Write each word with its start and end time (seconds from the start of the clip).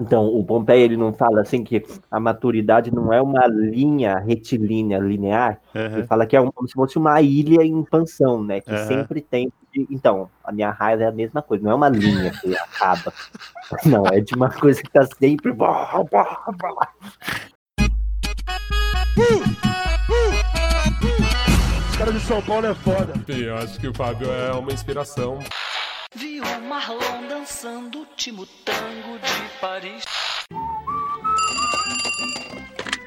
Então, 0.00 0.26
o 0.26 0.44
Pompeia 0.44 0.84
ele 0.84 0.96
não 0.96 1.12
fala 1.12 1.40
assim 1.40 1.64
que 1.64 1.82
a 2.10 2.20
maturidade 2.20 2.94
não 2.94 3.12
é 3.12 3.20
uma 3.22 3.46
linha 3.46 4.18
retilínea, 4.18 4.98
linear. 4.98 5.58
Aham. 5.74 5.98
Ele 5.98 6.06
fala 6.06 6.26
que 6.26 6.36
é 6.36 6.40
um- 6.40 6.50
como 6.52 6.68
se 6.68 6.74
fosse 6.74 6.98
uma 6.98 7.20
ilha 7.22 7.62
em 7.62 7.80
expansão, 7.80 8.42
né? 8.44 8.60
Que 8.60 8.70
Aham. 8.72 8.86
sempre 8.86 9.20
tem. 9.22 9.50
Então, 9.90 10.30
a 10.42 10.52
minha 10.52 10.70
raiva 10.70 11.02
é 11.02 11.06
a 11.06 11.12
mesma 11.12 11.42
coisa, 11.42 11.62
não 11.64 11.70
é 11.72 11.74
uma 11.74 11.88
linha 11.88 12.30
que 12.40 12.56
acaba. 12.56 13.12
Não, 13.84 14.06
é 14.06 14.20
de 14.20 14.34
uma 14.34 14.48
coisa 14.48 14.80
que 14.82 14.90
tá 14.90 15.04
sempre. 15.18 15.52
Os 21.90 21.96
caras 21.98 22.14
de 22.14 22.20
São 22.20 22.40
Paulo 22.42 22.66
é 22.66 22.74
foda. 22.74 23.12
Eu 23.28 23.56
acho 23.56 23.78
que 23.80 23.88
o 23.88 23.94
Fábio 23.94 24.30
é 24.30 24.52
uma 24.52 24.72
inspiração. 24.72 25.38
Vi 26.16 26.40
o 26.40 26.68
Marlon 26.68 27.28
dançando 27.28 27.96
o 27.96 28.00
último 28.00 28.46
tango 28.64 29.18
de 29.18 29.60
Paris. 29.60 30.04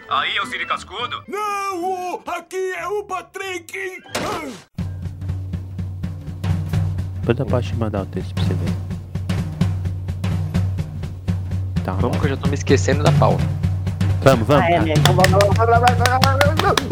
Aí, 0.10 0.38
é 0.38 0.42
o 0.42 0.46
Siri 0.46 0.66
Cascudo? 0.66 1.24
Não, 1.28 2.22
aqui 2.28 2.74
é 2.74 2.88
o 2.88 3.04
Patrick. 3.04 3.74
Depois 7.20 7.40
eu 7.40 7.46
posso 7.46 7.68
te 7.70 7.76
mandar 7.76 8.02
o 8.04 8.06
texto 8.08 8.34
pra 8.34 8.44
você 8.44 8.54
ver. 8.54 8.74
Tá. 11.84 11.94
Vamos 11.94 12.18
que 12.18 12.26
eu 12.26 12.30
já 12.32 12.38
tô 12.38 12.48
me 12.48 12.56
esquecendo 12.56 13.04
da 13.04 13.12
pauta. 13.14 13.44
Vamos, 14.24 14.48
vamos. 14.48 14.64
Ah, 14.66 14.70
é, 14.72 14.80
né? 14.82 14.94
Então, 14.98 15.14
vamos- 15.16 15.32
vamos- 15.32 15.56
vamos- 15.58 15.80
vamos- 15.80 16.62
vamos- 16.62 16.90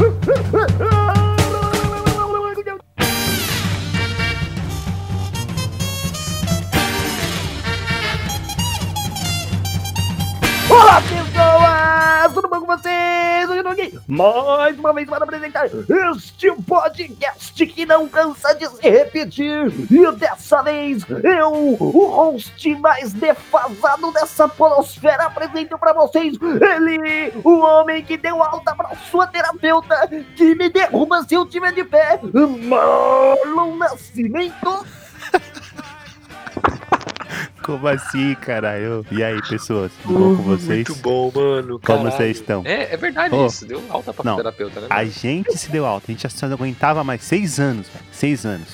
Olá, 0.79 1.26
mais 14.07 14.79
uma 14.79 14.93
vez 14.93 15.09
para 15.09 15.23
apresentar 15.23 15.65
este 15.65 16.51
podcast 16.65 17.65
que 17.65 17.85
não 17.85 18.07
cansa 18.07 18.53
de 18.55 18.67
se 18.69 18.89
repetir. 18.89 19.67
E 19.91 20.11
dessa 20.13 20.61
vez, 20.63 21.03
eu, 21.09 21.51
o 21.51 22.07
host 22.07 22.75
mais 22.75 23.11
defasado 23.13 24.11
dessa 24.13 24.47
polosfera, 24.47 25.25
apresento 25.25 25.77
para 25.77 25.93
vocês 25.93 26.37
ele, 26.41 27.33
o 27.43 27.59
homem 27.59 28.03
que 28.03 28.17
deu 28.17 28.41
alta 28.41 28.73
para 28.73 28.95
sua 29.11 29.27
terapeuta, 29.27 30.07
que 30.35 30.55
me 30.55 30.69
derruba 30.69 31.23
se 31.23 31.35
eu 31.35 31.45
tiver 31.45 31.73
de 31.73 31.83
pé, 31.83 32.19
Marlon 32.23 33.75
Nascimento. 33.75 34.85
Como 37.67 37.85
assim, 37.85 38.33
caralho? 38.35 39.05
E 39.11 39.21
aí, 39.21 39.41
pessoas? 39.41 39.91
Tudo 40.01 40.17
bom 40.17 40.37
com 40.37 40.43
vocês? 40.43 40.87
Muito 40.87 40.95
bom, 41.01 41.29
mano. 41.35 41.67
Como 41.67 41.79
caralho. 41.81 42.11
vocês 42.11 42.37
estão? 42.37 42.63
É, 42.65 42.93
é 42.93 42.95
verdade 42.95 43.35
Ô. 43.35 43.45
isso. 43.45 43.65
Deu 43.65 43.83
alta 43.89 44.13
pra 44.13 44.23
Não. 44.23 44.37
terapeuta, 44.37 44.79
né? 44.79 44.87
A 44.89 45.03
gente 45.03 45.57
se 45.57 45.69
deu 45.69 45.85
alta, 45.85 46.05
a 46.09 46.11
gente 46.13 46.25
já 46.25 46.47
não 46.47 46.53
aguentava 46.55 47.03
mais 47.03 47.21
seis 47.25 47.59
anos, 47.59 47.89
velho. 47.89 48.05
Seis 48.09 48.45
anos. 48.45 48.69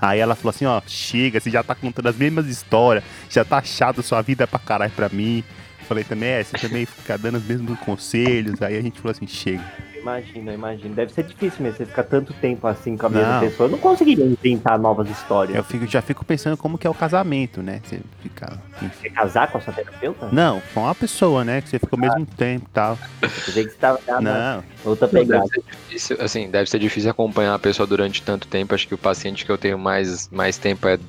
Aí 0.00 0.20
ela 0.20 0.36
falou 0.36 0.50
assim, 0.50 0.64
ó, 0.64 0.80
chega, 0.86 1.40
você 1.40 1.50
já 1.50 1.64
tá 1.64 1.74
contando 1.74 2.06
as 2.06 2.16
mesmas 2.16 2.46
histórias, 2.46 3.02
já 3.28 3.44
tá 3.44 3.60
chato 3.64 4.00
sua 4.00 4.22
vida 4.22 4.46
pra 4.46 4.60
caralho 4.60 4.92
pra 4.92 5.08
mim. 5.08 5.42
Falei 5.88 6.04
também, 6.04 6.28
é, 6.28 6.44
você 6.44 6.56
também 6.56 6.86
fica 6.86 7.18
dando 7.18 7.38
os 7.38 7.44
mesmos 7.44 7.76
conselhos. 7.80 8.62
Aí 8.62 8.78
a 8.78 8.80
gente 8.80 9.00
falou 9.00 9.10
assim, 9.10 9.26
chega. 9.26 9.64
Imagina, 10.06 10.52
imagina. 10.54 10.94
Deve 10.94 11.12
ser 11.12 11.24
difícil 11.24 11.62
mesmo 11.64 11.78
você 11.78 11.84
ficar 11.84 12.04
tanto 12.04 12.32
tempo 12.34 12.64
assim 12.68 12.96
com 12.96 13.06
a 13.06 13.08
mesma 13.08 13.32
Não. 13.34 13.40
pessoa. 13.40 13.66
Eu 13.66 13.72
não 13.72 13.78
conseguiria 13.78 14.24
inventar 14.24 14.78
novas 14.78 15.10
histórias. 15.10 15.56
Eu 15.56 15.64
fico, 15.64 15.84
já 15.84 16.00
fico 16.00 16.24
pensando 16.24 16.56
como 16.56 16.78
que 16.78 16.86
é 16.86 16.90
o 16.90 16.94
casamento, 16.94 17.60
né? 17.60 17.80
Você 17.84 18.00
fica. 18.22 18.56
enfim. 18.80 18.90
Você 19.02 19.10
casar 19.10 19.50
com 19.50 19.58
a 19.58 19.60
sua 19.60 19.72
terapeuta? 19.72 20.28
Não, 20.30 20.62
com 20.72 20.82
uma 20.84 20.94
pessoa, 20.94 21.44
né? 21.44 21.60
Que 21.60 21.68
você 21.70 21.80
fica 21.80 21.96
ao 21.96 22.00
mesmo 22.00 22.24
tempo 22.24 22.66
e 22.70 22.72
tal. 22.72 22.96
Eu 23.20 23.28
que 23.28 23.50
você 23.50 23.70
tava 23.78 23.98
na 24.06 24.20
Não, 24.20 24.64
outra 24.84 25.08
Deve 25.08 25.26
pegada. 25.26 25.46
ser 25.48 25.62
difícil, 25.68 26.16
assim, 26.20 26.48
deve 26.48 26.70
ser 26.70 26.78
difícil 26.78 27.10
acompanhar 27.10 27.54
a 27.54 27.58
pessoa 27.58 27.84
durante 27.86 28.22
tanto 28.22 28.46
tempo. 28.46 28.76
Acho 28.76 28.86
que 28.86 28.94
o 28.94 28.98
paciente 28.98 29.44
que 29.44 29.50
eu 29.50 29.58
tenho 29.58 29.76
mais, 29.78 30.28
mais 30.30 30.56
tempo 30.56 30.86
é 30.86 31.00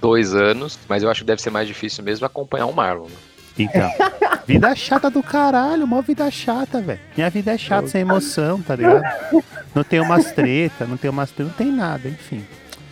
dois 0.00 0.34
anos, 0.34 0.78
mas 0.88 1.02
eu 1.02 1.10
acho 1.10 1.22
que 1.22 1.26
deve 1.26 1.42
ser 1.42 1.50
mais 1.50 1.66
difícil 1.66 2.04
mesmo 2.04 2.24
acompanhar 2.24 2.66
o 2.66 2.72
Marlon. 2.72 3.08
Então. 3.62 3.90
Vida 4.46 4.74
chata 4.74 5.08
do 5.08 5.22
caralho, 5.22 5.86
mó 5.86 6.02
vida 6.02 6.28
chata, 6.28 6.80
velho. 6.80 6.98
Minha 7.16 7.30
vida 7.30 7.52
é 7.52 7.58
chata, 7.58 7.86
sem 7.86 8.00
emoção, 8.00 8.60
tá 8.60 8.74
ligado? 8.74 9.04
Não 9.72 9.84
tem 9.84 10.00
umas 10.00 10.32
treta, 10.32 10.86
não 10.86 10.96
tem 10.96 11.08
umas 11.08 11.30
treta, 11.30 11.50
não 11.50 11.56
tem 11.56 11.70
nada, 11.70 12.08
enfim. 12.08 12.44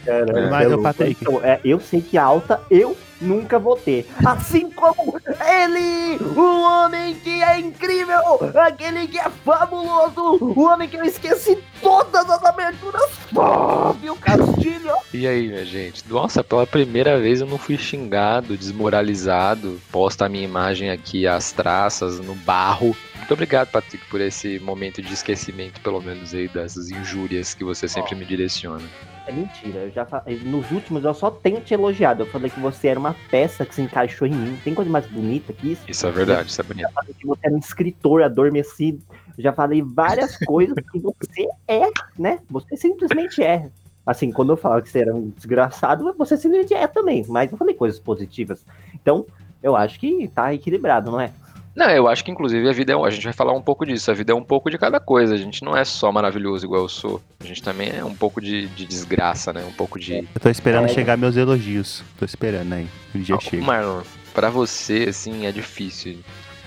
Caramba, 0.04 0.50
Mas, 0.50 0.70
é. 0.70 0.76
Patrick. 0.76 1.18
Então, 1.20 1.40
é, 1.44 1.58
eu 1.64 1.80
sei 1.80 2.00
que 2.00 2.16
alta 2.16 2.60
eu 2.70 2.96
nunca 3.20 3.58
vou 3.58 3.76
ter. 3.76 4.06
Assim 4.24 4.70
como 4.70 5.20
ele, 5.46 6.16
o 6.36 6.62
homem 6.62 7.14
que 7.16 7.42
é 7.42 7.58
incrível, 7.58 8.20
aquele 8.54 9.06
que 9.06 9.18
é 9.18 9.28
fabuloso, 9.44 10.38
o 10.40 10.60
homem 10.60 10.88
que 10.88 10.96
eu 10.96 11.04
esqueci 11.04 11.58
todas 11.80 12.28
as 12.28 12.44
aberturas, 12.44 13.10
Fábio 13.32 14.16
Castilho. 14.16 14.94
E 15.12 15.26
aí, 15.26 15.48
minha 15.48 15.64
gente? 15.64 16.04
Nossa, 16.08 16.42
pela 16.44 16.66
primeira 16.66 17.18
vez 17.18 17.40
eu 17.40 17.46
não 17.46 17.58
fui 17.58 17.76
xingado, 17.76 18.56
desmoralizado. 18.56 19.80
Posta 19.90 20.26
a 20.26 20.28
minha 20.28 20.44
imagem 20.44 20.90
aqui, 20.90 21.26
as 21.26 21.52
traças, 21.52 22.20
no 22.20 22.34
barro. 22.34 22.96
Muito 23.16 23.34
obrigado, 23.34 23.68
Patrick, 23.68 24.04
por 24.08 24.20
esse 24.20 24.58
momento 24.58 25.02
de 25.02 25.12
esquecimento, 25.12 25.80
pelo 25.80 26.00
menos 26.00 26.32
aí, 26.32 26.48
dessas 26.48 26.90
injúrias 26.90 27.52
que 27.52 27.62
você 27.62 27.86
sempre 27.86 28.14
me 28.14 28.24
direciona. 28.24 28.84
É 29.28 29.32
mentira, 29.32 29.80
eu 29.80 29.90
já 29.90 30.06
fa- 30.06 30.24
nos 30.42 30.70
últimos 30.70 31.04
eu 31.04 31.12
só 31.12 31.30
tenho 31.30 31.60
te 31.60 31.74
elogiado. 31.74 32.22
Eu 32.22 32.26
falei 32.26 32.48
que 32.48 32.58
você 32.58 32.88
era 32.88 32.98
uma 32.98 33.14
peça 33.30 33.66
que 33.66 33.74
se 33.74 33.82
encaixou 33.82 34.26
em 34.26 34.32
mim. 34.32 34.58
Tem 34.64 34.74
coisa 34.74 34.90
mais 34.90 35.06
bonita 35.06 35.52
que 35.52 35.72
isso? 35.72 35.82
Isso 35.86 36.06
é 36.06 36.10
verdade, 36.10 36.48
isso 36.48 36.58
é 36.58 36.64
bonito. 36.64 36.90
falei 36.94 37.12
que 37.12 37.26
você 37.26 37.40
era 37.46 37.54
um 37.54 37.58
escritor 37.58 38.22
adormecido. 38.22 39.02
Eu 39.36 39.44
já 39.44 39.52
falei 39.52 39.82
várias 39.82 40.34
coisas 40.46 40.74
que 40.90 40.98
você 40.98 41.46
é, 41.68 41.90
né? 42.18 42.38
Você 42.48 42.74
simplesmente 42.78 43.42
é. 43.42 43.68
Assim, 44.06 44.32
quando 44.32 44.50
eu 44.52 44.56
falava 44.56 44.80
que 44.80 44.88
você 44.88 45.00
era 45.00 45.14
um 45.14 45.28
desgraçado, 45.28 46.14
você 46.16 46.34
simplesmente 46.38 46.72
é 46.72 46.86
também. 46.86 47.22
Mas 47.28 47.52
eu 47.52 47.58
falei 47.58 47.74
coisas 47.74 48.00
positivas. 48.00 48.64
Então, 48.94 49.26
eu 49.62 49.76
acho 49.76 50.00
que 50.00 50.26
tá 50.28 50.54
equilibrado, 50.54 51.10
não 51.10 51.20
é? 51.20 51.32
Não, 51.78 51.88
eu 51.90 52.08
acho 52.08 52.24
que 52.24 52.30
inclusive 52.32 52.68
a 52.68 52.72
vida 52.72 52.92
é. 52.92 52.96
um- 52.96 53.04
A 53.04 53.10
gente 53.10 53.22
vai 53.22 53.32
falar 53.32 53.52
um 53.52 53.62
pouco 53.62 53.86
disso. 53.86 54.10
A 54.10 54.14
vida 54.14 54.32
é 54.32 54.34
um 54.34 54.42
pouco 54.42 54.68
de 54.68 54.76
cada 54.76 54.98
coisa. 54.98 55.34
A 55.34 55.36
gente 55.38 55.62
não 55.62 55.76
é 55.76 55.84
só 55.84 56.10
maravilhoso 56.10 56.66
igual 56.66 56.82
eu 56.82 56.88
sou. 56.88 57.22
A 57.38 57.44
gente 57.44 57.62
também 57.62 57.90
é 57.96 58.04
um 58.04 58.14
pouco 58.16 58.40
de, 58.40 58.66
de 58.66 58.84
desgraça, 58.84 59.52
né? 59.52 59.64
Um 59.64 59.72
pouco 59.72 59.96
de. 59.96 60.14
Eu 60.34 60.40
tô 60.40 60.48
esperando 60.50 60.86
É. 60.86 60.88
chegar 60.88 61.16
meus 61.16 61.36
elogios. 61.36 62.02
Tô 62.18 62.24
esperando 62.24 62.72
aí. 62.72 62.88
O 63.14 63.18
dia 63.20 63.36
Ah, 63.36 63.40
chega. 63.40 63.62
Marlon, 63.64 64.02
pra 64.34 64.50
você, 64.50 65.06
assim, 65.08 65.46
é 65.46 65.52
difícil. 65.52 66.18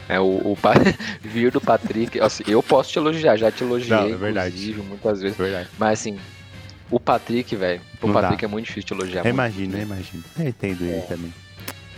É 0.08 0.18
o, 0.18 0.24
o 0.52 0.58
pa- 0.62 0.74
vir 1.22 1.52
do 1.52 1.60
Patrick. 1.60 2.18
assim, 2.22 2.44
eu 2.48 2.64
posso 2.64 2.92
te 2.94 2.98
elogiar, 2.98 3.36
já 3.36 3.52
te 3.52 3.66
elogiei, 3.66 3.90
Não, 3.98 4.06
é 4.06 4.16
verdade. 4.16 4.48
inclusive, 4.56 4.82
muitas 4.82 5.22
vezes. 5.22 5.38
Verdade. 5.38 5.68
Mas 5.78 6.00
assim, 6.00 6.18
o 6.90 7.00
Patrick, 7.02 7.54
velho, 7.56 7.82
o 8.02 8.08
Não 8.08 8.14
Patrick 8.14 8.42
dá. 8.42 8.48
é 8.48 8.50
muito 8.50 8.66
difícil 8.68 8.88
te 8.88 8.94
elogiar. 8.94 9.20
Eu 9.20 9.24
muito. 9.26 9.34
imagino, 9.36 9.78
eu 9.78 9.82
imagino. 9.84 10.24
Eu 10.40 10.48
entendo 10.48 10.84
ele 10.86 11.02
também. 11.02 11.34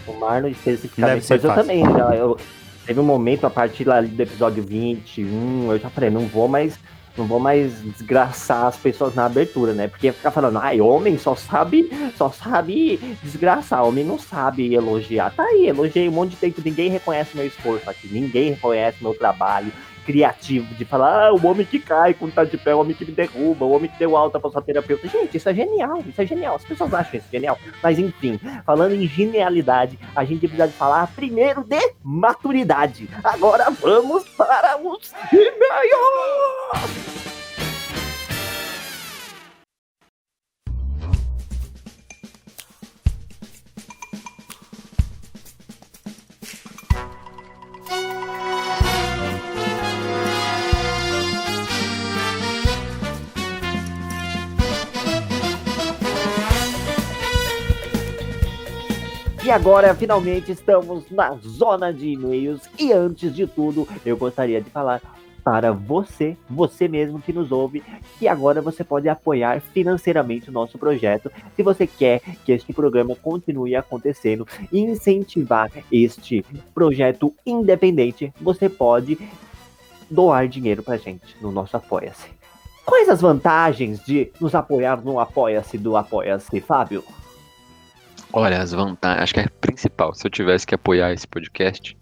O 0.07 0.13
Marlon 0.13 0.47
especificamente. 0.49 1.25
ser 1.25 1.35
Mas 1.35 1.43
eu 1.43 1.49
fácil. 1.51 1.61
também. 1.63 1.83
Já, 1.85 2.15
eu, 2.15 2.37
teve 2.85 2.99
um 2.99 3.03
momento 3.03 3.45
a 3.45 3.49
partir 3.49 3.85
lá 3.85 4.01
do 4.01 4.21
episódio 4.21 4.63
21, 4.63 5.71
eu 5.71 5.79
já 5.79 5.89
falei, 5.89 6.09
não 6.09 6.27
vou 6.27 6.47
mais. 6.47 6.79
Não 7.15 7.27
vou 7.27 7.39
mais 7.39 7.79
desgraçar 7.83 8.65
as 8.65 8.75
pessoas 8.75 9.13
na 9.13 9.25
abertura, 9.27 9.71
né? 9.71 9.87
Porque 9.87 10.11
ficar 10.11 10.31
falando, 10.31 10.57
ai, 10.57 10.81
homem 10.81 11.15
só 11.15 11.35
sabe, 11.35 11.87
só 12.17 12.31
sabe 12.31 12.97
desgraçar, 13.21 13.85
homem 13.85 14.03
não 14.03 14.17
sabe 14.17 14.73
elogiar. 14.73 15.29
Tá 15.29 15.43
aí, 15.43 15.67
elogiei 15.67 16.09
um 16.09 16.11
monte 16.11 16.31
de 16.31 16.37
tempo, 16.37 16.59
ninguém 16.65 16.89
reconhece 16.89 17.37
meu 17.37 17.45
esforço 17.45 17.87
aqui, 17.87 18.07
ninguém 18.07 18.53
reconhece 18.53 18.97
meu 18.99 19.13
trabalho 19.13 19.71
criativo 20.05 20.73
de 20.75 20.85
falar, 20.85 21.27
ah, 21.27 21.33
o 21.33 21.47
homem 21.47 21.65
que 21.65 21.79
cai 21.79 22.13
quando 22.13 22.33
tá 22.33 22.43
de 22.43 22.57
pé, 22.57 22.75
o 22.75 22.79
homem 22.79 22.95
que 22.95 23.05
me 23.05 23.11
derruba, 23.11 23.65
o 23.65 23.71
homem 23.71 23.89
que 23.89 23.97
deu 23.97 24.15
alta 24.15 24.39
pra 24.39 24.49
sua 24.49 24.61
terapeuta. 24.61 25.07
Gente, 25.07 25.37
isso 25.37 25.49
é 25.49 25.53
genial, 25.53 26.03
isso 26.07 26.21
é 26.21 26.25
genial. 26.25 26.55
As 26.55 26.65
pessoas 26.65 26.93
acham 26.93 27.19
isso 27.19 27.27
genial. 27.31 27.57
Mas 27.81 27.99
enfim, 27.99 28.39
falando 28.65 28.93
em 28.93 29.07
genialidade, 29.07 29.99
a 30.15 30.23
gente 30.23 30.47
precisa 30.47 30.67
falar 30.69 31.07
primeiro 31.07 31.63
de 31.63 31.93
maturidade. 32.03 33.09
Agora 33.23 33.69
vamos 33.71 34.27
para 34.29 34.77
os 34.77 35.13
e-mails! 35.31 37.32
E 59.45 59.51
agora, 59.51 59.93
finalmente, 59.93 60.53
estamos 60.53 61.11
na 61.11 61.35
zona 61.35 61.91
de 61.91 62.07
e-mails. 62.07 62.61
E 62.79 62.93
antes 62.93 63.35
de 63.35 63.45
tudo, 63.45 63.85
eu 64.05 64.15
gostaria 64.15 64.61
de 64.61 64.69
falar 64.69 65.01
para 65.43 65.73
você, 65.73 66.37
você 66.49 66.87
mesmo 66.87 67.21
que 67.21 67.33
nos 67.33 67.51
ouve, 67.51 67.83
que 68.17 68.25
agora 68.25 68.61
você 68.61 68.85
pode 68.85 69.09
apoiar 69.09 69.59
financeiramente 69.59 70.49
o 70.49 70.53
nosso 70.53 70.77
projeto, 70.77 71.29
se 71.57 71.61
você 71.61 71.85
quer 71.85 72.21
que 72.45 72.53
este 72.53 72.71
programa 72.71 73.17
continue 73.17 73.75
acontecendo 73.75 74.47
e 74.71 74.79
incentivar 74.79 75.69
este 75.91 76.45
projeto 76.73 77.33
independente, 77.45 78.33
você 78.39 78.69
pode 78.69 79.19
doar 80.09 80.47
dinheiro 80.47 80.81
pra 80.81 80.95
gente 80.95 81.35
no 81.41 81.51
nosso 81.51 81.75
Apoia-se. 81.75 82.29
Quais 82.85 83.09
as 83.09 83.19
vantagens 83.19 84.01
de 84.05 84.31
nos 84.39 84.55
apoiar 84.55 85.03
no 85.03 85.19
Apoia-se 85.19 85.77
do 85.77 85.97
Apoia-se, 85.97 86.61
Fábio? 86.61 87.03
Olha, 88.33 88.59
as 88.61 88.71
vantagens. 88.71 89.21
Acho 89.21 89.33
que 89.35 89.39
é 89.39 89.47
principal. 89.61 90.13
Se 90.15 90.25
eu 90.25 90.31
tivesse 90.31 90.65
que 90.65 90.73
apoiar 90.73 91.13
esse 91.13 91.27
podcast, 91.27 91.95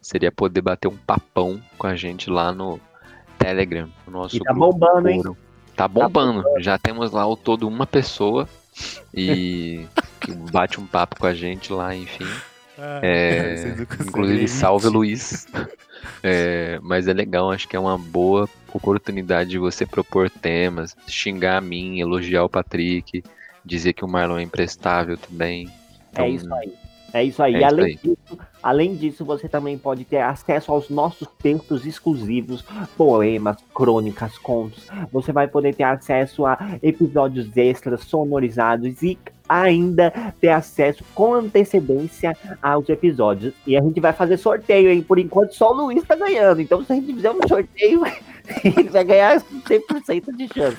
seria 0.00 0.30
poder 0.30 0.60
bater 0.60 0.86
um 0.86 0.96
papão 0.96 1.60
com 1.76 1.88
a 1.88 1.96
gente 1.96 2.30
lá 2.30 2.52
no 2.52 2.80
Telegram. 3.36 3.88
No 4.06 4.12
nosso 4.12 4.36
E 4.36 4.40
tá 4.40 4.52
grupo 4.52 4.72
bombando, 4.72 5.08
hein? 5.08 5.22
fórum. 5.22 5.36
Tá 5.74 5.88
bombando. 5.88 6.44
Já 6.60 6.78
temos 6.78 7.10
lá 7.10 7.22
ao 7.22 7.36
todo 7.36 7.66
uma 7.66 7.86
pessoa 7.86 8.48
e 9.12 9.84
que 10.20 10.32
bate 10.32 10.80
um 10.80 10.86
papo 10.86 11.18
com 11.18 11.26
a 11.26 11.34
gente 11.34 11.72
lá, 11.72 11.94
enfim. 11.94 12.26
É, 12.78 13.74
não 13.76 13.84
conseguem 13.84 14.08
inclusive, 14.08 14.48
salve. 14.48 14.88
Luiz. 14.88 15.46
É, 16.22 16.78
mas 16.82 17.08
é 17.08 17.14
legal, 17.14 17.50
acho 17.50 17.66
que 17.66 17.76
é 17.76 17.78
uma 17.80 17.96
boa 17.96 18.48
oportunidade 18.72 19.50
de 19.50 19.58
você 19.58 19.86
propor 19.86 20.28
temas, 20.28 20.94
xingar 21.06 21.56
a 21.58 21.60
mim, 21.60 21.98
elogiar 21.98 22.44
o 22.44 22.48
Patrick, 22.48 23.22
dizer 23.64 23.92
que 23.92 24.04
o 24.04 24.08
Marlon 24.08 24.38
é 24.38 24.42
imprestável 24.42 25.16
também. 25.16 25.68
É 26.14 26.22
Então, 26.22 26.28
isso 26.28 26.54
aí. 26.54 26.72
É 27.14 27.22
isso 27.22 27.40
aí. 27.40 27.54
É 27.54 27.58
e 27.58 27.60
isso 27.60 27.66
além 27.68 27.84
aí. 27.84 27.98
disso, 28.02 28.38
além 28.60 28.96
disso, 28.96 29.24
você 29.24 29.48
também 29.48 29.78
pode 29.78 30.04
ter 30.04 30.18
acesso 30.18 30.72
aos 30.72 30.90
nossos 30.90 31.28
textos 31.40 31.86
exclusivos, 31.86 32.64
poemas, 32.96 33.56
crônicas, 33.72 34.36
contos. 34.36 34.88
Você 35.12 35.32
vai 35.32 35.46
poder 35.46 35.76
ter 35.76 35.84
acesso 35.84 36.44
a 36.44 36.58
episódios 36.82 37.56
extras 37.56 38.00
sonorizados 38.00 39.00
e 39.00 39.16
ainda 39.48 40.10
ter 40.40 40.48
acesso 40.48 41.04
com 41.14 41.34
antecedência 41.34 42.36
aos 42.60 42.88
episódios. 42.88 43.54
E 43.64 43.76
a 43.76 43.80
gente 43.80 44.00
vai 44.00 44.12
fazer 44.12 44.36
sorteio, 44.36 44.90
hein? 44.90 45.00
Por 45.00 45.20
enquanto 45.20 45.54
só 45.54 45.70
o 45.70 45.86
Luiz 45.86 46.02
tá 46.02 46.16
ganhando. 46.16 46.60
Então 46.60 46.84
se 46.84 46.92
a 46.92 46.96
gente 46.96 47.14
fizer 47.14 47.30
um 47.30 47.46
sorteio, 47.46 48.02
ele 48.64 48.88
vai 48.88 49.04
ganhar 49.04 49.40
100% 49.40 50.36
de 50.36 50.48
chance. 50.52 50.78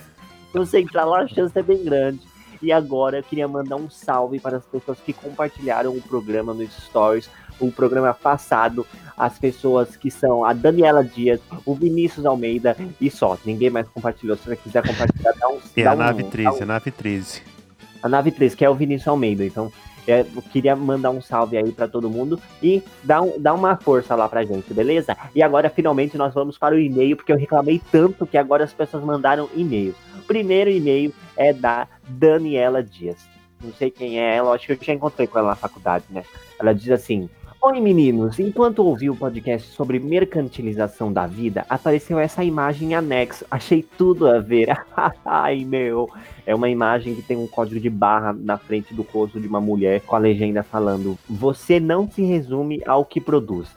Então 0.50 0.66
você 0.66 0.82
entrar 0.82 1.06
lá, 1.06 1.22
a 1.22 1.28
chance 1.28 1.58
é 1.58 1.64
bem 1.64 1.82
grande. 1.82 2.35
E 2.62 2.72
agora 2.72 3.18
eu 3.20 3.24
queria 3.24 3.48
mandar 3.48 3.76
um 3.76 3.90
salve 3.90 4.40
para 4.40 4.58
as 4.58 4.66
pessoas 4.66 5.00
que 5.00 5.14
compartilharam 5.14 5.92
o 5.96 6.02
programa 6.02 6.54
nos 6.54 6.72
stories, 6.76 7.30
o 7.60 7.72
programa 7.72 8.14
passado, 8.14 8.86
as 9.18 9.38
pessoas 9.40 9.96
que 9.96 10.12
são 10.12 10.44
a 10.44 10.52
Daniela 10.54 11.04
Dias, 11.04 11.40
o 11.66 11.74
Vinícius 11.74 12.26
Almeida 12.26 12.76
e 13.00 13.10
só. 13.10 13.38
Ninguém 13.46 13.70
mais 13.70 13.88
compartilhou. 13.88 14.36
Se 14.38 14.46
você 14.46 14.56
quiser 14.56 14.86
compartilhar, 14.86 15.34
dá 15.40 15.48
um. 15.48 15.60
É 15.76 15.84
dá 15.84 15.92
a 15.92 15.94
um- 15.94 15.98
nave 15.98 16.24
dá 16.24 16.30
13, 16.30 16.60
um- 16.60 16.64
a 16.64 16.66
nave 16.66 16.92
13. 16.92 17.42
a 18.04 18.10
nave 18.10 18.32
3, 18.32 18.54
que 18.56 18.64
é 18.66 18.70
o 18.70 18.76
Vinícius 18.76 19.08
Almeida. 19.08 19.44
Então, 19.46 19.72
eu 20.08 20.42
queria 20.52 20.76
mandar 20.76 21.10
um 21.10 21.22
salve 21.22 21.58
aí 21.58 21.72
pra 21.72 21.88
todo 21.88 22.10
mundo 22.10 22.40
e 22.62 22.84
dar, 23.04 23.22
um, 23.22 23.40
dar 23.40 23.54
uma 23.54 23.76
força 23.76 24.16
lá 24.16 24.30
pra 24.30 24.44
gente, 24.44 24.74
beleza? 24.74 25.18
E 25.34 25.42
agora, 25.42 25.70
finalmente, 25.70 26.18
nós 26.18 26.34
vamos 26.34 26.58
para 26.58 26.76
o 26.76 26.80
e-mail, 26.80 27.16
porque 27.16 27.32
eu 27.32 27.38
reclamei 27.38 27.82
tanto 27.92 28.26
que 28.26 28.38
agora 28.38 28.64
as 28.64 28.74
pessoas 28.74 29.04
mandaram 29.04 29.50
e-mails. 29.56 29.96
O 30.18 30.22
primeiro 30.24 30.70
e-mail 30.70 31.14
é 31.36 31.52
da 31.52 31.88
Daniela 32.08 32.84
Dias. 32.84 33.28
Não 33.64 33.74
sei 33.74 33.90
quem 33.90 34.20
é 34.20 34.36
ela, 34.36 34.54
acho 34.54 34.68
que 34.68 34.74
eu 34.74 34.78
já 34.80 34.94
encontrei 34.94 35.26
com 35.28 35.40
ela 35.40 35.50
na 35.50 35.56
faculdade, 35.56 36.06
né? 36.10 36.24
Ela 36.60 36.74
diz 36.74 36.90
assim: 36.92 37.30
Oi 37.68 37.82
meninos, 37.82 38.38
enquanto 38.38 38.86
ouvi 38.86 39.10
o 39.10 39.16
podcast 39.16 39.72
sobre 39.72 39.98
mercantilização 39.98 41.12
da 41.12 41.26
vida, 41.26 41.66
apareceu 41.68 42.20
essa 42.20 42.44
imagem 42.44 42.92
em 42.92 42.94
anexo. 42.94 43.44
Achei 43.50 43.82
tudo 43.82 44.28
a 44.28 44.40
ver. 44.40 44.70
Ai 45.26 45.66
meu. 45.66 46.08
É 46.46 46.54
uma 46.54 46.70
imagem 46.70 47.16
que 47.16 47.24
tem 47.24 47.36
um 47.36 47.48
código 47.48 47.80
de 47.80 47.90
barra 47.90 48.34
na 48.34 48.56
frente 48.56 48.94
do 48.94 49.02
rosto 49.02 49.42
de 49.42 49.48
uma 49.48 49.60
mulher 49.60 50.02
com 50.02 50.16
a 50.16 50.20
legenda 50.20 50.62
falando: 50.62 51.18
Você 51.28 51.80
não 51.80 52.08
se 52.08 52.22
resume 52.22 52.84
ao 52.86 53.04
que 53.04 53.20
produz. 53.20 53.68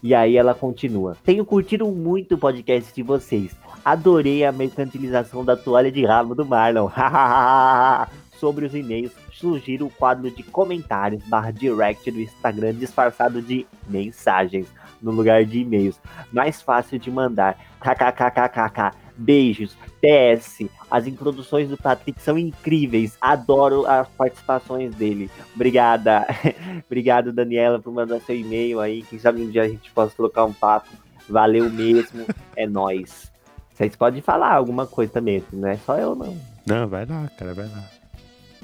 E 0.00 0.14
aí 0.14 0.36
ela 0.36 0.54
continua: 0.54 1.16
Tenho 1.24 1.44
curtido 1.44 1.88
muito 1.88 2.36
o 2.36 2.38
podcast 2.38 2.94
de 2.94 3.02
vocês. 3.02 3.50
Adorei 3.84 4.44
a 4.44 4.52
mercantilização 4.52 5.44
da 5.44 5.56
toalha 5.56 5.90
de 5.90 6.06
rabo 6.06 6.36
do 6.36 6.46
Marlon. 6.46 6.88
Sobre 8.38 8.64
os 8.66 8.74
e-mails, 8.76 9.10
sugiro 9.34 9.86
o 9.86 9.90
quadro 9.90 10.30
de 10.30 10.42
comentários 10.42 11.22
barra 11.24 11.50
direct 11.50 12.10
do 12.10 12.20
Instagram 12.20 12.74
disfarçado 12.74 13.42
de 13.42 13.66
mensagens 13.88 14.66
no 15.02 15.10
lugar 15.10 15.44
de 15.44 15.60
e-mails. 15.60 16.00
Mais 16.32 16.62
fácil 16.62 16.98
de 16.98 17.10
mandar. 17.10 17.58
KKKKKK. 17.80 18.96
Beijos. 19.16 19.76
PS. 20.00 20.66
As 20.90 21.06
introduções 21.06 21.68
do 21.68 21.76
Patrick 21.76 22.20
são 22.20 22.38
incríveis. 22.38 23.16
Adoro 23.20 23.86
as 23.86 24.08
participações 24.08 24.94
dele. 24.94 25.30
Obrigada. 25.54 26.26
Obrigado, 26.86 27.32
Daniela, 27.32 27.78
por 27.78 27.92
mandar 27.92 28.20
seu 28.20 28.36
e-mail 28.36 28.80
aí. 28.80 29.02
Quem 29.02 29.18
sabe 29.18 29.42
um 29.42 29.50
dia 29.50 29.62
a 29.62 29.68
gente 29.68 29.90
possa 29.92 30.14
trocar 30.16 30.44
um 30.44 30.52
papo. 30.52 30.88
Valeu 31.28 31.70
mesmo. 31.70 32.24
É 32.56 32.68
nóis. 32.68 33.32
Vocês 33.74 33.96
podem 33.96 34.22
falar 34.22 34.54
alguma 34.54 34.86
coisa 34.86 35.12
também, 35.12 35.42
não 35.52 35.66
é 35.66 35.76
só 35.78 35.98
eu, 35.98 36.14
não. 36.14 36.36
Não, 36.64 36.86
vai 36.86 37.04
lá, 37.04 37.28
cara, 37.36 37.52
vai 37.52 37.66
lá. 37.66 37.82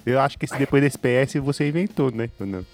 Eu 0.05 0.21
acho 0.21 0.39
que 0.39 0.45
esse, 0.45 0.57
depois 0.59 0.83
desse 0.83 0.99
PS 0.99 1.35
você 1.43 1.69
inventou, 1.69 2.11
né? 2.11 2.29
Ou 2.41 2.47
não? 2.47 2.65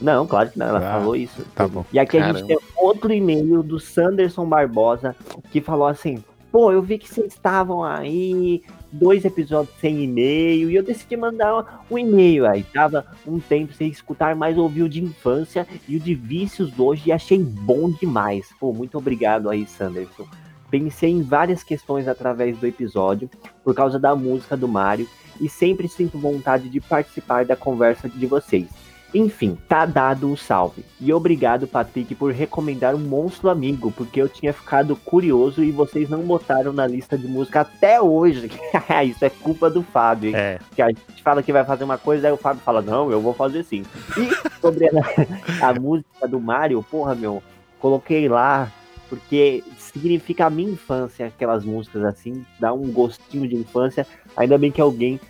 Não, 0.00 0.26
claro 0.26 0.50
que 0.50 0.58
não, 0.58 0.66
ela 0.66 0.78
Ah, 0.78 0.98
falou 0.98 1.16
isso. 1.16 1.44
Tá 1.54 1.66
bom. 1.66 1.84
E 1.92 1.98
aqui 1.98 2.18
a 2.18 2.26
gente 2.26 2.42
Caramba. 2.42 2.48
tem 2.48 2.58
outro 2.76 3.12
e-mail 3.12 3.62
do 3.62 3.80
Sanderson 3.80 4.46
Barbosa, 4.46 5.14
que 5.50 5.60
falou 5.60 5.88
assim: 5.88 6.22
pô, 6.52 6.70
eu 6.70 6.80
vi 6.80 6.98
que 6.98 7.08
vocês 7.08 7.32
estavam 7.32 7.82
aí, 7.82 8.62
dois 8.92 9.24
episódios 9.24 9.74
sem 9.80 10.04
e-mail, 10.04 10.70
e 10.70 10.76
eu 10.76 10.84
decidi 10.84 11.16
mandar 11.16 11.82
um 11.90 11.98
e-mail 11.98 12.46
aí. 12.46 12.62
Tava 12.62 13.06
um 13.26 13.40
tempo 13.40 13.72
sem 13.72 13.88
escutar, 13.88 14.36
mas 14.36 14.56
ouvi 14.56 14.82
o 14.84 14.88
de 14.88 15.02
infância 15.02 15.66
e 15.88 15.96
o 15.96 16.00
de 16.00 16.14
vícios 16.14 16.78
hoje 16.78 17.02
e 17.08 17.12
achei 17.12 17.38
bom 17.42 17.90
demais. 17.90 18.50
Pô, 18.60 18.72
muito 18.72 18.96
obrigado 18.98 19.50
aí, 19.50 19.66
Sanderson. 19.66 20.26
Pensei 20.70 21.10
em 21.10 21.22
várias 21.22 21.62
questões 21.64 22.06
através 22.06 22.56
do 22.58 22.66
episódio, 22.66 23.28
por 23.64 23.74
causa 23.74 23.98
da 23.98 24.14
música 24.14 24.54
do 24.56 24.68
Mario, 24.68 25.08
e 25.40 25.48
sempre 25.48 25.88
sinto 25.88 26.18
vontade 26.18 26.68
de 26.68 26.80
participar 26.80 27.44
da 27.44 27.56
conversa 27.56 28.08
de 28.08 28.26
vocês. 28.26 28.68
Enfim, 29.14 29.56
tá 29.68 29.86
dado 29.86 30.30
o 30.30 30.36
salve. 30.36 30.84
E 31.00 31.12
obrigado, 31.12 31.66
Patrick, 31.66 32.14
por 32.14 32.32
recomendar 32.32 32.94
um 32.94 32.98
monstro 32.98 33.48
amigo, 33.48 33.90
porque 33.90 34.20
eu 34.20 34.28
tinha 34.28 34.52
ficado 34.52 34.94
curioso 34.96 35.64
e 35.64 35.70
vocês 35.70 36.10
não 36.10 36.20
botaram 36.20 36.74
na 36.74 36.86
lista 36.86 37.16
de 37.16 37.26
música 37.26 37.62
até 37.62 38.00
hoje. 38.00 38.50
Isso 39.06 39.24
é 39.24 39.30
culpa 39.30 39.70
do 39.70 39.82
Fábio, 39.82 40.30
hein? 40.30 40.36
É, 40.36 40.58
Que 40.74 40.82
a 40.82 40.88
gente 40.88 41.22
fala 41.22 41.42
que 41.42 41.52
vai 41.52 41.64
fazer 41.64 41.84
uma 41.84 41.96
coisa, 41.96 42.28
aí 42.28 42.32
o 42.32 42.36
Fábio 42.36 42.62
fala, 42.62 42.82
não, 42.82 43.10
eu 43.10 43.20
vou 43.20 43.32
fazer 43.32 43.64
sim. 43.64 43.82
E 44.16 44.60
sobre 44.60 44.86
a, 44.88 44.90
a 45.68 45.72
música 45.72 46.28
do 46.28 46.38
Mario, 46.38 46.84
porra, 46.90 47.14
meu, 47.14 47.42
coloquei 47.80 48.28
lá, 48.28 48.70
porque 49.08 49.64
significa 49.78 50.46
a 50.46 50.50
minha 50.50 50.70
infância, 50.70 51.26
aquelas 51.26 51.64
músicas 51.64 52.04
assim, 52.04 52.44
dá 52.58 52.72
um 52.72 52.90
gostinho 52.92 53.48
de 53.48 53.56
infância. 53.56 54.06
Ainda 54.36 54.58
bem 54.58 54.70
que 54.70 54.80
alguém 54.80 55.20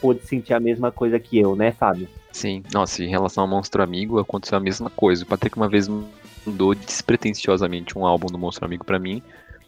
pôde 0.00 0.24
sentir 0.26 0.54
a 0.54 0.60
mesma 0.60 0.90
coisa 0.90 1.18
que 1.18 1.38
eu, 1.38 1.56
né, 1.56 1.72
Fábio? 1.72 2.08
Sim, 2.32 2.62
nossa, 2.72 3.02
em 3.02 3.08
relação 3.08 3.42
ao 3.42 3.48
Monstro 3.48 3.82
Amigo, 3.82 4.18
aconteceu 4.18 4.58
a 4.58 4.60
mesma 4.60 4.90
coisa. 4.90 5.24
O 5.24 5.26
Patrick 5.26 5.56
uma 5.56 5.68
vez 5.68 5.88
mandou 5.88 6.74
despretensiosamente 6.74 7.98
um 7.98 8.06
álbum 8.06 8.26
do 8.26 8.38
Monstro 8.38 8.64
Amigo 8.64 8.84
pra 8.84 8.98
mim. 8.98 9.22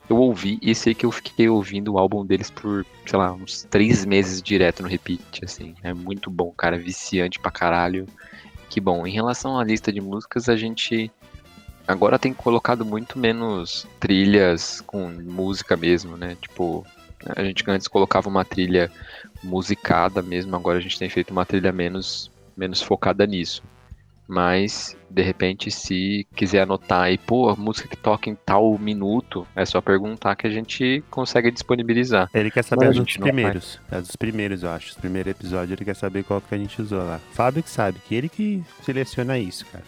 Eu 0.09 0.17
ouvi 0.17 0.59
e 0.61 0.75
sei 0.75 0.93
que 0.93 1.07
eu 1.07 1.13
fiquei 1.13 1.49
ouvindo 1.49 1.93
o 1.93 1.99
álbum 1.99 2.27
deles 2.27 2.51
por, 2.51 2.85
sei 3.07 3.19
lá, 3.19 3.33
uns 3.33 3.63
três 3.71 4.05
meses 4.05 4.43
direto 4.43 4.83
no 4.83 4.89
repeat, 4.89 5.45
assim. 5.45 5.75
É 5.83 5.95
muito 5.95 6.29
bom, 6.29 6.51
cara, 6.51 6.77
viciante 6.77 7.39
pra 7.39 7.51
caralho. 7.51 8.07
Que 8.69 8.81
bom. 8.81 9.07
Em 9.07 9.13
relação 9.13 9.59
à 9.59 9.65
lista 9.65 9.93
de 9.93 10.01
músicas, 10.01 10.49
a 10.49 10.57
gente 10.57 11.11
agora 11.87 12.19
tem 12.19 12.33
colocado 12.33 12.85
muito 12.85 13.19
menos 13.19 13.87
trilhas 13.99 14.81
com 14.81 15.09
música 15.09 15.77
mesmo, 15.77 16.17
né? 16.17 16.37
Tipo, 16.41 16.87
a 17.37 17.43
gente 17.43 17.65
antes 17.69 17.89
colocava 17.89 18.29
uma 18.29 18.45
trilha 18.45 18.91
musicada 19.43 20.23
mesmo, 20.23 20.55
agora 20.57 20.79
a 20.79 20.81
gente 20.81 20.99
tem 20.99 21.09
feito 21.09 21.31
uma 21.31 21.45
trilha 21.45 21.73
menos, 21.73 22.31
menos 22.57 22.81
focada 22.83 23.27
nisso. 23.27 23.63
Mas, 24.33 24.97
de 25.11 25.23
repente, 25.23 25.73
se 25.73 26.25
quiser 26.37 26.61
anotar 26.61 27.03
aí, 27.03 27.19
pô, 27.19 27.49
a 27.49 27.57
música 27.57 27.89
que 27.89 27.97
toca 27.97 28.31
em 28.31 28.37
tal 28.37 28.79
minuto, 28.79 29.45
é 29.57 29.65
só 29.65 29.81
perguntar 29.81 30.37
que 30.37 30.47
a 30.47 30.51
gente 30.51 31.03
consegue 31.11 31.51
disponibilizar. 31.51 32.31
ele 32.33 32.49
quer 32.49 32.63
saber 32.63 32.87
Mas 32.87 32.97
dos 32.97 33.17
primeiros. 33.17 33.81
É 33.91 34.01
dos 34.01 34.15
primeiros, 34.15 34.63
eu 34.63 34.71
acho. 34.71 34.91
Os 34.91 34.97
primeiros 34.97 35.33
episódios 35.33 35.73
ele 35.73 35.85
quer 35.85 35.97
saber 35.97 36.23
qual 36.23 36.41
que 36.41 36.55
a 36.55 36.59
gente 36.59 36.81
usou 36.81 37.01
lá. 37.01 37.21
Fábio 37.33 37.61
que 37.61 37.71
sabe, 37.71 37.99
que 38.07 38.15
ele 38.15 38.29
que 38.29 38.63
seleciona 38.85 39.37
isso, 39.37 39.67
cara. 39.67 39.83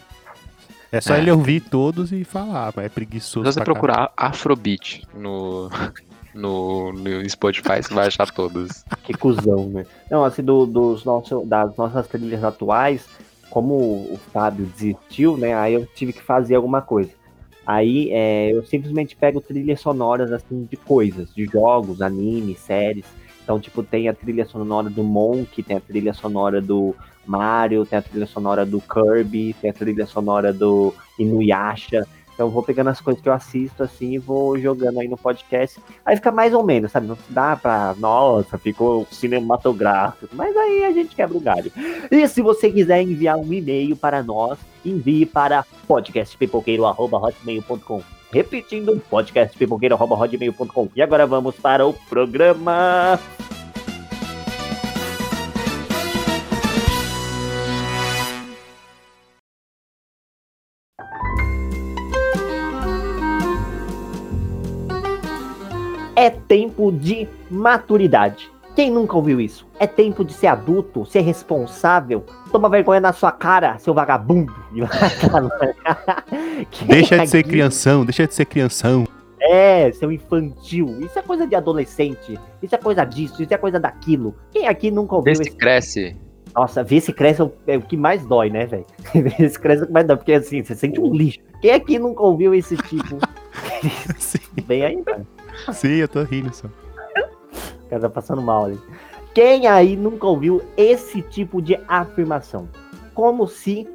É 0.93 1.01
só 1.01 1.15
É. 1.15 1.17
ele 1.17 1.31
ouvir 1.31 1.59
todos 1.59 2.11
e 2.11 2.23
falar, 2.23 2.71
mas 2.75 2.85
é 2.85 2.89
preguiçoso 2.89 3.47
Se 3.47 3.53
você 3.53 3.59
pra 3.59 3.65
procurar 3.65 4.13
Afrobeat 4.15 5.01
no, 5.15 5.67
no, 6.35 6.93
no 6.93 7.27
Spotify, 7.29 7.81
você 7.81 7.91
vai 7.91 8.07
achar 8.07 8.29
todos. 8.31 8.83
Que 9.03 9.11
cuzão, 9.13 9.69
né? 9.69 9.87
Não, 10.09 10.23
assim, 10.23 10.43
do- 10.43 10.67
dos 10.67 11.03
nosso, 11.03 11.41
das 11.47 11.75
nossas 11.75 12.07
trilhas 12.07 12.43
atuais, 12.43 13.07
como 13.49 13.73
o 13.73 14.19
Fábio 14.31 14.67
desistiu, 14.67 15.35
né? 15.35 15.55
Aí 15.55 15.73
eu 15.73 15.85
tive 15.95 16.13
que 16.13 16.21
fazer 16.21 16.53
alguma 16.55 16.81
coisa. 16.81 17.09
Aí 17.65 18.09
é, 18.11 18.51
eu 18.53 18.63
simplesmente 18.63 19.15
pego 19.15 19.41
trilhas 19.41 19.79
sonoras 19.81 20.31
assim 20.31 20.67
de 20.69 20.77
coisas, 20.77 21.33
de 21.33 21.45
jogos, 21.45 22.01
animes, 22.03 22.59
séries. 22.59 23.05
Então, 23.43 23.59
tipo, 23.59 23.81
tem 23.81 24.07
a 24.07 24.13
trilha 24.13 24.45
sonora 24.45 24.89
do 24.91 25.03
Monk, 25.03 25.63
tem 25.63 25.75
a 25.75 25.81
trilha 25.81 26.13
sonora 26.13 26.61
do 26.61 26.95
Mario, 27.25 27.85
tem 27.85 27.99
a 27.99 28.01
trilha 28.01 28.25
sonora 28.25 28.65
do 28.65 28.81
Kirby, 28.81 29.55
tem 29.61 29.69
a 29.69 29.73
trilha 29.73 30.05
sonora 30.05 30.51
do 30.51 30.93
Inuyasha. 31.17 32.05
Então 32.33 32.49
vou 32.49 32.63
pegando 32.63 32.89
as 32.89 32.99
coisas 32.99 33.21
que 33.21 33.29
eu 33.29 33.33
assisto 33.33 33.83
assim 33.83 34.13
e 34.13 34.17
vou 34.17 34.57
jogando 34.57 34.99
aí 34.99 35.07
no 35.07 35.17
podcast. 35.17 35.79
Aí 36.03 36.15
fica 36.15 36.31
mais 36.31 36.53
ou 36.53 36.63
menos, 36.63 36.91
sabe? 36.91 37.07
Não 37.07 37.17
dá 37.29 37.55
pra. 37.55 37.95
Nossa, 37.97 38.57
ficou 38.57 39.07
cinematográfico. 39.11 40.35
Mas 40.35 40.55
aí 40.57 40.83
a 40.83 40.91
gente 40.91 41.15
quebra 41.15 41.37
o 41.37 41.41
galho. 41.41 41.71
E 42.09 42.27
se 42.27 42.41
você 42.41 42.71
quiser 42.71 43.01
enviar 43.01 43.37
um 43.37 43.53
e-mail 43.53 43.95
para 43.95 44.23
nós, 44.23 44.57
envie 44.83 45.25
para 45.25 45.65
podcastpipoqueiro.com. 45.87 48.01
Repetindo, 48.31 48.99
podcastpipoqueiro.com. 49.11 50.89
E 50.95 51.01
agora 51.03 51.27
vamos 51.27 51.55
para 51.55 51.85
o 51.85 51.93
programa. 51.93 53.19
É 66.23 66.29
tempo 66.29 66.89
de 66.89 67.27
maturidade. 67.51 68.49
Quem 68.77 68.89
nunca 68.89 69.13
ouviu 69.17 69.41
isso? 69.41 69.67
É 69.77 69.85
tempo 69.85 70.23
de 70.23 70.31
ser 70.31 70.47
adulto, 70.47 71.05
ser 71.05 71.19
responsável. 71.19 72.23
Toma 72.49 72.69
vergonha 72.69 73.01
na 73.01 73.11
sua 73.11 73.29
cara, 73.29 73.77
seu 73.77 73.93
vagabundo. 73.93 74.55
Deixa 76.87 77.19
de 77.19 77.27
ser 77.27 77.39
aqui- 77.39 77.49
crianção, 77.49 78.05
deixa 78.05 78.25
de 78.25 78.33
ser 78.33 78.45
crianção. 78.45 79.03
É, 79.41 79.91
seu 79.91 80.13
infantil. 80.13 80.97
Isso 81.01 81.19
é 81.19 81.21
coisa 81.21 81.45
de 81.45 81.55
adolescente. 81.55 82.39
Isso 82.61 82.73
é 82.73 82.77
coisa 82.77 83.03
disso, 83.03 83.43
isso 83.43 83.53
é 83.53 83.57
coisa 83.57 83.77
daquilo. 83.77 84.33
Quem 84.49 84.65
aqui 84.65 84.89
nunca 84.89 85.15
ouviu 85.17 85.33
Vê 85.33 85.43
se 85.43 85.49
esse... 85.49 85.57
cresce. 85.57 86.15
Nossa, 86.55 86.85
ver 86.85 87.01
se 87.01 87.11
cresce 87.11 87.41
é 87.41 87.43
o, 87.43 87.51
é 87.67 87.75
o 87.77 87.81
que 87.81 87.97
mais 87.97 88.25
dói, 88.25 88.49
né, 88.49 88.65
velho? 88.65 88.85
Ver 89.13 89.49
se 89.49 89.59
cresce 89.59 89.81
é 89.81 89.83
o 89.83 89.87
que 89.87 89.93
mais 89.93 90.07
dói, 90.07 90.15
porque 90.15 90.31
assim, 90.31 90.63
você 90.63 90.73
sente 90.73 91.01
um 91.01 91.13
lixo. 91.13 91.39
Quem 91.61 91.71
aqui 91.71 91.99
nunca 91.99 92.23
ouviu 92.23 92.55
esse 92.55 92.77
tipo? 92.77 93.17
Bem 94.65 94.85
aí, 94.85 95.01
velho. 95.01 95.27
sim, 95.73 95.95
eu 95.95 96.07
tô 96.07 96.23
rindo 96.23 96.53
só. 96.53 96.67
O 96.67 97.89
cara 97.89 98.01
tá 98.01 98.09
passando 98.09 98.41
mal 98.41 98.65
ali. 98.65 98.79
Quem 99.33 99.67
aí 99.67 99.95
nunca 99.95 100.27
ouviu 100.27 100.61
esse 100.77 101.21
tipo 101.21 101.61
de 101.61 101.79
afirmação? 101.87 102.69
Como 103.13 103.47
se 103.47 103.87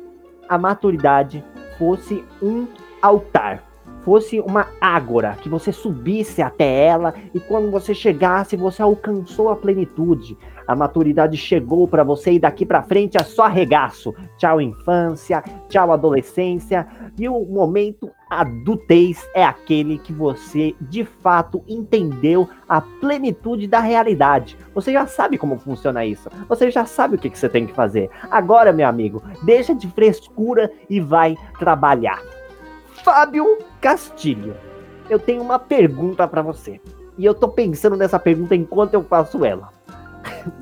a 0.49 0.59
maturidade 0.59 1.45
fosse 1.79 2.25
um 2.43 2.67
altar, 3.01 3.63
fosse 4.03 4.41
uma 4.41 4.67
ágora, 4.81 5.37
que 5.41 5.49
você 5.49 5.73
subisse 5.73 6.43
até 6.43 6.87
ela 6.87 7.15
e 7.33 7.39
quando 7.39 7.71
você 7.71 7.95
chegasse, 7.95 8.57
você 8.57 8.83
alcançou 8.83 9.49
a 9.49 9.57
plenitude. 9.57 10.37
A 10.69 10.77
maturidade 10.77 11.39
chegou 11.39 11.89
para 11.89 12.05
você 12.05 12.33
e 12.33 12.39
daqui 12.39 12.67
para 12.67 12.83
frente 12.83 13.17
é 13.17 13.25
só 13.25 13.45
arregaço. 13.45 14.15
Tchau 14.37 14.61
infância, 14.61 15.43
tchau 15.67 15.91
adolescência. 15.91 16.87
E 17.19 17.27
o 17.27 17.43
momento 17.47 18.11
adultez 18.29 19.27
é 19.35 19.43
aquele 19.43 19.97
que 19.97 20.13
você 20.13 20.75
de 20.79 21.07
fato 21.07 21.65
entendeu 21.67 22.47
a 22.69 22.83
plenitude 22.83 23.67
da 23.67 23.81
realidade. 23.81 24.59
Você 24.75 24.93
já 24.93 25.07
sabe 25.07 25.39
como 25.39 25.59
funciona 25.59 26.05
isso. 26.05 26.29
Você 26.47 26.71
já 26.71 26.85
sabe 26.85 27.17
o 27.17 27.19
que, 27.19 27.31
que 27.31 27.39
você 27.39 27.49
tem 27.49 27.67
que 27.67 27.73
fazer. 27.73 28.11
Agora, 28.31 28.71
meu 28.71 28.87
amigo, 28.87 29.23
deixa 29.43 29.75
de 29.75 29.89
frescura 29.89 30.71
e 30.91 31.01
vai 31.01 31.35
trabalhar. 31.59 32.23
Fábio 33.03 33.57
Castilho, 33.81 34.55
eu 35.09 35.19
tenho 35.19 35.41
uma 35.41 35.59
pergunta 35.59 36.29
para 36.29 36.43
você. 36.43 36.79
E 37.17 37.25
eu 37.25 37.33
tô 37.33 37.49
pensando 37.49 37.97
nessa 37.97 38.19
pergunta 38.19 38.55
enquanto 38.55 38.93
eu 38.93 39.03
faço 39.03 39.47
ela. 39.47 39.78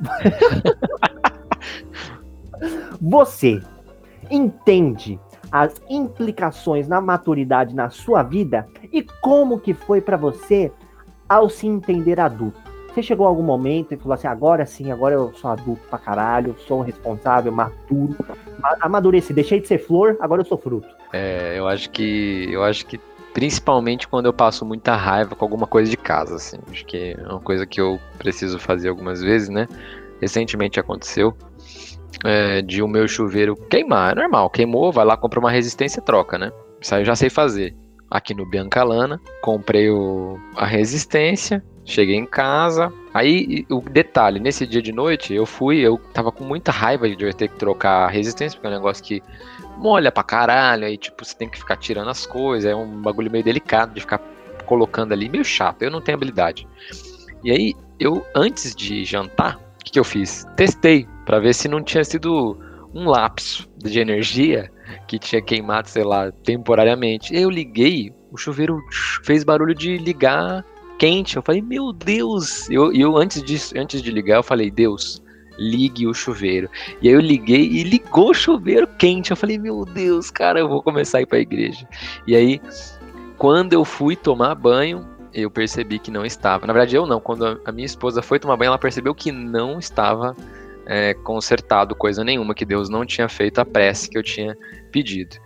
Você 3.01 3.61
entende 4.31 5.19
as 5.53 5.75
implicações 5.89 6.89
na 6.89 7.01
maturidade 7.01 7.75
na 7.75 7.91
sua 7.91 8.23
vida 8.23 8.67
e 8.93 9.03
como 9.21 9.61
que 9.61 9.75
foi 9.75 10.01
pra 10.01 10.17
você 10.17 10.73
ao 11.29 11.49
se 11.49 11.67
entender 11.67 12.19
adulto? 12.19 12.59
Você 12.93 13.03
chegou 13.03 13.27
a 13.27 13.29
algum 13.29 13.43
momento 13.43 13.93
e 13.93 13.97
falou 13.99 14.15
assim, 14.15 14.27
agora 14.27 14.65
sim, 14.65 14.91
agora 14.91 15.15
eu 15.15 15.33
sou 15.35 15.51
adulto 15.51 15.83
pra 15.91 15.99
caralho, 15.99 16.57
sou 16.67 16.81
responsável, 16.81 17.53
maturo, 17.53 18.17
ma- 18.59 18.77
amadureci, 18.81 19.35
deixei 19.35 19.61
de 19.61 19.69
ser 19.69 19.79
flor, 19.79 20.17
agora 20.19 20.41
eu 20.41 20.47
sou 20.47 20.57
fruto. 20.57 20.89
É, 21.13 21.59
eu 21.59 21.69
acho 21.69 21.91
que. 21.91 22.49
Eu 22.51 22.65
acho 22.65 22.87
que 22.87 22.99
principalmente 23.37 24.09
quando 24.09 24.25
eu 24.25 24.33
passo 24.33 24.65
muita 24.65 24.97
raiva 24.97 25.37
com 25.37 25.45
alguma 25.45 25.67
coisa 25.67 25.91
de 25.91 25.97
casa, 25.99 26.37
assim. 26.37 26.57
Acho 26.71 26.87
que 26.87 27.15
é 27.19 27.29
uma 27.29 27.39
coisa 27.39 27.67
que 27.67 27.79
eu 27.79 28.01
preciso 28.17 28.59
fazer 28.59 28.89
algumas 28.89 29.21
vezes, 29.21 29.51
né? 29.51 29.69
Recentemente 30.23 30.81
aconteceu 30.81 31.37
é, 32.25 32.63
de 32.63 32.81
o 32.83 32.89
meu 32.89 33.07
chuveiro 33.07 33.55
queimar. 33.55 34.17
É 34.17 34.23
normal, 34.23 34.49
queimou, 34.49 34.91
vai 34.91 35.05
lá, 35.05 35.19
compra 35.19 35.39
uma 35.39 35.51
resistência 35.51 36.01
e 36.01 36.03
troca, 36.03 36.39
né? 36.39 36.51
Isso 36.81 36.95
aí 36.95 37.03
eu 37.03 37.05
já 37.05 37.15
sei 37.15 37.29
fazer. 37.29 37.77
Aqui 38.11 38.33
no 38.33 38.49
Biancalana, 38.49 39.21
comprei 39.43 39.91
o, 39.91 40.39
a 40.57 40.65
resistência, 40.65 41.63
cheguei 41.85 42.17
em 42.17 42.25
casa. 42.25 42.91
Aí, 43.13 43.67
o 43.69 43.83
detalhe, 43.83 44.41
nesse 44.41 44.67
dia 44.67 44.81
de 44.81 44.93
noite, 44.93 45.35
eu 45.35 45.45
fui, 45.45 45.81
eu 45.81 45.99
tava 46.15 46.33
com 46.33 46.43
muita 46.43 46.73
raiva 46.73 47.07
de 47.07 47.23
eu 47.23 47.35
ter 47.35 47.49
que 47.49 47.57
trocar 47.57 48.07
a 48.07 48.09
resistência, 48.09 48.57
porque 48.57 48.67
é 48.67 48.71
um 48.71 48.81
negócio 48.81 49.05
que 49.05 49.23
molha 49.77 50.11
pra 50.11 50.23
caralho, 50.23 50.87
aí 50.87 50.97
tipo, 50.97 51.25
você 51.25 51.37
tem 51.37 51.49
que 51.49 51.59
ficar 51.59 51.77
tirando 51.77 52.09
as 52.09 52.27
coisas, 52.27 52.71
é 52.71 52.75
um 52.75 53.03
bagulho 53.03 53.31
meio 53.31 53.45
delicado 53.45 53.95
de 53.95 54.01
ficar 54.01 54.21
colocando 54.65 55.13
ali, 55.13 55.29
meio 55.29 55.45
chato, 55.45 55.83
eu 55.83 55.91
não 55.91 56.01
tenho 56.01 56.17
habilidade. 56.17 56.67
E 57.45 57.51
aí, 57.51 57.75
eu, 58.01 58.25
antes 58.35 58.75
de 58.75 59.05
jantar, 59.05 59.57
o 59.57 59.85
que, 59.85 59.93
que 59.93 60.01
eu 60.01 60.05
fiz? 60.05 60.45
Testei, 60.57 61.07
pra 61.25 61.39
ver 61.39 61.55
se 61.55 61.69
não 61.69 61.83
tinha 61.83 62.03
sido 62.05 62.59
um 62.93 63.09
lapso 63.09 63.69
de 63.77 64.01
energia 64.01 64.71
que 65.07 65.19
tinha 65.19 65.43
queimado, 65.43 65.89
sei 65.89 66.03
lá, 66.03 66.33
temporariamente. 66.33 67.35
Eu 67.35 67.51
liguei, 67.51 68.13
o 68.33 68.37
chuveiro 68.37 68.81
fez 69.23 69.45
barulho 69.45 69.75
de 69.75 69.97
ligar 69.99 70.65
quente. 70.99 71.37
Eu 71.37 71.43
falei, 71.43 71.63
meu 71.63 71.93
Deus! 71.93 72.69
Eu, 72.71 72.93
eu 72.93 73.17
antes, 73.17 73.43
disso, 73.43 73.75
antes 73.77 74.03
de 74.03 74.11
ligar, 74.11 74.37
eu 74.37 74.43
falei, 74.43 74.71
Deus, 74.71 75.23
ligue 75.59 76.07
o 76.07 76.15
chuveiro. 76.15 76.69
E 77.01 77.09
aí 77.09 77.15
eu 77.15 77.21
liguei 77.21 77.63
e 77.63 77.83
ligou 77.83 78.31
o 78.31 78.35
chuveiro 78.35 78.87
quente. 78.87 79.31
Eu 79.31 79.37
falei, 79.37 79.59
meu 79.59 79.85
Deus, 79.85 80.31
cara, 80.31 80.61
eu 80.61 80.69
vou 80.69 80.83
começar 80.83 81.19
a 81.19 81.23
ir 81.23 81.27
pra 81.27 81.39
igreja. 81.39 81.87
E 82.27 82.35
aí, 82.37 82.61
quando 83.39 83.73
eu 83.73 83.85
fui 83.85 84.17
tomar 84.17 84.55
banho, 84.55 85.07
eu 85.33 85.51
percebi 85.51 85.99
que 85.99 86.11
não 86.11 86.25
estava. 86.25 86.67
Na 86.67 86.73
verdade, 86.73 86.97
eu 86.97 87.07
não. 87.07 87.21
Quando 87.21 87.47
a- 87.47 87.59
a 87.65 87.73
minha 87.73 87.87
esposa 87.87 88.23
foi 88.23 88.39
tomar 88.39 88.57
banho, 88.57 88.69
ela 88.69 88.79
percebeu 88.79 89.15
que 89.15 89.31
não 89.31 89.79
estava 89.79 90.35
é, 90.89 91.15
consertado 91.15 91.97
coisa 91.97 92.23
nenhuma, 92.23 92.55
que 92.55 92.65
Deus 92.65 92.89
não 92.89 93.05
tinha 93.05 93.29
feito 93.29 93.59
a 93.59 93.65
prece 93.65 94.09
que 94.09 94.17
eu 94.17 94.23
tinha 94.23 94.57
pedido. 94.97 95.37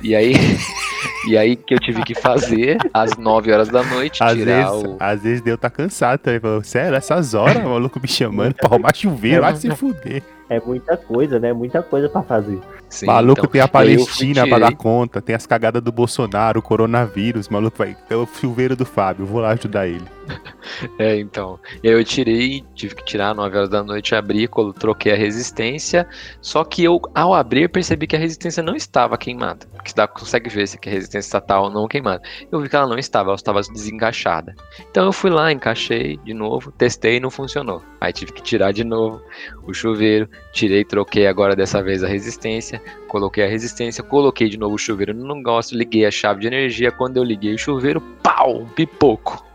E 0.00 0.14
aí, 0.14 0.34
e 1.28 1.36
aí 1.36 1.56
que 1.56 1.74
eu 1.74 1.80
tive 1.80 2.04
que 2.04 2.14
fazer 2.14 2.78
às 2.94 3.16
9 3.16 3.52
horas 3.52 3.68
da 3.68 3.82
noite, 3.82 4.22
Às 4.22 4.34
tirar 4.34 4.70
vezes, 4.70 4.84
o. 4.88 4.96
às 5.00 5.22
vezes 5.22 5.40
Deus 5.40 5.58
tá 5.58 5.68
cansado 5.68 6.20
também. 6.20 6.38
Falou, 6.38 6.62
sério, 6.62 6.96
essas 6.96 7.34
horas, 7.34 7.56
o 7.56 7.68
maluco 7.68 7.98
me 8.00 8.06
chamando 8.06 8.54
pra 8.54 8.68
arrumar 8.68 8.94
chuveiro, 8.94 9.42
vai 9.42 9.56
se 9.56 9.68
fuder. 9.74 10.22
É 10.50 10.60
muita 10.60 10.96
coisa, 10.96 11.38
né? 11.38 11.52
Muita 11.52 11.80
coisa 11.82 12.08
pra 12.08 12.22
fazer. 12.22 12.58
Sim, 12.88 13.06
maluco 13.06 13.38
então, 13.38 13.50
tem 13.52 13.60
a 13.60 13.68
Palestina 13.68 14.46
pra 14.48 14.58
dar 14.58 14.74
conta, 14.74 15.22
tem 15.22 15.36
as 15.36 15.46
cagadas 15.46 15.80
do 15.80 15.92
Bolsonaro, 15.92 16.58
o 16.58 16.62
coronavírus, 16.62 17.48
maluco 17.48 17.78
vai. 17.78 17.96
É 18.10 18.16
o 18.16 18.26
chuveiro 18.26 18.74
do 18.74 18.84
Fábio, 18.84 19.24
vou 19.24 19.40
lá 19.40 19.50
ajudar 19.50 19.86
ele. 19.86 20.04
É, 20.98 21.18
então. 21.18 21.58
E 21.82 21.88
aí 21.88 21.94
eu 21.94 22.04
tirei, 22.04 22.64
tive 22.74 22.94
que 22.94 23.04
tirar 23.04 23.34
9 23.34 23.56
horas 23.56 23.68
da 23.68 23.82
noite, 23.82 24.14
abri, 24.14 24.46
colo- 24.46 24.72
troquei 24.72 25.12
a 25.12 25.16
resistência. 25.16 26.06
Só 26.40 26.62
que 26.64 26.84
eu, 26.84 27.00
ao 27.14 27.34
abrir, 27.34 27.68
percebi 27.68 28.06
que 28.06 28.14
a 28.14 28.18
resistência 28.18 28.62
não 28.62 28.76
estava 28.76 29.18
queimada. 29.18 29.66
Porque 29.74 29.92
dá, 29.94 30.06
consegue 30.06 30.48
ver 30.48 30.68
se 30.68 30.78
a 30.86 30.90
resistência 30.90 31.38
está 31.38 31.60
ou 31.60 31.68
não 31.70 31.88
queimada. 31.88 32.22
Eu 32.50 32.60
vi 32.60 32.68
que 32.68 32.76
ela 32.76 32.86
não 32.86 32.98
estava, 32.98 33.30
ela 33.30 33.34
estava 33.36 33.60
desencaixada. 33.60 34.54
Então 34.90 35.04
eu 35.04 35.12
fui 35.12 35.30
lá, 35.30 35.50
encaixei 35.52 36.16
de 36.18 36.32
novo, 36.32 36.70
testei 36.72 37.16
e 37.16 37.20
não 37.20 37.30
funcionou. 37.30 37.82
Aí 38.00 38.12
tive 38.12 38.32
que 38.32 38.42
tirar 38.42 38.72
de 38.72 38.84
novo 38.84 39.20
o 39.64 39.74
chuveiro, 39.74 40.28
tirei, 40.52 40.84
troquei 40.84 41.26
agora 41.26 41.54
dessa 41.54 41.82
vez 41.82 42.02
a 42.02 42.08
resistência, 42.08 42.82
coloquei 43.08 43.44
a 43.44 43.48
resistência, 43.48 44.02
coloquei 44.02 44.48
de 44.48 44.58
novo 44.58 44.74
o 44.74 44.78
chuveiro 44.78 45.14
no 45.14 45.34
negócio, 45.34 45.76
liguei 45.76 46.04
a 46.06 46.10
chave 46.10 46.40
de 46.40 46.46
energia. 46.46 46.90
Quando 46.90 47.16
eu 47.16 47.24
liguei 47.24 47.54
o 47.54 47.58
chuveiro, 47.58 48.00
pau, 48.22 48.62
um 48.62 48.66
pipoco 48.66 49.50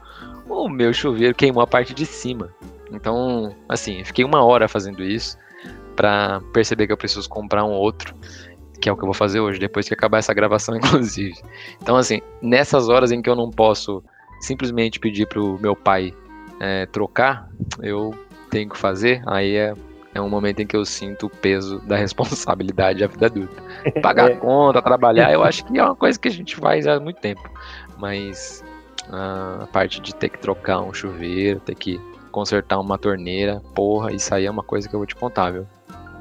o 0.47 0.69
meu 0.69 0.93
chuveiro 0.93 1.35
queimou 1.35 1.61
a 1.61 1.67
parte 1.67 1.93
de 1.93 2.05
cima. 2.05 2.49
Então, 2.91 3.55
assim, 3.67 4.03
fiquei 4.03 4.23
uma 4.23 4.43
hora 4.43 4.67
fazendo 4.67 5.03
isso 5.03 5.37
pra 5.95 6.41
perceber 6.53 6.87
que 6.87 6.93
eu 6.93 6.97
preciso 6.97 7.27
comprar 7.27 7.63
um 7.65 7.71
outro, 7.71 8.13
que 8.79 8.87
é 8.87 8.91
o 8.91 8.95
que 8.95 9.03
eu 9.03 9.07
vou 9.07 9.13
fazer 9.13 9.39
hoje, 9.39 9.59
depois 9.59 9.87
que 9.87 9.93
acabar 9.93 10.19
essa 10.19 10.33
gravação, 10.33 10.75
inclusive. 10.77 11.35
Então, 11.81 11.95
assim, 11.95 12.21
nessas 12.41 12.89
horas 12.89 13.11
em 13.11 13.21
que 13.21 13.29
eu 13.29 13.35
não 13.35 13.49
posso 13.49 14.03
simplesmente 14.39 14.99
pedir 14.99 15.27
pro 15.27 15.57
meu 15.59 15.75
pai 15.75 16.13
é, 16.59 16.85
trocar, 16.85 17.49
eu 17.81 18.13
tenho 18.49 18.69
que 18.69 18.77
fazer, 18.77 19.23
aí 19.25 19.55
é 19.55 19.73
é 20.15 20.21
um 20.21 20.29
momento 20.29 20.61
em 20.61 20.65
que 20.65 20.75
eu 20.75 20.85
sinto 20.85 21.27
o 21.27 21.29
peso 21.29 21.79
da 21.85 21.97
responsabilidade 21.97 22.99
da 22.99 23.07
vida 23.07 23.25
adulta. 23.27 23.61
Pagar 24.01 24.31
é. 24.31 24.35
conta, 24.35 24.81
trabalhar, 24.81 25.31
eu 25.31 25.43
acho 25.43 25.65
que 25.65 25.77
é 25.77 25.83
uma 25.83 25.95
coisa 25.95 26.17
que 26.17 26.29
a 26.29 26.31
gente 26.31 26.55
faz 26.55 26.87
há 26.87 26.99
muito 26.99 27.19
tempo. 27.19 27.47
Mas 27.97 28.63
a 29.11 29.67
parte 29.71 29.99
de 30.01 30.15
ter 30.15 30.29
que 30.29 30.39
trocar 30.39 30.81
um 30.81 30.93
chuveiro, 30.93 31.59
ter 31.59 31.75
que 31.75 32.01
consertar 32.31 32.79
uma 32.79 32.97
torneira, 32.97 33.61
porra, 33.75 34.11
isso 34.11 34.33
aí 34.33 34.45
é 34.45 34.51
uma 34.51 34.63
coisa 34.63 34.89
que 34.89 34.95
eu 34.95 34.99
vou 34.99 35.05
te 35.05 35.15
contar, 35.15 35.51
viu? 35.51 35.67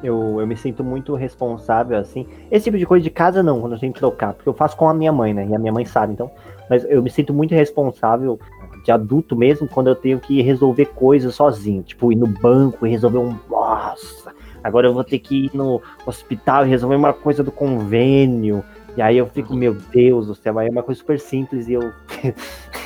Eu, 0.02 0.38
eu 0.38 0.46
me 0.46 0.56
sinto 0.56 0.84
muito 0.84 1.14
responsável, 1.14 1.96
assim. 1.96 2.26
Esse 2.50 2.64
tipo 2.64 2.76
de 2.76 2.84
coisa 2.84 3.02
de 3.02 3.10
casa 3.10 3.42
não, 3.42 3.60
quando 3.60 3.72
eu 3.72 3.78
tenho 3.78 3.92
que 3.92 3.98
trocar, 3.98 4.34
porque 4.34 4.48
eu 4.48 4.52
faço 4.52 4.76
com 4.76 4.88
a 4.88 4.92
minha 4.92 5.10
mãe, 5.10 5.32
né? 5.32 5.46
E 5.46 5.54
a 5.54 5.58
minha 5.58 5.72
mãe 5.72 5.84
sabe, 5.84 6.12
então. 6.12 6.30
Mas 6.68 6.84
eu 6.84 7.02
me 7.02 7.10
sinto 7.10 7.32
muito 7.32 7.54
responsável 7.54 8.38
de 8.84 8.92
adulto 8.92 9.34
mesmo 9.34 9.66
quando 9.66 9.88
eu 9.88 9.96
tenho 9.96 10.20
que 10.20 10.42
resolver 10.42 10.86
coisas 10.86 11.34
sozinho. 11.34 11.82
Tipo, 11.82 12.12
ir 12.12 12.16
no 12.16 12.26
banco 12.26 12.86
e 12.86 12.90
resolver 12.90 13.18
um. 13.18 13.36
Nossa! 13.50 14.32
Agora 14.62 14.86
eu 14.86 14.94
vou 14.94 15.02
ter 15.02 15.18
que 15.18 15.46
ir 15.46 15.50
no 15.54 15.82
hospital 16.06 16.66
e 16.66 16.68
resolver 16.68 16.94
uma 16.94 17.12
coisa 17.12 17.42
do 17.42 17.50
convênio. 17.50 18.62
E 18.96 19.02
aí 19.02 19.16
eu 19.16 19.26
fico, 19.26 19.54
meu 19.54 19.74
Deus 19.74 20.26
do 20.26 20.34
céu, 20.34 20.58
aí 20.58 20.68
é 20.68 20.70
uma 20.70 20.82
coisa 20.82 21.00
super 21.00 21.18
simples 21.18 21.66
e 21.66 21.72
eu. 21.72 21.92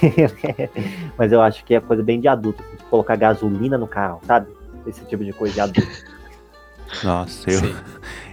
Mas 1.19 1.33
eu 1.33 1.43
acho 1.43 1.65
que 1.65 1.75
é 1.75 1.81
coisa 1.81 2.03
bem 2.03 2.21
de 2.21 2.29
adulto. 2.29 2.63
Assim, 2.63 2.77
colocar 2.89 3.17
gasolina 3.17 3.77
no 3.77 3.87
carro, 3.87 4.21
sabe? 4.25 4.47
Esse 4.87 5.05
tipo 5.05 5.25
de 5.25 5.33
coisa 5.33 5.55
de 5.55 5.61
adulto. 5.61 6.19
Nossa, 7.05 7.51
eu, 7.51 7.61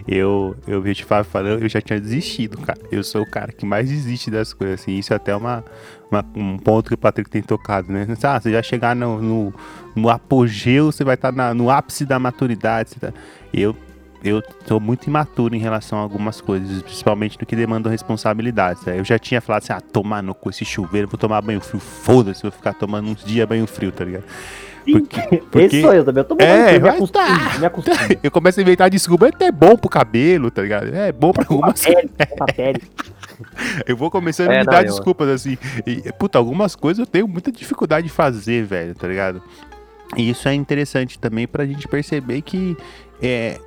eu, 0.07 0.55
eu 0.67 0.81
vi 0.81 0.91
o 0.91 1.05
Fábio 1.05 1.29
falando, 1.29 1.63
eu 1.63 1.69
já 1.69 1.81
tinha 1.81 1.99
desistido, 1.99 2.57
cara. 2.59 2.79
Eu 2.91 3.03
sou 3.03 3.23
o 3.23 3.29
cara 3.29 3.51
que 3.51 3.65
mais 3.65 3.89
desiste 3.89 4.29
das 4.29 4.53
coisas, 4.53 4.81
assim. 4.81 4.91
Isso 4.91 5.11
é 5.11 5.15
até 5.15 5.35
uma, 5.35 5.63
uma 6.11 6.23
um 6.35 6.57
ponto 6.59 6.89
que 6.89 6.93
o 6.93 6.97
Patrick 6.97 7.29
tem 7.29 7.41
tocado, 7.41 7.91
né? 7.91 8.05
Ah, 8.23 8.39
você 8.39 8.51
já 8.51 8.61
chegar 8.61 8.95
no, 8.95 9.19
no, 9.19 9.53
no 9.95 10.09
apogeu, 10.09 10.91
você 10.91 11.03
vai 11.03 11.15
estar 11.15 11.33
tá 11.33 11.53
no 11.55 11.71
ápice 11.71 12.05
da 12.05 12.19
maturidade. 12.19 12.95
Tá... 12.99 13.11
Eu, 13.51 13.75
eu 14.23 14.43
sou 14.67 14.79
muito 14.79 15.07
imaturo 15.07 15.55
em 15.55 15.59
relação 15.59 15.97
a 15.97 16.01
algumas 16.01 16.39
coisas, 16.39 16.83
principalmente 16.83 17.39
no 17.39 17.45
que 17.45 17.55
demandam 17.55 17.91
responsabilidades. 17.91 18.85
Né? 18.85 18.99
Eu 18.99 19.03
já 19.03 19.17
tinha 19.17 19.41
falado 19.41 19.63
assim, 19.63 19.73
ah, 19.73 19.81
tomar 19.81 20.21
no 20.21 20.35
cu 20.35 20.51
esse 20.51 20.63
chuveiro, 20.63 21.07
vou 21.07 21.17
tomar 21.17 21.41
banho 21.41 21.61
frio, 21.61 21.79
foda-se, 21.79 22.43
vou 22.43 22.51
ficar 22.51 22.73
tomando 22.73 23.09
uns 23.09 23.23
dias 23.23 23.47
banho 23.47 23.65
frio, 23.65 23.91
tá 23.91 24.05
ligado? 24.05 24.25
Porque, 24.91 25.37
porque... 25.37 25.65
Esse 25.65 25.81
sou 25.81 25.93
eu 25.93 26.05
também. 26.05 26.21
Eu 26.21 26.27
tô 26.27 26.35
é, 26.39 26.79
me 26.79 26.89
acostumo, 26.89 27.25
tá. 27.25 27.59
me 27.59 27.65
acostumo. 27.65 27.97
Eu 28.21 28.31
começo 28.31 28.59
a 28.59 28.63
inventar 28.63 28.89
desculpa, 28.89 29.25
é 29.25 29.29
até 29.29 29.51
bom 29.51 29.75
pro 29.75 29.89
cabelo, 29.89 30.51
tá 30.51 30.61
ligado? 30.61 30.93
É 30.93 31.11
bom 31.11 31.31
pra 31.31 31.45
algumas 31.49 31.83
coisas. 31.83 32.05
eu 33.87 33.97
vou 33.97 34.11
começando 34.11 34.51
é, 34.51 34.57
a 34.57 34.59
me 34.59 34.65
não, 34.65 34.71
dar 34.71 34.83
eu... 34.83 34.91
desculpas, 34.91 35.27
assim. 35.27 35.57
E, 35.85 36.11
puta, 36.13 36.37
algumas 36.37 36.75
coisas 36.75 36.99
eu 36.99 37.05
tenho 37.05 37.27
muita 37.27 37.51
dificuldade 37.51 38.07
de 38.07 38.13
fazer, 38.13 38.65
velho, 38.65 38.93
tá 38.95 39.07
ligado? 39.07 39.41
E 40.15 40.29
isso 40.29 40.47
é 40.47 40.53
interessante 40.53 41.17
também 41.17 41.47
pra 41.47 41.65
gente 41.65 41.87
perceber 41.87 42.41
que 42.41 42.77
é, 43.21 43.59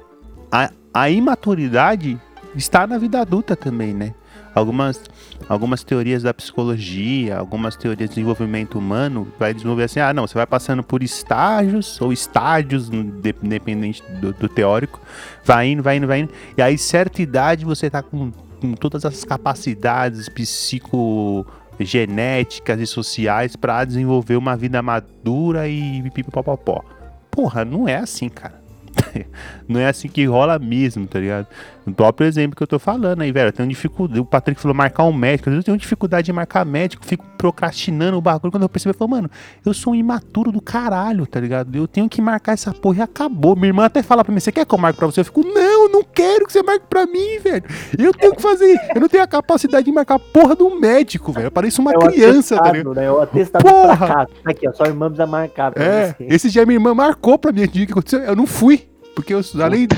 a, 0.50 0.70
a 0.94 1.10
imaturidade 1.10 2.18
está 2.54 2.86
na 2.86 2.96
vida 2.98 3.20
adulta 3.20 3.56
também, 3.56 3.92
né? 3.92 4.14
Algumas, 4.54 5.02
algumas 5.48 5.82
teorias 5.84 6.22
da 6.22 6.32
psicologia, 6.34 7.36
algumas 7.36 7.76
teorias 7.76 8.10
de 8.10 8.16
desenvolvimento 8.16 8.78
humano, 8.78 9.28
vai 9.38 9.54
desenvolver 9.54 9.84
assim, 9.84 10.00
ah, 10.00 10.12
não, 10.12 10.26
você 10.26 10.34
vai 10.34 10.46
passando 10.46 10.82
por 10.82 11.02
estágios 11.02 11.98
ou 12.00 12.12
estádios, 12.12 12.90
dependente 12.90 14.02
do, 14.20 14.32
do 14.32 14.48
teórico, 14.48 15.00
vai 15.44 15.68
indo, 15.68 15.82
vai 15.82 15.96
indo, 15.96 16.06
vai 16.06 16.20
indo, 16.20 16.32
e 16.56 16.62
aí 16.62 16.78
certa 16.78 17.20
idade 17.22 17.64
você 17.64 17.90
tá 17.90 18.02
com, 18.02 18.30
com 18.60 18.74
todas 18.74 19.04
as 19.04 19.24
capacidades 19.24 20.28
psicogenéticas 20.28 22.80
e 22.80 22.86
sociais 22.86 23.56
para 23.56 23.84
desenvolver 23.84 24.36
uma 24.36 24.56
vida 24.56 24.80
madura 24.82 25.68
e 25.68 26.02
pipipopopó. 26.10 26.84
Porra, 27.30 27.64
não 27.64 27.88
é 27.88 27.96
assim, 27.96 28.28
cara. 28.28 28.58
não 29.68 29.80
é 29.80 29.88
assim 29.88 30.08
que 30.08 30.24
rola 30.24 30.58
mesmo, 30.58 31.06
tá 31.06 31.20
ligado? 31.20 31.46
O 31.88 31.94
próprio 31.94 32.26
exemplo 32.26 32.56
que 32.56 32.62
eu 32.62 32.66
tô 32.66 32.78
falando 32.78 33.22
aí, 33.22 33.32
velho. 33.32 33.48
Eu 33.48 33.52
tenho 33.52 33.68
dificuldade. 33.68 34.20
O 34.20 34.24
Patrick 34.24 34.60
falou 34.60 34.74
marcar 34.74 35.04
um 35.04 35.12
médico. 35.12 35.48
Às 35.48 35.54
vezes 35.54 35.62
eu 35.62 35.72
tenho 35.72 35.78
dificuldade 35.78 36.26
de 36.26 36.32
marcar 36.32 36.64
médico, 36.64 37.04
fico 37.04 37.24
procrastinando 37.36 38.18
o 38.18 38.20
bagulho. 38.20 38.50
Quando 38.50 38.62
eu 38.62 38.68
percebi, 38.68 38.94
eu 38.94 38.98
falo, 38.98 39.10
mano, 39.10 39.30
eu 39.64 39.72
sou 39.72 39.92
um 39.92 39.96
imaturo 39.96 40.52
do 40.52 40.60
caralho, 40.60 41.26
tá 41.26 41.40
ligado? 41.40 41.74
Eu 41.74 41.86
tenho 41.88 42.08
que 42.08 42.20
marcar 42.20 42.52
essa 42.52 42.72
porra 42.72 42.98
e 42.98 43.02
acabou. 43.02 43.56
Minha 43.56 43.68
irmã 43.68 43.84
até 43.84 44.02
fala 44.02 44.24
pra 44.24 44.32
mim: 44.32 44.40
você 44.40 44.52
quer 44.52 44.66
que 44.66 44.74
eu 44.74 44.78
marque 44.78 44.98
pra 44.98 45.06
você? 45.06 45.20
Eu 45.20 45.24
fico, 45.24 45.42
não, 45.42 45.88
não 45.88 46.02
quero 46.02 46.46
que 46.46 46.52
você 46.52 46.62
marque 46.62 46.86
pra 46.88 47.06
mim, 47.06 47.38
velho. 47.42 47.64
Eu 47.98 48.12
tenho 48.12 48.34
que 48.34 48.42
fazer. 48.42 48.78
Eu 48.94 49.00
não 49.00 49.08
tenho 49.08 49.22
a 49.22 49.26
capacidade 49.26 49.84
de 49.84 49.92
marcar 49.92 50.16
a 50.16 50.18
porra 50.18 50.54
do 50.54 50.78
médico, 50.78 51.32
velho. 51.32 51.46
Eu 51.46 51.50
pareço 51.50 51.80
uma 51.80 51.92
é 51.92 51.98
criança, 51.98 52.56
tá 52.56 52.72
ligado? 52.72 52.94
Né? 52.94 53.08
Eu 53.08 53.22
atestado 53.22 53.64
porra. 53.64 53.96
pra 53.96 54.06
cá. 54.08 54.26
Aqui, 54.44 54.68
ó, 54.68 54.72
sua 54.72 54.88
irmã 54.88 55.06
precisa 55.06 55.26
marcar 55.26 55.72
pra 55.72 55.82
é, 55.82 56.06
você. 56.12 56.26
Esse 56.28 56.50
dia 56.50 56.66
minha 56.66 56.76
irmã 56.76 56.94
marcou 56.94 57.38
pra 57.38 57.52
mim 57.52 57.64
o 57.64 57.68
que 57.68 57.84
aconteceu. 57.84 58.20
Eu 58.20 58.36
não 58.36 58.46
fui. 58.46 58.88
Porque 59.18 59.34
eu, 59.34 59.40
além, 59.60 59.88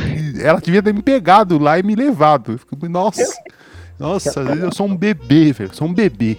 ela 0.42 0.58
devia 0.62 0.82
ter 0.82 0.94
me 0.94 1.02
pegado 1.02 1.58
lá 1.58 1.78
e 1.78 1.82
me 1.82 1.94
levado. 1.94 2.56
Fico, 2.56 2.88
nossa, 2.88 3.22
nossa, 3.98 4.40
às 4.40 4.46
vezes 4.46 4.62
eu 4.62 4.72
sou 4.72 4.86
um 4.86 4.96
bebê, 4.96 5.52
velho. 5.52 5.74
Sou 5.74 5.86
um 5.86 5.92
bebê. 5.92 6.38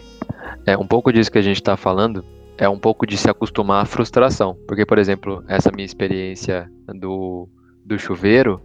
É, 0.66 0.76
um 0.76 0.88
pouco 0.88 1.14
disso 1.14 1.32
que 1.32 1.38
a 1.38 1.44
gente 1.44 1.62
tá 1.62 1.78
falando 1.78 2.26
é 2.58 2.68
um 2.68 2.80
pouco 2.80 3.06
de 3.06 3.16
se 3.18 3.30
acostumar 3.30 3.84
à 3.84 3.86
frustração. 3.86 4.58
Porque, 4.68 4.84
por 4.84 4.98
exemplo, 4.98 5.44
essa 5.48 5.72
minha 5.72 5.86
experiência 5.86 6.68
do, 6.88 7.48
do 7.86 8.00
chuveiro, 8.00 8.60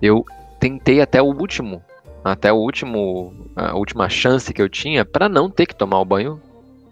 eu 0.00 0.24
tentei 0.60 1.00
até 1.00 1.20
o 1.20 1.26
último, 1.26 1.82
até 2.22 2.52
o 2.52 2.56
último, 2.56 3.50
a 3.56 3.74
última 3.74 4.08
chance 4.08 4.54
que 4.54 4.62
eu 4.62 4.68
tinha 4.68 5.04
para 5.04 5.28
não 5.28 5.50
ter 5.50 5.66
que 5.66 5.74
tomar 5.74 5.98
o 5.98 6.04
banho 6.04 6.40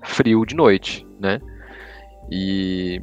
frio 0.02 0.44
de 0.44 0.56
noite, 0.56 1.06
né? 1.20 1.40
E 2.28 3.00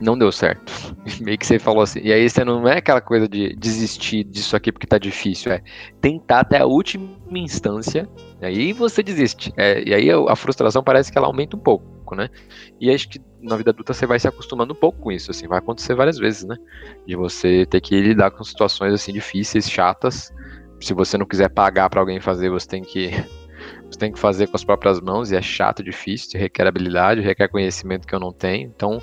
não 0.00 0.16
deu 0.16 0.30
certo. 0.30 0.72
Meio 1.20 1.38
que 1.38 1.46
você 1.46 1.58
falou 1.58 1.82
assim. 1.82 2.00
E 2.02 2.12
aí 2.12 2.28
você 2.28 2.44
não 2.44 2.66
é 2.68 2.78
aquela 2.78 3.00
coisa 3.00 3.28
de 3.28 3.54
desistir 3.56 4.24
disso 4.24 4.54
aqui 4.56 4.70
porque 4.70 4.86
tá 4.86 4.98
difícil, 4.98 5.52
é 5.52 5.62
tentar 6.00 6.40
até 6.40 6.58
a 6.58 6.66
última 6.66 7.16
instância, 7.30 8.08
e 8.40 8.46
aí 8.46 8.72
você 8.72 9.02
desiste. 9.02 9.52
É, 9.56 9.82
e 9.86 9.94
aí 9.94 10.08
a 10.10 10.36
frustração 10.36 10.82
parece 10.82 11.10
que 11.10 11.18
ela 11.18 11.26
aumenta 11.26 11.56
um 11.56 11.60
pouco, 11.60 12.14
né? 12.14 12.28
E 12.80 12.90
acho 12.90 13.08
que 13.08 13.20
na 13.40 13.56
vida 13.56 13.70
adulta 13.70 13.94
você 13.94 14.06
vai 14.06 14.18
se 14.18 14.28
acostumando 14.28 14.72
um 14.72 14.76
pouco 14.76 15.00
com 15.00 15.12
isso, 15.12 15.30
assim, 15.30 15.46
vai 15.46 15.58
acontecer 15.58 15.94
várias 15.94 16.18
vezes, 16.18 16.44
né? 16.44 16.56
De 17.06 17.16
você 17.16 17.64
ter 17.66 17.80
que 17.80 17.98
lidar 18.00 18.30
com 18.30 18.44
situações 18.44 18.92
assim 18.92 19.12
difíceis, 19.12 19.68
chatas. 19.70 20.32
Se 20.80 20.92
você 20.92 21.16
não 21.16 21.24
quiser 21.24 21.48
pagar 21.48 21.88
para 21.88 22.00
alguém 22.00 22.20
fazer, 22.20 22.50
você 22.50 22.68
tem 22.68 22.82
que 22.82 23.10
você 23.90 23.98
tem 23.98 24.12
que 24.12 24.18
fazer 24.18 24.46
com 24.48 24.56
as 24.56 24.64
próprias 24.64 25.00
mãos 25.00 25.30
e 25.30 25.36
é 25.36 25.42
chato, 25.42 25.82
difícil, 25.82 26.38
requer 26.38 26.66
habilidade, 26.66 27.20
requer 27.22 27.48
conhecimento 27.48 28.06
que 28.06 28.14
eu 28.14 28.20
não 28.20 28.32
tenho. 28.32 28.68
Então, 28.68 29.00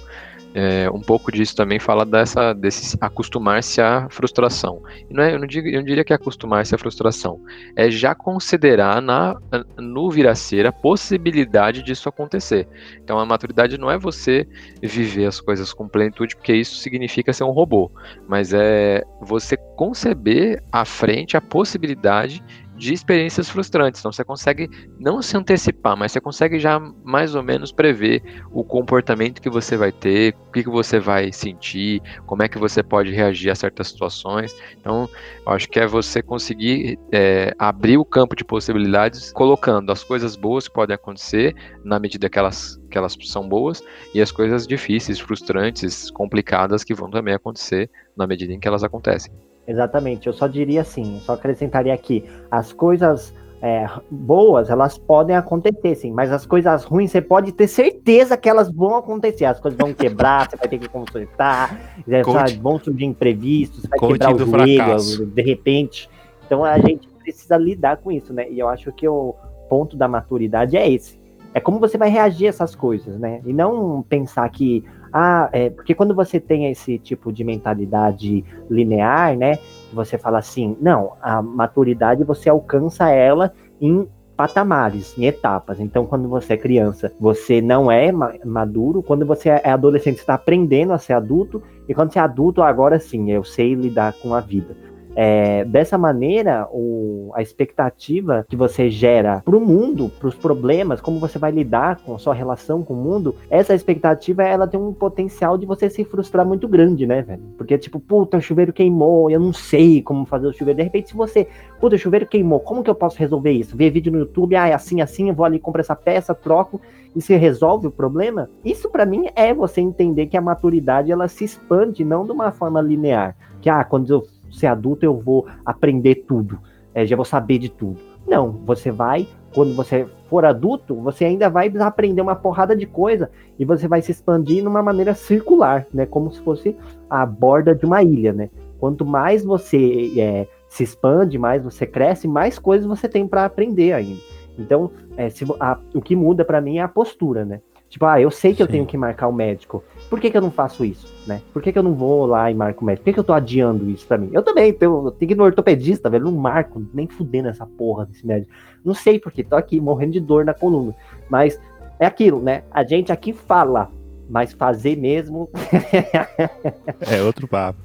é, 0.53 0.89
um 0.89 1.01
pouco 1.01 1.31
disso 1.31 1.55
também 1.55 1.79
fala 1.79 2.05
dessa, 2.05 2.53
desse 2.53 2.97
acostumar-se 3.01 3.81
à 3.81 4.07
frustração. 4.09 4.81
E 5.09 5.13
não 5.13 5.23
é, 5.23 5.33
eu, 5.33 5.39
não 5.39 5.47
digo, 5.47 5.67
eu 5.67 5.77
não 5.77 5.83
diria 5.83 6.03
que 6.03 6.13
é 6.13 6.15
acostumar-se 6.15 6.75
à 6.75 6.77
frustração, 6.77 7.39
é 7.75 7.89
já 7.89 8.13
considerar 8.13 9.01
na, 9.01 9.35
no 9.77 10.11
vir 10.11 10.27
a 10.27 10.35
ser 10.35 10.65
a 10.65 10.71
possibilidade 10.71 11.81
disso 11.81 12.07
acontecer. 12.07 12.67
Então 13.03 13.19
a 13.19 13.25
maturidade 13.25 13.77
não 13.77 13.89
é 13.89 13.97
você 13.97 14.47
viver 14.81 15.25
as 15.25 15.41
coisas 15.41 15.73
com 15.73 15.87
plenitude, 15.87 16.35
porque 16.35 16.53
isso 16.53 16.77
significa 16.77 17.33
ser 17.33 17.43
um 17.43 17.51
robô, 17.51 17.91
mas 18.27 18.53
é 18.53 19.03
você 19.21 19.57
conceber 19.75 20.61
à 20.71 20.85
frente 20.85 21.35
a 21.35 21.41
possibilidade 21.41 22.43
de 22.75 22.93
experiências 22.93 23.49
frustrantes. 23.49 23.99
Então 23.99 24.11
você 24.11 24.23
consegue 24.23 24.69
não 24.99 25.21
se 25.21 25.37
antecipar, 25.37 25.95
mas 25.95 26.11
você 26.11 26.19
consegue 26.19 26.59
já 26.59 26.79
mais 27.03 27.35
ou 27.35 27.43
menos 27.43 27.71
prever 27.71 28.21
o 28.51 28.63
comportamento 28.63 29.41
que 29.41 29.49
você 29.49 29.77
vai 29.77 29.91
ter, 29.91 30.35
o 30.47 30.51
que, 30.51 30.63
que 30.63 30.69
você 30.69 30.99
vai 30.99 31.31
sentir, 31.31 32.01
como 32.25 32.43
é 32.43 32.47
que 32.47 32.57
você 32.57 32.81
pode 32.81 33.11
reagir 33.11 33.49
a 33.49 33.55
certas 33.55 33.87
situações. 33.89 34.55
Então, 34.79 35.09
acho 35.45 35.69
que 35.69 35.79
é 35.79 35.87
você 35.87 36.21
conseguir 36.21 36.99
é, 37.11 37.53
abrir 37.57 37.97
o 37.97 38.05
campo 38.05 38.35
de 38.35 38.43
possibilidades, 38.43 39.31
colocando 39.31 39.91
as 39.91 40.03
coisas 40.03 40.35
boas 40.35 40.67
que 40.67 40.73
podem 40.73 40.95
acontecer 40.95 41.55
na 41.83 41.99
medida 41.99 42.29
que 42.29 42.39
elas, 42.39 42.79
que 42.89 42.97
elas 42.97 43.17
são 43.23 43.47
boas 43.47 43.83
e 44.13 44.21
as 44.21 44.31
coisas 44.31 44.67
difíceis, 44.67 45.19
frustrantes, 45.19 46.09
complicadas 46.11 46.83
que 46.83 46.93
vão 46.93 47.09
também 47.09 47.33
acontecer 47.33 47.89
na 48.15 48.27
medida 48.27 48.53
em 48.53 48.59
que 48.59 48.67
elas 48.67 48.83
acontecem. 48.83 49.31
Exatamente, 49.65 50.27
eu 50.27 50.33
só 50.33 50.45
diria 50.45 50.81
assim, 50.81 51.19
só 51.21 51.33
acrescentaria 51.33 51.93
aqui, 51.93 52.25
as 52.51 52.73
coisas 52.73 53.33
é, 53.61 53.87
boas, 54.11 54.69
elas 54.69 54.97
podem 54.97 55.37
acontecer, 55.37 55.95
sim, 55.95 56.11
mas 56.11 56.33
as 56.33 56.45
coisas 56.45 56.83
ruins, 56.83 57.11
você 57.11 57.21
pode 57.21 57.53
ter 57.53 57.69
certeza 57.69 58.35
que 58.35 58.49
elas 58.49 58.69
vão 58.69 58.97
acontecer, 58.97 59.45
as 59.45 59.61
coisas 59.61 59.77
vão 59.79 59.93
quebrar, 59.95 60.49
você 60.49 60.57
vai 60.57 60.67
ter 60.67 60.79
que 60.79 60.89
consertar, 60.89 61.79
é, 62.05 62.21
vão 62.61 62.77
surgir 62.77 63.05
imprevistos, 63.05 63.85
vai 63.85 63.97
quebrar 63.97 64.35
o 64.35 64.37
joelho, 64.37 65.25
de 65.27 65.41
repente, 65.41 66.09
então 66.45 66.65
a 66.65 66.77
gente 66.77 67.07
precisa 67.23 67.55
lidar 67.55 67.97
com 67.97 68.11
isso, 68.11 68.33
né, 68.33 68.51
e 68.51 68.59
eu 68.59 68.67
acho 68.67 68.91
que 68.91 69.07
o 69.07 69.33
ponto 69.69 69.95
da 69.95 70.09
maturidade 70.09 70.75
é 70.75 70.91
esse, 70.91 71.17
é 71.53 71.61
como 71.61 71.79
você 71.79 71.97
vai 71.97 72.09
reagir 72.09 72.47
a 72.47 72.49
essas 72.49 72.75
coisas, 72.75 73.17
né, 73.17 73.39
e 73.45 73.53
não 73.53 74.03
pensar 74.09 74.49
que 74.49 74.83
ah, 75.13 75.47
é, 75.51 75.69
porque 75.69 75.93
quando 75.93 76.15
você 76.15 76.39
tem 76.39 76.71
esse 76.71 76.97
tipo 76.97 77.31
de 77.31 77.43
mentalidade 77.43 78.43
linear, 78.67 79.37
né? 79.37 79.59
Você 79.93 80.17
fala 80.17 80.39
assim, 80.39 80.75
não, 80.81 81.13
a 81.21 81.39
maturidade 81.39 82.23
você 82.23 82.49
alcança 82.49 83.11
ela 83.11 83.53
em 83.79 84.07
patamares, 84.35 85.15
em 85.15 85.25
etapas. 85.25 85.79
Então, 85.79 86.07
quando 86.07 86.27
você 86.27 86.53
é 86.53 86.57
criança, 86.57 87.13
você 87.19 87.61
não 87.61 87.91
é 87.91 88.11
maduro. 88.43 89.03
Quando 89.03 89.23
você 89.23 89.49
é 89.49 89.69
adolescente, 89.69 90.15
você 90.15 90.21
está 90.21 90.33
aprendendo 90.33 90.93
a 90.93 90.97
ser 90.97 91.13
adulto. 91.13 91.61
E 91.87 91.93
quando 91.93 92.11
você 92.11 92.17
é 92.17 92.23
adulto, 92.23 92.63
agora 92.63 92.97
sim, 92.97 93.31
eu 93.31 93.43
sei 93.43 93.75
lidar 93.75 94.13
com 94.13 94.33
a 94.33 94.39
vida. 94.39 94.75
É, 95.15 95.63
dessa 95.65 95.97
maneira, 95.97 96.67
o, 96.71 97.31
a 97.35 97.41
expectativa 97.41 98.45
que 98.49 98.55
você 98.55 98.89
gera 98.89 99.41
para 99.45 99.55
o 99.55 99.61
mundo, 99.61 100.09
para 100.19 100.27
os 100.27 100.35
problemas, 100.35 101.01
como 101.01 101.19
você 101.19 101.37
vai 101.37 101.51
lidar 101.51 101.97
com 101.97 102.15
a 102.15 102.19
sua 102.19 102.33
relação 102.33 102.83
com 102.83 102.93
o 102.93 102.97
mundo, 102.97 103.35
essa 103.49 103.73
expectativa 103.75 104.43
ela 104.43 104.67
tem 104.67 104.79
um 104.79 104.93
potencial 104.93 105.57
de 105.57 105.65
você 105.65 105.89
se 105.89 106.03
frustrar 106.03 106.45
muito 106.45 106.67
grande, 106.67 107.05
né, 107.05 107.21
velho? 107.21 107.43
Porque, 107.57 107.77
tipo, 107.77 107.99
puta, 107.99 108.37
o 108.37 108.41
chuveiro 108.41 108.73
queimou, 108.73 109.29
eu 109.29 109.39
não 109.39 109.53
sei 109.53 110.01
como 110.01 110.25
fazer 110.25 110.47
o 110.47 110.53
chuveiro. 110.53 110.77
De 110.77 110.83
repente, 110.83 111.09
se 111.09 111.15
você, 111.15 111.47
puta, 111.79 111.95
o 111.95 111.99
chuveiro 111.99 112.25
queimou, 112.25 112.59
como 112.59 112.83
que 112.83 112.89
eu 112.89 112.95
posso 112.95 113.17
resolver 113.17 113.51
isso? 113.51 113.77
Ver 113.77 113.91
vídeo 113.91 114.11
no 114.11 114.19
YouTube, 114.19 114.55
ah, 114.55 114.67
é 114.67 114.73
assim, 114.73 115.01
assim, 115.01 115.29
eu 115.29 115.35
vou 115.35 115.45
ali, 115.45 115.59
compro 115.59 115.81
essa 115.81 115.95
peça, 115.95 116.33
troco 116.33 116.81
e 117.15 117.21
se 117.21 117.35
resolve 117.35 117.87
o 117.87 117.91
problema. 117.91 118.49
Isso 118.63 118.89
para 118.89 119.05
mim 119.05 119.27
é 119.35 119.53
você 119.53 119.81
entender 119.81 120.27
que 120.27 120.37
a 120.37 120.41
maturidade 120.41 121.11
ela 121.11 121.27
se 121.27 121.45
expande 121.45 122.03
não 122.03 122.25
de 122.25 122.31
uma 122.31 122.51
forma 122.51 122.81
linear. 122.81 123.35
Que 123.61 123.69
ah, 123.69 123.83
quando 123.83 124.09
eu 124.09 124.23
ser 124.53 124.67
adulto 124.67 125.05
eu 125.05 125.19
vou 125.19 125.47
aprender 125.65 126.23
tudo, 126.27 126.59
é, 126.93 127.05
já 127.05 127.15
vou 127.15 127.25
saber 127.25 127.57
de 127.57 127.69
tudo. 127.69 127.99
Não, 128.25 128.51
você 128.65 128.89
vai, 128.91 129.27
quando 129.53 129.75
você 129.75 130.07
for 130.29 130.45
adulto, 130.45 130.95
você 130.95 131.25
ainda 131.25 131.49
vai 131.49 131.71
aprender 131.79 132.21
uma 132.21 132.35
porrada 132.35 132.75
de 132.75 132.85
coisa 132.85 133.29
e 133.59 133.65
você 133.65 133.87
vai 133.87 134.01
se 134.01 134.11
expandir 134.11 134.63
numa 134.63 134.81
maneira 134.81 135.13
circular, 135.13 135.85
né? 135.93 136.05
Como 136.05 136.31
se 136.31 136.41
fosse 136.41 136.75
a 137.09 137.25
borda 137.25 137.75
de 137.75 137.85
uma 137.85 138.01
ilha, 138.01 138.31
né? 138.31 138.49
Quanto 138.79 139.05
mais 139.05 139.43
você 139.43 140.11
é, 140.17 140.47
se 140.69 140.83
expande, 140.83 141.37
mais 141.37 141.63
você 141.63 141.85
cresce, 141.85 142.27
mais 142.27 142.57
coisas 142.57 142.87
você 142.87 143.09
tem 143.09 143.27
para 143.27 143.45
aprender 143.45 143.93
ainda. 143.93 144.19
Então, 144.57 144.91
é, 145.17 145.29
se, 145.29 145.45
a, 145.59 145.77
o 145.93 146.01
que 146.01 146.15
muda 146.15 146.45
para 146.45 146.61
mim 146.61 146.77
é 146.77 146.81
a 146.81 146.87
postura, 146.87 147.45
né? 147.45 147.61
Tipo, 147.93 148.07
ah, 148.07 148.19
eu 148.19 148.31
sei 148.31 148.53
que 148.53 148.57
Sim. 148.57 148.63
eu 148.63 148.67
tenho 148.67 148.85
que 148.87 148.97
marcar 148.97 149.27
o 149.27 149.31
médico. 149.31 149.83
Por 150.09 150.19
que, 150.19 150.31
que 150.31 150.35
eu 150.35 150.41
não 150.41 150.49
faço 150.49 150.83
isso, 150.83 151.07
né? 151.27 151.43
Por 151.53 151.61
que, 151.61 151.71
que 151.71 151.77
eu 151.77 151.83
não 151.83 151.93
vou 151.93 152.25
lá 152.25 152.49
e 152.49 152.53
marco 152.55 152.81
o 152.81 152.85
médico? 152.85 153.03
Por 153.03 153.05
que, 153.11 153.13
que 153.13 153.19
eu 153.19 153.23
tô 153.23 153.33
adiando 153.33 153.87
isso 153.87 154.07
pra 154.07 154.17
mim? 154.17 154.31
Eu 154.33 154.41
também, 154.41 154.69
eu 154.69 154.73
tenho, 154.73 155.05
eu 155.05 155.11
tenho 155.11 155.27
que 155.27 155.35
ir 155.35 155.37
no 155.37 155.43
ortopedista, 155.43 156.09
velho. 156.09 156.23
Não 156.23 156.31
marco, 156.31 156.83
nem 156.91 157.05
fudendo 157.05 157.49
essa 157.49 157.67
porra 157.67 158.07
desse 158.07 158.25
médico. 158.25 158.51
Não 158.83 158.95
sei 158.95 159.19
porque, 159.19 159.43
tô 159.43 159.55
aqui 159.55 159.79
morrendo 159.79 160.13
de 160.13 160.19
dor 160.19 160.43
na 160.43 160.55
coluna. 160.55 160.95
Mas 161.29 161.61
é 161.99 162.07
aquilo, 162.07 162.41
né? 162.41 162.63
A 162.71 162.83
gente 162.83 163.11
aqui 163.11 163.31
fala, 163.31 163.91
mas 164.27 164.53
fazer 164.53 164.97
mesmo. 164.97 165.47
é 166.99 167.21
outro 167.21 167.47
papo. 167.47 167.77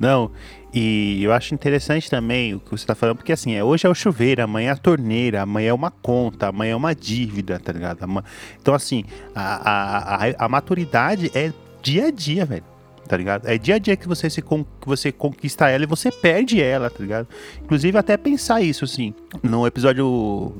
Não, 0.00 0.32
e 0.74 1.22
eu 1.22 1.32
acho 1.32 1.54
interessante 1.54 2.10
também 2.10 2.54
o 2.54 2.60
que 2.60 2.70
você 2.70 2.82
está 2.82 2.94
falando, 2.94 3.18
porque 3.18 3.32
assim, 3.32 3.54
é, 3.54 3.62
hoje 3.62 3.86
é 3.86 3.88
o 3.88 3.94
chuveiro, 3.94 4.42
amanhã 4.42 4.70
é 4.70 4.72
a 4.72 4.76
torneira, 4.76 5.42
amanhã 5.42 5.68
é 5.68 5.72
uma 5.72 5.90
conta, 5.90 6.48
amanhã 6.48 6.72
é 6.72 6.76
uma 6.76 6.94
dívida, 6.94 7.60
tá 7.60 7.72
ligado? 7.72 8.00
Então, 8.60 8.74
assim, 8.74 9.04
a, 9.34 9.70
a, 9.70 10.26
a, 10.26 10.44
a 10.44 10.48
maturidade 10.48 11.30
é 11.34 11.52
dia 11.80 12.06
a 12.06 12.10
dia, 12.10 12.44
velho 12.44 12.74
tá 13.06 13.16
ligado? 13.16 13.46
É 13.46 13.58
dia 13.58 13.74
a 13.74 13.78
dia 13.78 13.96
que 13.96 14.08
você, 14.08 14.30
se 14.30 14.40
que 14.40 14.86
você 14.86 15.12
conquista 15.12 15.68
ela 15.68 15.84
e 15.84 15.86
você 15.86 16.10
perde 16.10 16.60
ela, 16.60 16.88
tá 16.88 16.96
ligado? 17.00 17.28
Inclusive, 17.62 17.98
até 17.98 18.16
pensar 18.16 18.62
isso, 18.62 18.84
assim, 18.84 19.14
no 19.42 19.66
episódio 19.66 20.54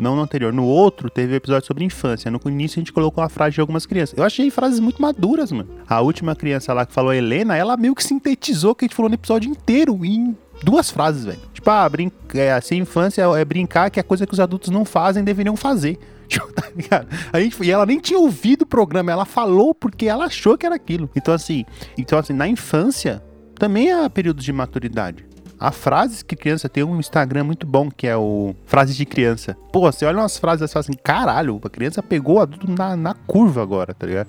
não 0.00 0.16
no 0.16 0.22
anterior, 0.22 0.52
no 0.52 0.64
outro 0.64 1.10
teve 1.10 1.32
um 1.32 1.36
episódio 1.36 1.66
sobre 1.66 1.84
infância. 1.84 2.30
No 2.30 2.40
início 2.46 2.78
a 2.78 2.80
gente 2.80 2.92
colocou 2.92 3.22
a 3.22 3.28
frase 3.28 3.54
de 3.54 3.60
algumas 3.60 3.86
crianças. 3.86 4.16
Eu 4.16 4.24
achei 4.24 4.50
frases 4.50 4.80
muito 4.80 5.00
maduras, 5.00 5.52
mano. 5.52 5.68
A 5.88 6.00
última 6.00 6.34
criança 6.34 6.72
lá 6.72 6.86
que 6.86 6.92
falou, 6.92 7.12
Helena, 7.12 7.56
ela 7.56 7.76
meio 7.76 7.94
que 7.94 8.02
sintetizou 8.02 8.72
o 8.72 8.74
que 8.74 8.84
a 8.84 8.86
gente 8.86 8.96
falou 8.96 9.08
no 9.08 9.14
episódio 9.14 9.50
inteiro 9.50 10.04
em 10.04 10.36
duas 10.62 10.90
frases, 10.90 11.24
velho. 11.24 11.40
Tipo, 11.52 11.70
ah, 11.70 11.88
brin 11.88 12.10
é, 12.34 12.52
assim, 12.52 12.76
infância 12.76 13.22
é 13.22 13.44
brincar 13.44 13.90
que 13.90 14.00
é 14.00 14.02
coisa 14.02 14.26
que 14.26 14.32
os 14.32 14.40
adultos 14.40 14.70
não 14.70 14.84
fazem, 14.84 15.24
deveriam 15.24 15.56
fazer. 15.56 15.98
Tipo, 16.30 16.46
tá 16.52 16.68
ligado? 16.76 17.08
A 17.32 17.40
gente, 17.40 17.60
e 17.60 17.72
ela 17.72 17.84
nem 17.84 17.98
tinha 17.98 18.16
ouvido 18.16 18.62
o 18.62 18.66
programa, 18.66 19.10
ela 19.10 19.24
falou 19.24 19.74
porque 19.74 20.06
ela 20.06 20.26
achou 20.26 20.56
que 20.56 20.64
era 20.64 20.76
aquilo. 20.76 21.10
Então, 21.16 21.34
assim, 21.34 21.64
então, 21.98 22.16
assim, 22.16 22.32
na 22.32 22.46
infância 22.46 23.20
também 23.58 23.92
é 23.92 24.08
período 24.08 24.40
de 24.40 24.52
maturidade. 24.52 25.26
A 25.60 25.70
frases 25.70 26.22
que 26.22 26.34
criança 26.34 26.70
tem 26.70 26.82
um 26.82 26.98
Instagram 26.98 27.44
muito 27.44 27.66
bom, 27.66 27.90
que 27.90 28.06
é 28.06 28.16
o 28.16 28.54
Frases 28.64 28.96
de 28.96 29.04
Criança. 29.04 29.54
Pô, 29.70 29.80
você 29.80 30.06
olha 30.06 30.20
umas 30.20 30.38
frases 30.38 30.70
e 30.70 30.72
fala 30.72 30.80
assim, 30.80 30.94
caralho, 31.04 31.60
a 31.62 31.68
criança 31.68 32.02
pegou 32.02 32.36
o 32.36 32.40
adulto 32.40 32.70
na, 32.70 32.96
na 32.96 33.12
curva 33.12 33.60
agora, 33.60 33.92
tá 33.92 34.06
ligado? 34.06 34.28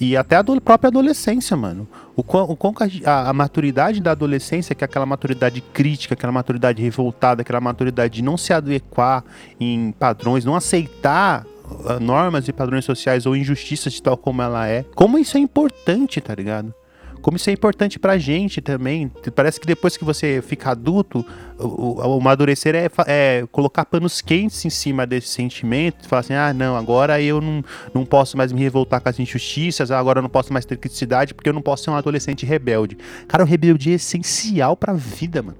E 0.00 0.16
até 0.16 0.34
a 0.34 0.42
do, 0.42 0.60
própria 0.60 0.88
adolescência, 0.88 1.56
mano. 1.56 1.86
O 2.16 2.22
o 2.22 2.58
a, 3.06 3.30
a, 3.30 3.32
maturidade 3.32 4.00
da 4.00 4.10
adolescência, 4.10 4.74
que 4.74 4.82
é 4.82 4.86
aquela 4.86 5.06
maturidade 5.06 5.60
crítica, 5.60 6.14
aquela 6.14 6.32
maturidade 6.32 6.82
revoltada, 6.82 7.42
aquela 7.42 7.60
maturidade 7.60 8.14
de 8.14 8.22
não 8.22 8.36
se 8.36 8.52
adequar 8.52 9.22
em 9.60 9.92
padrões, 9.92 10.44
não 10.44 10.56
aceitar 10.56 11.46
ah, 11.86 12.00
normas 12.00 12.48
e 12.48 12.52
padrões 12.52 12.84
sociais 12.84 13.26
ou 13.26 13.36
injustiças 13.36 13.92
de 13.92 14.02
tal 14.02 14.16
como 14.16 14.42
ela 14.42 14.66
é. 14.66 14.84
Como 14.96 15.18
isso 15.18 15.36
é 15.36 15.40
importante, 15.40 16.20
tá 16.20 16.34
ligado? 16.34 16.74
Como 17.24 17.38
isso 17.38 17.48
é 17.48 17.54
importante 17.54 17.98
pra 17.98 18.18
gente 18.18 18.60
também. 18.60 19.10
Parece 19.34 19.58
que 19.58 19.66
depois 19.66 19.96
que 19.96 20.04
você 20.04 20.42
fica 20.46 20.72
adulto, 20.72 21.24
o, 21.58 21.66
o, 21.66 22.16
o 22.16 22.20
amadurecer 22.20 22.74
é, 22.74 22.90
é, 23.06 23.46
colocar 23.50 23.86
panos 23.86 24.20
quentes 24.20 24.62
em 24.62 24.68
cima 24.68 25.06
desse 25.06 25.28
sentimento. 25.28 26.06
Falar 26.06 26.20
assim, 26.20 26.34
ah, 26.34 26.52
não, 26.52 26.76
agora 26.76 27.22
eu 27.22 27.40
não, 27.40 27.64
não 27.94 28.04
posso 28.04 28.36
mais 28.36 28.52
me 28.52 28.60
revoltar 28.60 29.00
com 29.00 29.08
as 29.08 29.18
injustiças, 29.18 29.90
agora 29.90 30.18
eu 30.18 30.22
não 30.22 30.28
posso 30.28 30.52
mais 30.52 30.66
ter 30.66 30.76
criticidade 30.76 31.32
porque 31.32 31.48
eu 31.48 31.54
não 31.54 31.62
posso 31.62 31.84
ser 31.84 31.90
um 31.92 31.96
adolescente 31.96 32.44
rebelde. 32.44 32.98
Cara, 33.26 33.42
o 33.42 33.46
rebelde 33.46 33.90
é 33.90 33.94
essencial 33.94 34.76
pra 34.76 34.92
vida, 34.92 35.42
mano 35.42 35.56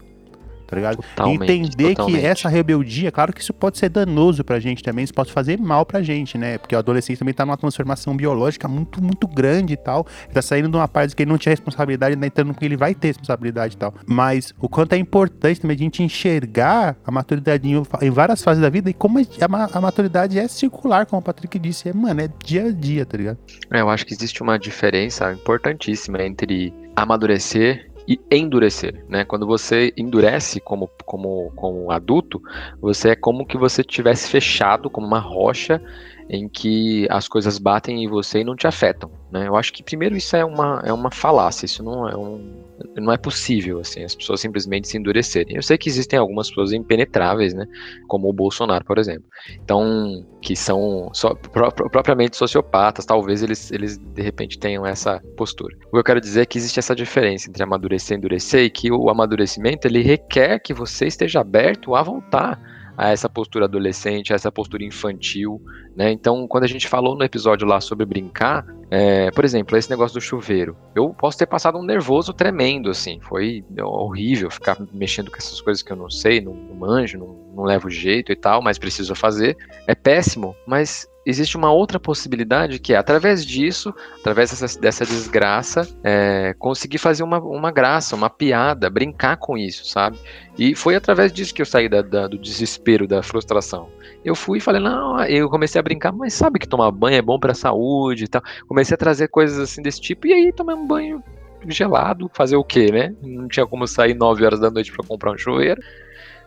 tá 0.67 0.77
ligado? 0.77 0.97
Totalmente, 0.97 1.53
Entender 1.53 1.95
totalmente. 1.95 2.21
que 2.21 2.27
essa 2.27 2.49
rebeldia, 2.49 3.11
claro 3.11 3.33
que 3.33 3.41
isso 3.41 3.53
pode 3.53 3.79
ser 3.79 3.89
danoso 3.89 4.45
pra 4.45 4.59
gente 4.61 4.83
também, 4.83 5.05
isso 5.05 5.15
pode 5.15 5.33
fazer 5.33 5.59
mal 5.59 5.85
pra 5.87 6.03
gente, 6.03 6.37
né? 6.37 6.59
Porque 6.59 6.75
o 6.75 6.79
adolescente 6.79 7.19
também 7.19 7.35
tá 7.35 7.45
numa 7.45 7.57
transformação 7.57 8.17
biológica 8.17 8.67
muito, 8.69 9.03
muito 9.03 9.27
grande 9.27 9.75
e 9.75 9.77
tal. 9.77 10.07
Tá 10.33 10.43
saindo 10.43 10.69
de 10.69 10.77
uma 10.77 10.89
parte 10.89 11.15
que 11.15 11.23
ele 11.23 11.31
não 11.31 11.39
tinha 11.39 11.53
responsabilidade, 11.53 12.17
né? 12.17 12.27
entrando 12.27 12.55
que 12.55 12.65
ele 12.65 12.77
vai 12.77 12.95
ter 12.95 13.09
responsabilidade 13.09 13.75
e 13.75 13.79
tal. 13.79 13.95
Mas 14.07 14.55
o 14.61 14.69
quanto 14.69 14.93
é 14.95 14.99
importante 14.99 15.61
também 15.61 15.77
a 15.77 15.79
gente 15.79 16.03
enxergar 16.03 16.97
a 17.05 17.11
maturidade 17.11 17.69
em, 17.69 18.11
várias 18.11 18.43
fases 18.43 18.63
da 18.63 18.69
vida 18.69 18.91
e 18.91 18.95
como 18.95 19.19
a, 19.19 19.79
a, 19.79 19.81
maturidade 19.81 20.39
é 20.39 20.49
circular, 20.49 21.07
como 21.07 21.21
o 21.21 21.23
Patrick 21.23 21.59
disse. 21.59 21.89
É, 21.89 21.93
mano, 21.93 22.21
é 22.21 22.29
dia 22.45 22.67
a 22.67 22.73
dia, 22.73 23.07
tá 23.07 23.17
ligado? 23.17 23.39
É, 23.73 23.81
eu 23.81 23.89
acho 23.89 24.05
que 24.07 24.15
existe 24.15 24.43
uma 24.43 24.59
diferença 24.59 25.33
importantíssima 25.33 26.23
entre 26.23 26.73
amadurecer 26.97 27.91
e 28.07 28.21
endurecer, 28.31 29.05
né? 29.09 29.25
Quando 29.25 29.47
você 29.47 29.93
endurece 29.97 30.61
como, 30.61 30.91
como, 31.05 31.53
como 31.57 31.91
adulto, 31.91 32.41
você 32.81 33.11
é 33.11 33.17
como 33.17 33.47
que 33.47 33.57
você 33.57 33.83
tivesse 33.83 34.31
fechado 34.31 34.91
como 34.91 35.07
uma 35.07 35.19
rocha 35.19 35.81
em 36.29 36.49
que 36.49 37.07
as 37.11 37.29
coisas 37.29 37.59
batem 37.59 38.03
em 38.03 38.09
você 38.09 38.41
e 38.41 38.45
não 38.45 38.57
te 38.57 38.67
afetam, 38.67 39.11
né? 39.31 39.47
Eu 39.47 39.57
acho 39.57 39.73
que 39.73 39.83
primeiro 39.83 40.17
isso 40.17 40.35
é 40.35 40.45
uma, 40.45 40.83
é 40.85 40.93
uma 40.93 41.11
falácia, 41.11 41.67
isso 41.67 41.83
não 41.83 42.09
é 42.09 42.17
um, 42.17 42.65
não 42.97 43.13
é 43.13 43.19
possível 43.19 43.79
assim, 43.81 44.03
as 44.03 44.15
pessoas 44.15 44.41
simplesmente 44.41 44.89
se 44.89 44.97
endurecerem. 44.97 45.57
Eu 45.57 45.63
sei 45.63 45.77
que 45.77 45.89
existem 45.89 46.19
algumas 46.19 46.49
pessoas 46.49 46.73
impenetráveis, 46.73 47.53
né, 47.53 47.67
como 48.09 48.29
o 48.29 48.33
Bolsonaro, 48.33 48.85
por 48.85 48.99
exemplo. 48.99 49.25
Então, 49.63 50.25
que 50.41 50.57
são 50.57 51.11
pro, 51.53 51.71
propriamente 51.73 52.37
sociopatas, 52.37 53.05
talvez 53.05 53.43
eles, 53.43 53.71
eles 53.71 53.99
de 53.99 54.23
repente 54.23 54.59
tenham 54.59 54.87
essa 54.87 55.21
postura. 55.37 55.77
O 55.89 55.91
que 55.93 55.99
eu 55.99 56.05
quero 56.05 56.21
dizer 56.21 56.43
é 56.43 56.47
que 56.47 56.57
existe 56.57 56.79
essa 56.79 56.95
diferença 56.95 57.49
entre 57.49 57.63
amadurecer 57.63 58.17
e 58.17 58.19
endurecer 58.19 58.65
e 58.65 58.71
que 58.71 58.91
o 58.91 59.11
amadurecimento 59.11 59.87
ele 59.87 60.03
requer 60.03 60.59
que 60.59 60.73
você 60.73 61.07
esteja 61.07 61.41
aberto 61.41 61.95
a 61.95 62.03
voltar 62.03 62.61
a 62.97 63.11
essa 63.11 63.29
postura 63.29 63.65
adolescente, 63.65 64.33
a 64.33 64.37
essa 64.37 64.51
postura 64.51 64.85
infantil, 64.85 65.61
né? 65.97 66.11
Então, 66.11 66.47
quando 66.49 66.65
a 66.65 66.69
gente 66.69 66.89
falou 66.89 67.17
no 67.17 67.25
episódio 67.25 67.67
lá 67.67 67.81
sobre 67.81 68.05
brincar, 68.05 68.67
é, 68.91 69.31
por 69.31 69.45
exemplo, 69.45 69.77
esse 69.77 69.91
negócio 69.91 70.15
do 70.15 70.21
chuveiro, 70.21 70.77
eu 70.95 71.11
posso 71.11 71.39
ter 71.39 71.47
passado 71.47 71.79
um 71.79 71.85
nervoso 71.85 72.33
tremendo, 72.33 72.91
assim, 72.91 73.21
foi 73.21 73.65
horrível 73.81 74.51
ficar 74.51 74.77
mexendo 74.93 75.31
com 75.31 75.37
essas 75.37 75.61
coisas 75.61 75.83
que 75.83 75.93
eu 75.93 75.97
não 75.97 76.11
sei, 76.11 76.41
não, 76.41 76.55
não 76.55 76.75
manjo, 76.75 77.19
não, 77.19 77.37
não 77.55 77.65
levo 77.65 77.89
jeito 77.89 78.33
e 78.33 78.37
tal, 78.37 78.63
mas 78.63 78.79
preciso 78.79 79.15
fazer. 79.15 79.57
É 79.87 79.95
péssimo, 79.95 80.55
mas 80.67 81.09
existe 81.27 81.57
uma 81.57 81.73
outra 81.73 81.99
possibilidade 81.99 82.79
que 82.79 82.93
é, 82.93 82.97
através 82.97 83.45
disso, 83.45 83.95
através 84.21 84.51
dessa, 84.51 84.79
dessa 84.79 85.07
desgraça, 85.07 85.89
é, 86.03 86.55
conseguir 86.59 86.99
fazer 86.99 87.23
uma, 87.23 87.39
uma 87.39 87.71
graça, 87.71 88.15
uma 88.15 88.29
piada, 88.29 88.91
brincar 88.91 89.37
com 89.37 89.57
isso, 89.57 89.87
sabe? 89.87 90.19
E 90.59 90.75
foi 90.75 90.95
através 90.95 91.33
disso 91.33 91.55
que 91.55 91.63
eu 91.63 91.67
saí 91.67 91.89
da, 91.89 92.03
da, 92.03 92.29
do 92.29 92.39
desespero, 92.39 93.09
da 93.09 93.23
frustração. 93.23 93.89
Eu 94.25 94.35
fui 94.35 94.59
e 94.59 94.61
falei, 94.61 94.81
não, 94.81 95.23
eu 95.25 95.49
comecei 95.49 95.79
a 95.79 95.83
brincar, 95.85 96.11
mas 96.13 96.35
sabe 96.35 96.59
que 96.59 96.69
tomar 96.69 96.91
banho 96.91 97.17
é 97.17 97.23
bom 97.23 97.39
para 97.39 97.53
a 97.53 97.55
saúde 97.55 98.25
e 98.25 98.29
tal. 98.29 98.43
Comecei 98.67 98.95
a 98.95 98.99
trazer 98.99 99.29
coisas 99.29 99.59
assim 99.59 99.83
desse 99.83 100.01
tipo, 100.01 100.27
e 100.27 100.33
aí 100.33 100.53
tomei 100.53 100.75
um 100.75 100.87
banho 100.87 101.23
gelado, 101.69 102.31
fazer 102.35 102.57
o 102.57 102.65
quê, 102.65 102.91
né? 102.91 103.15
Não 103.23 103.47
tinha 103.49 103.67
como 103.67 103.87
sair 103.87 104.15
9 104.15 104.45
horas 104.45 104.61
da 104.61 104.71
noite 104.71 104.93
para 104.93 105.07
comprar 105.07 105.33
um 105.33 105.39
chuveiro. 105.39 105.81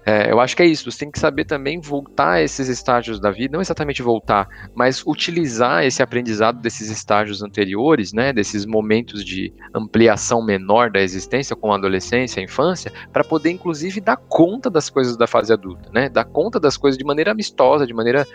É, 0.08 0.32
eu 0.32 0.39
acho 0.39 0.56
que 0.56 0.63
é 0.63 0.65
isso, 0.65 0.89
você 0.89 1.00
tem 1.00 1.12
que 1.12 1.20
saber 1.20 1.43
também 1.43 1.82
voltar 1.82 2.36
a 2.36 2.41
esses 2.41 2.70
estágios 2.70 3.20
da 3.20 3.30
vida, 3.30 3.52
não 3.52 3.62
exatamente 3.62 4.02
voltar, 4.02 4.48
mas 4.74 5.06
utilizar 5.06 5.84
esse 5.84 6.02
aprendizado 6.02 6.62
desses 6.62 6.89
estágios 6.89 7.43
anteriores, 7.43 8.13
né, 8.13 8.32
desses 8.32 8.65
momentos 8.65 9.22
de 9.22 9.52
ampliação 9.76 10.41
menor 10.41 10.89
da 10.89 11.02
existência, 11.02 11.58
como 11.58 11.74
a 11.74 11.76
adolescência, 11.76 12.39
a 12.39 12.43
infância, 12.43 12.89
para 13.12 13.22
poder 13.22 13.52
inclusive 13.52 14.00
dar 14.00 14.15
conta 14.15 14.70
das 14.70 14.89
coisas 14.89 15.17
da 15.17 15.28
fase 15.28 15.52
adulta, 15.52 15.89
né, 15.93 16.08
dar 16.08 16.24
conta 16.24 16.58
das 16.58 16.78
coisas 16.78 16.98
de 16.98 17.04
maneira 17.04 17.32
amistosa, 17.32 17.86
de 17.86 17.93
maneira 17.93 18.26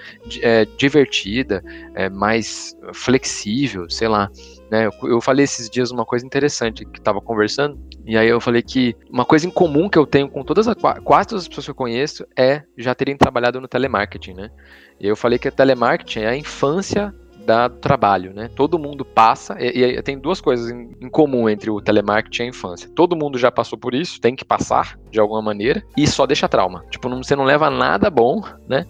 é, 0.42 0.66
divertida, 0.76 1.64
é, 1.94 2.10
mais 2.10 2.76
flexível, 2.92 3.88
sei 3.88 4.08
lá. 4.08 4.30
Né? 4.72 4.86
Eu, 4.86 5.10
eu 5.10 5.20
falei 5.20 5.44
esses 5.44 5.68
dias 5.68 5.90
uma 5.90 6.06
coisa 6.06 6.24
interessante 6.24 6.86
que 6.86 6.98
tava 6.98 7.20
conversando, 7.20 7.78
e 8.06 8.16
aí 8.16 8.26
eu 8.26 8.40
falei 8.40 8.62
que 8.62 8.96
uma 9.10 9.26
coisa 9.26 9.46
em 9.46 9.50
comum 9.50 9.86
que 9.86 9.98
eu 9.98 10.06
tenho 10.06 10.30
com 10.30 10.42
todas 10.42 10.66
as 10.66 10.74
quase 11.04 11.28
todas 11.28 11.42
as 11.42 11.48
pessoas 11.48 11.66
que 11.66 11.70
eu 11.70 11.74
conheço 11.74 12.26
é 12.34 12.62
já 12.78 12.94
terem 12.94 13.14
trabalhado 13.14 13.60
no 13.60 13.68
telemarketing, 13.68 14.32
né? 14.32 14.50
E 14.98 15.06
eu 15.06 15.14
falei 15.14 15.38
que 15.38 15.46
o 15.46 15.52
telemarketing 15.52 16.20
é 16.20 16.28
a 16.28 16.36
infância 16.36 17.14
da 17.44 17.68
trabalho, 17.68 18.32
né? 18.32 18.48
Todo 18.56 18.78
mundo 18.78 19.04
passa, 19.04 19.58
e, 19.60 19.82
e 19.82 20.02
tem 20.02 20.18
duas 20.18 20.40
coisas 20.40 20.70
em, 20.70 20.96
em, 21.02 21.10
comum 21.10 21.50
entre 21.50 21.70
o 21.70 21.78
telemarketing 21.78 22.42
e 22.42 22.46
a 22.46 22.48
infância. 22.48 22.90
Todo 22.94 23.14
mundo 23.14 23.36
já 23.36 23.52
passou 23.52 23.78
por 23.78 23.92
isso, 23.92 24.22
tem 24.22 24.34
que 24.34 24.44
passar 24.44 24.98
de 25.10 25.20
alguma 25.20 25.42
maneira, 25.42 25.82
e 25.98 26.06
só 26.06 26.24
deixa 26.24 26.48
trauma. 26.48 26.82
Tipo, 26.90 27.10
não, 27.10 27.22
você 27.22 27.36
não 27.36 27.44
leva 27.44 27.68
nada 27.68 28.08
bom, 28.08 28.42
né? 28.66 28.86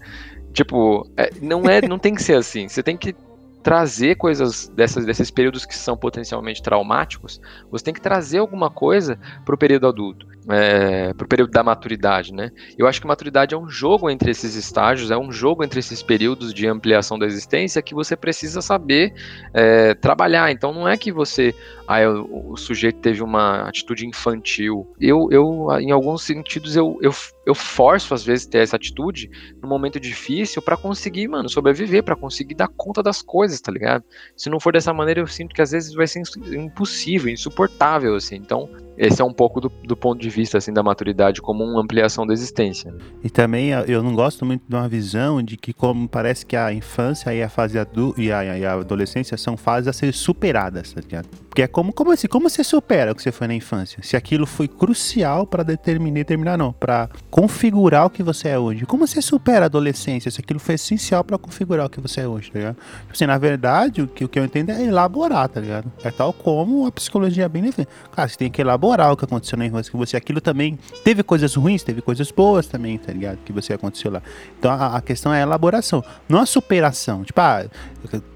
Tipo, 0.53 1.11
é, 1.16 1.29
não 1.40 1.64
é, 1.64 1.81
não 1.88 1.99
tem 1.99 2.14
que 2.14 2.23
ser 2.23 2.37
assim. 2.37 2.68
Você 2.68 2.85
tem 2.85 2.97
que 2.97 3.16
trazer 3.62 4.16
coisas 4.16 4.68
dessas, 4.68 5.05
desses 5.05 5.31
períodos 5.31 5.64
que 5.64 5.77
são 5.77 5.96
potencialmente 5.96 6.62
traumáticos, 6.62 7.40
você 7.70 7.85
tem 7.85 7.94
que 7.94 8.01
trazer 8.01 8.38
alguma 8.38 8.70
coisa 8.70 9.18
para 9.44 9.55
o 9.55 9.59
período 9.59 9.87
adulto 9.87 10.27
é, 10.48 11.12
para 11.14 11.24
o 11.24 11.28
período 11.28 11.50
da 11.50 11.62
maturidade, 11.62 12.33
né? 12.33 12.50
Eu 12.76 12.87
acho 12.87 13.00
que 13.00 13.07
maturidade 13.07 13.55
é 13.55 13.59
um 13.59 13.68
jogo 13.68 14.11
entre 14.11 14.31
esses 14.31 14.55
estágios, 14.55 15.11
é 15.11 15.16
um 15.16 15.31
jogo 15.31 15.62
entre 15.62 15.78
esses 15.78 16.02
períodos 16.02 16.52
de 16.52 16.66
ampliação 16.66 17.18
da 17.18 17.26
existência 17.26 17.83
que 17.83 17.94
você 17.94 18.16
precisa 18.16 18.61
saber 18.61 19.14
é, 19.55 19.94
trabalhar. 19.94 20.50
Então 20.50 20.72
não 20.72 20.88
é 20.88 20.96
que 20.96 21.12
você, 21.12 21.55
ah, 21.87 22.00
eu, 22.00 22.28
o 22.50 22.57
sujeito 22.57 23.00
teve 23.00 23.22
uma 23.22 23.68
atitude 23.68 24.07
infantil. 24.07 24.92
Eu, 25.00 25.28
eu 25.31 25.68
em 25.81 25.90
alguns 25.90 26.22
sentidos, 26.22 26.76
eu, 26.76 26.98
eu, 27.00 27.12
eu 27.46 27.55
forço 27.55 28.14
às 28.14 28.24
vezes 28.24 28.46
ter 28.46 28.59
essa 28.59 28.76
atitude 28.76 29.31
no 29.62 29.68
momento 29.68 30.00
difícil 30.00 30.61
para 30.61 30.76
conseguir, 30.76 31.28
mano, 31.28 31.48
sobreviver, 31.48 32.02
para 32.02 32.16
conseguir 32.16 32.55
dar 32.55 32.68
conta 32.68 33.02
das 33.02 33.22
coisas, 33.22 33.61
tá 33.61 33.70
ligado? 33.70 34.05
Se 34.37 34.50
não 34.50 34.59
for 34.59 34.72
dessa 34.72 34.92
maneira, 34.92 35.20
eu 35.20 35.26
sinto 35.26 35.55
que 35.55 35.62
às 35.62 35.70
vezes 35.70 35.94
vai 35.94 36.07
ser 36.07 36.22
impossível, 36.52 37.33
insuportável, 37.33 38.16
assim. 38.16 38.37
Então 38.37 38.68
esse 38.96 39.22
é 39.22 39.24
um 39.24 39.33
pouco 39.33 39.61
do, 39.61 39.72
do, 39.85 39.96
ponto 39.96 40.20
de 40.20 40.28
vista 40.28 40.59
assim 40.59 40.72
da 40.72 40.83
maturidade 40.83 41.40
como 41.40 41.64
uma 41.64 41.81
ampliação 41.81 42.26
da 42.26 42.33
existência. 42.33 42.94
E 43.22 43.31
também 43.31 43.70
eu 43.70 44.02
não 44.02 44.14
gosto 44.14 44.44
muito 44.44 44.62
de 44.68 44.74
uma 44.74 44.88
visão 44.88 45.42
de 45.42 45.57
que 45.57 45.72
como 45.72 46.09
parece 46.09 46.44
que 46.44 46.57
a 46.57 46.72
infância 46.72 47.35
e 47.35 47.42
a 47.42 47.48
fase 47.48 47.78
e 48.16 48.33
a, 48.33 48.59
e 48.59 48.64
a 48.64 48.72
adolescência 48.74 49.37
são 49.37 49.57
fases 49.57 49.88
a 49.88 49.92
ser 49.92 50.12
superadas, 50.12 50.92
tá 50.92 51.00
ligado? 51.00 51.28
Porque 51.48 51.62
é 51.62 51.66
como 51.66 51.92
como 51.92 52.12
assim, 52.12 52.28
como 52.28 52.48
você 52.48 52.62
supera 52.62 53.12
o 53.12 53.14
que 53.14 53.22
você 53.22 53.33
foi 53.33 53.46
na 53.46 53.55
infância? 53.55 54.02
Se 54.02 54.16
aquilo 54.16 54.46
foi 54.46 54.68
crucial 54.68 55.46
para 55.46 55.62
determinar, 55.62 56.14
determinar 56.14 56.57
não, 56.57 56.72
para 56.72 57.09
configurar 57.31 58.07
o 58.07 58.11
que 58.11 58.22
você 58.22 58.48
é 58.48 58.59
hoje. 58.59 58.87
Como 58.87 59.07
você 59.07 59.20
supera 59.22 59.64
a 59.64 59.66
adolescência 59.66 60.31
se 60.31 60.40
aquilo 60.40 60.59
foi 60.59 60.74
essencial 60.74 61.24
para 61.24 61.38
configurar 61.38 61.87
o 61.87 61.90
que 61.90 62.00
você 62.00 62.22
é 62.22 62.28
hoje, 62.28 62.50
tá 62.50 62.59
ligado? 62.59 62.76
Tipo 62.76 63.12
assim, 63.12 63.26
na 63.26 63.38
verdade, 63.38 64.02
o 64.02 64.09
que, 64.09 64.24
o 64.24 64.28
que 64.28 64.38
eu 64.38 64.44
entendo 64.44 64.70
é 64.70 64.83
elaborar, 64.83 65.48
tá 65.48 65.61
ligado? 65.61 65.90
É 66.02 66.11
tal 66.11 66.33
como 66.33 66.87
a 66.87 66.92
psicologia 66.92 67.48
bem 67.48 67.62
defende. 67.62 67.88
Cara, 68.14 68.28
você 68.28 68.37
tem 68.37 68.50
que 68.50 68.61
elaborar 68.61 68.82
elaborar 68.83 69.12
o 69.12 69.16
que 69.16 69.25
aconteceu 69.25 69.57
na 69.57 69.66
infância 69.66 69.90
que 69.90 69.97
você. 69.97 70.16
Aquilo 70.16 70.40
também 70.40 70.79
teve 71.05 71.23
coisas 71.23 71.55
ruins, 71.55 71.83
teve 71.83 72.03
coisas 72.03 72.31
boas 72.31 72.66
também, 72.66 72.99
tá 72.99 73.12
ligado? 73.12 73.38
Que 73.45 73.53
você 73.53 73.73
aconteceu 73.73 74.11
lá. 74.11 74.21
Então 74.59 74.71
a, 74.73 74.97
a 74.97 75.01
questão 75.01 75.33
é 75.33 75.38
a 75.38 75.42
elaboração, 75.42 76.05
não 76.29 76.40
a 76.40 76.47
superação. 76.47 77.23
Tipo, 77.23 77.40
ah, 77.40 77.64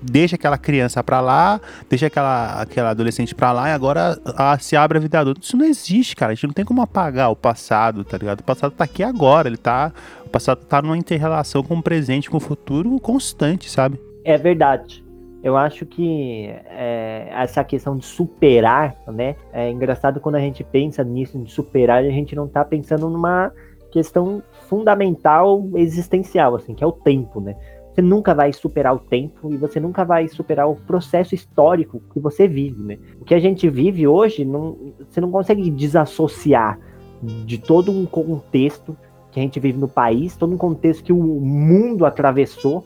deixa 0.00 0.37
aquela 0.37 0.56
criança 0.56 1.02
pra 1.02 1.20
lá, 1.20 1.61
deixa 1.90 2.06
aquela, 2.06 2.62
aquela 2.62 2.90
adolescente 2.90 3.35
pra 3.35 3.52
lá 3.52 3.68
e 3.68 3.72
agora 3.72 4.18
a, 4.24 4.59
se 4.59 4.76
abre 4.76 4.98
a 4.98 5.00
vida 5.00 5.18
adulta. 5.18 5.40
Isso 5.42 5.56
não 5.56 5.64
existe, 5.64 6.14
cara. 6.14 6.32
A 6.32 6.35
gente 6.35 6.46
não 6.46 6.54
tem 6.54 6.64
como 6.64 6.80
apagar 6.80 7.30
o 7.30 7.37
passado, 7.37 8.04
tá 8.04 8.16
ligado? 8.16 8.40
O 8.40 8.44
passado 8.44 8.72
tá 8.72 8.85
aqui 8.85 9.02
agora, 9.02 9.48
ele 9.48 9.56
tá. 9.56 9.92
O 10.24 10.28
passado 10.28 10.64
tá 10.64 10.80
numa 10.80 10.96
inter-relação 10.96 11.62
com 11.62 11.76
o 11.76 11.82
presente, 11.82 12.30
com 12.30 12.37
o 12.37 12.40
futuro 12.40 12.98
constante, 13.00 13.70
sabe? 13.70 14.00
É 14.24 14.37
verdade. 14.37 15.05
Eu 15.46 15.56
acho 15.56 15.87
que 15.87 16.48
é, 16.66 17.28
essa 17.30 17.62
questão 17.62 17.96
de 17.96 18.04
superar, 18.04 18.96
né? 19.06 19.37
É 19.52 19.70
engraçado 19.70 20.18
quando 20.18 20.35
a 20.35 20.40
gente 20.40 20.64
pensa 20.64 21.04
nisso, 21.04 21.38
de 21.38 21.52
superar, 21.52 22.02
a 22.02 22.11
gente 22.11 22.35
não 22.35 22.48
tá 22.48 22.64
pensando 22.64 23.09
numa 23.09 23.52
questão 23.92 24.42
fundamental 24.68 25.64
existencial, 25.76 26.56
assim, 26.56 26.74
que 26.74 26.82
é 26.82 26.87
o 26.87 26.90
tempo, 26.90 27.40
né? 27.40 27.54
Você 27.94 28.02
nunca 28.02 28.35
vai 28.35 28.52
superar 28.52 28.92
o 28.92 28.98
tempo 28.98 29.54
e 29.54 29.56
você 29.56 29.78
nunca 29.78 30.04
vai 30.04 30.26
superar 30.26 30.68
o 30.68 30.74
processo 30.74 31.32
histórico 31.32 32.02
que 32.12 32.18
você 32.18 32.48
vive, 32.48 32.82
né? 32.82 32.98
O 33.20 33.24
que 33.24 33.32
a 33.32 33.38
gente 33.38 33.70
vive 33.70 34.04
hoje, 34.04 34.44
não, 34.44 34.76
você 35.09 35.20
não 35.20 35.30
consegue 35.30 35.70
desassociar 35.70 36.76
de 37.22 37.59
todo 37.59 37.92
um 37.92 38.04
contexto 38.04 38.96
que 39.30 39.38
a 39.38 39.42
gente 39.44 39.61
vive 39.61 39.78
no 39.78 39.87
país, 39.87 40.37
todo 40.37 40.52
um 40.52 40.59
contexto 40.59 41.04
que 41.04 41.12
o 41.12 41.22
mundo 41.22 42.04
atravessou, 42.04 42.85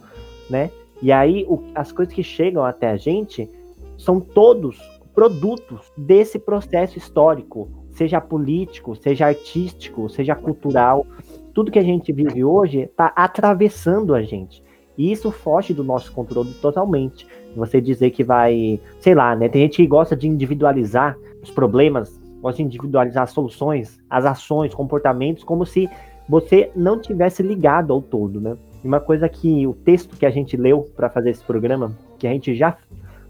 né? 0.51 0.71
E 1.03 1.11
aí, 1.11 1.45
o, 1.49 1.63
as 1.75 1.93
coisas 1.93 2.13
que 2.13 2.23
chegam 2.23 2.65
até 2.65 2.91
a 2.91 2.97
gente 2.97 3.49
são 3.97 4.21
todos 4.21 4.79
produtos 5.15 5.93
desse 5.97 6.39
processo 6.39 6.99
histórico, 6.99 7.69
seja 7.91 8.21
político, 8.21 8.95
seja 8.97 9.27
artístico, 9.27 10.09
seja 10.09 10.35
cultural. 10.35 11.07
Tudo 11.53 11.71
que 11.71 11.79
a 11.79 11.85
gente 11.85 12.13
vive 12.13 12.45
hoje 12.45 12.81
está 12.81 13.13
atravessando 13.17 14.15
a 14.15 14.23
gente. 14.23 14.63
E 14.97 15.11
isso 15.11 15.31
foge 15.31 15.73
do 15.73 15.83
nosso 15.83 16.13
controle 16.13 16.53
totalmente. 16.55 17.27
Você 17.57 17.81
dizer 17.81 18.11
que 18.11 18.23
vai, 18.23 18.81
sei 19.01 19.15
lá, 19.15 19.35
né? 19.35 19.49
Tem 19.49 19.63
gente 19.63 19.77
que 19.77 19.87
gosta 19.87 20.15
de 20.15 20.29
individualizar 20.29 21.17
os 21.43 21.51
problemas, 21.51 22.21
gosta 22.41 22.59
de 22.59 22.65
individualizar 22.65 23.25
as 23.25 23.31
soluções, 23.31 23.99
as 24.09 24.25
ações, 24.25 24.75
comportamentos, 24.75 25.43
como 25.43 25.65
se 25.65 25.89
você 26.29 26.71
não 26.77 27.01
tivesse 27.01 27.43
ligado 27.43 27.93
ao 27.93 28.01
todo, 28.01 28.41
né? 28.41 28.57
E 28.83 28.89
uma 28.89 29.01
coisa 29.01 29.29
que 29.29 29.67
o 29.67 29.75
texto 29.75 30.17
que 30.17 30.27
a 30.27 30.31
gente 30.31 30.57
leu 30.57 30.91
para 30.97 31.11
fazer 31.11 31.31
esse 31.31 31.45
programa, 31.45 31.93
que 32.19 32.27
a 32.27 32.31
gente 32.31 32.55
já 32.55 32.77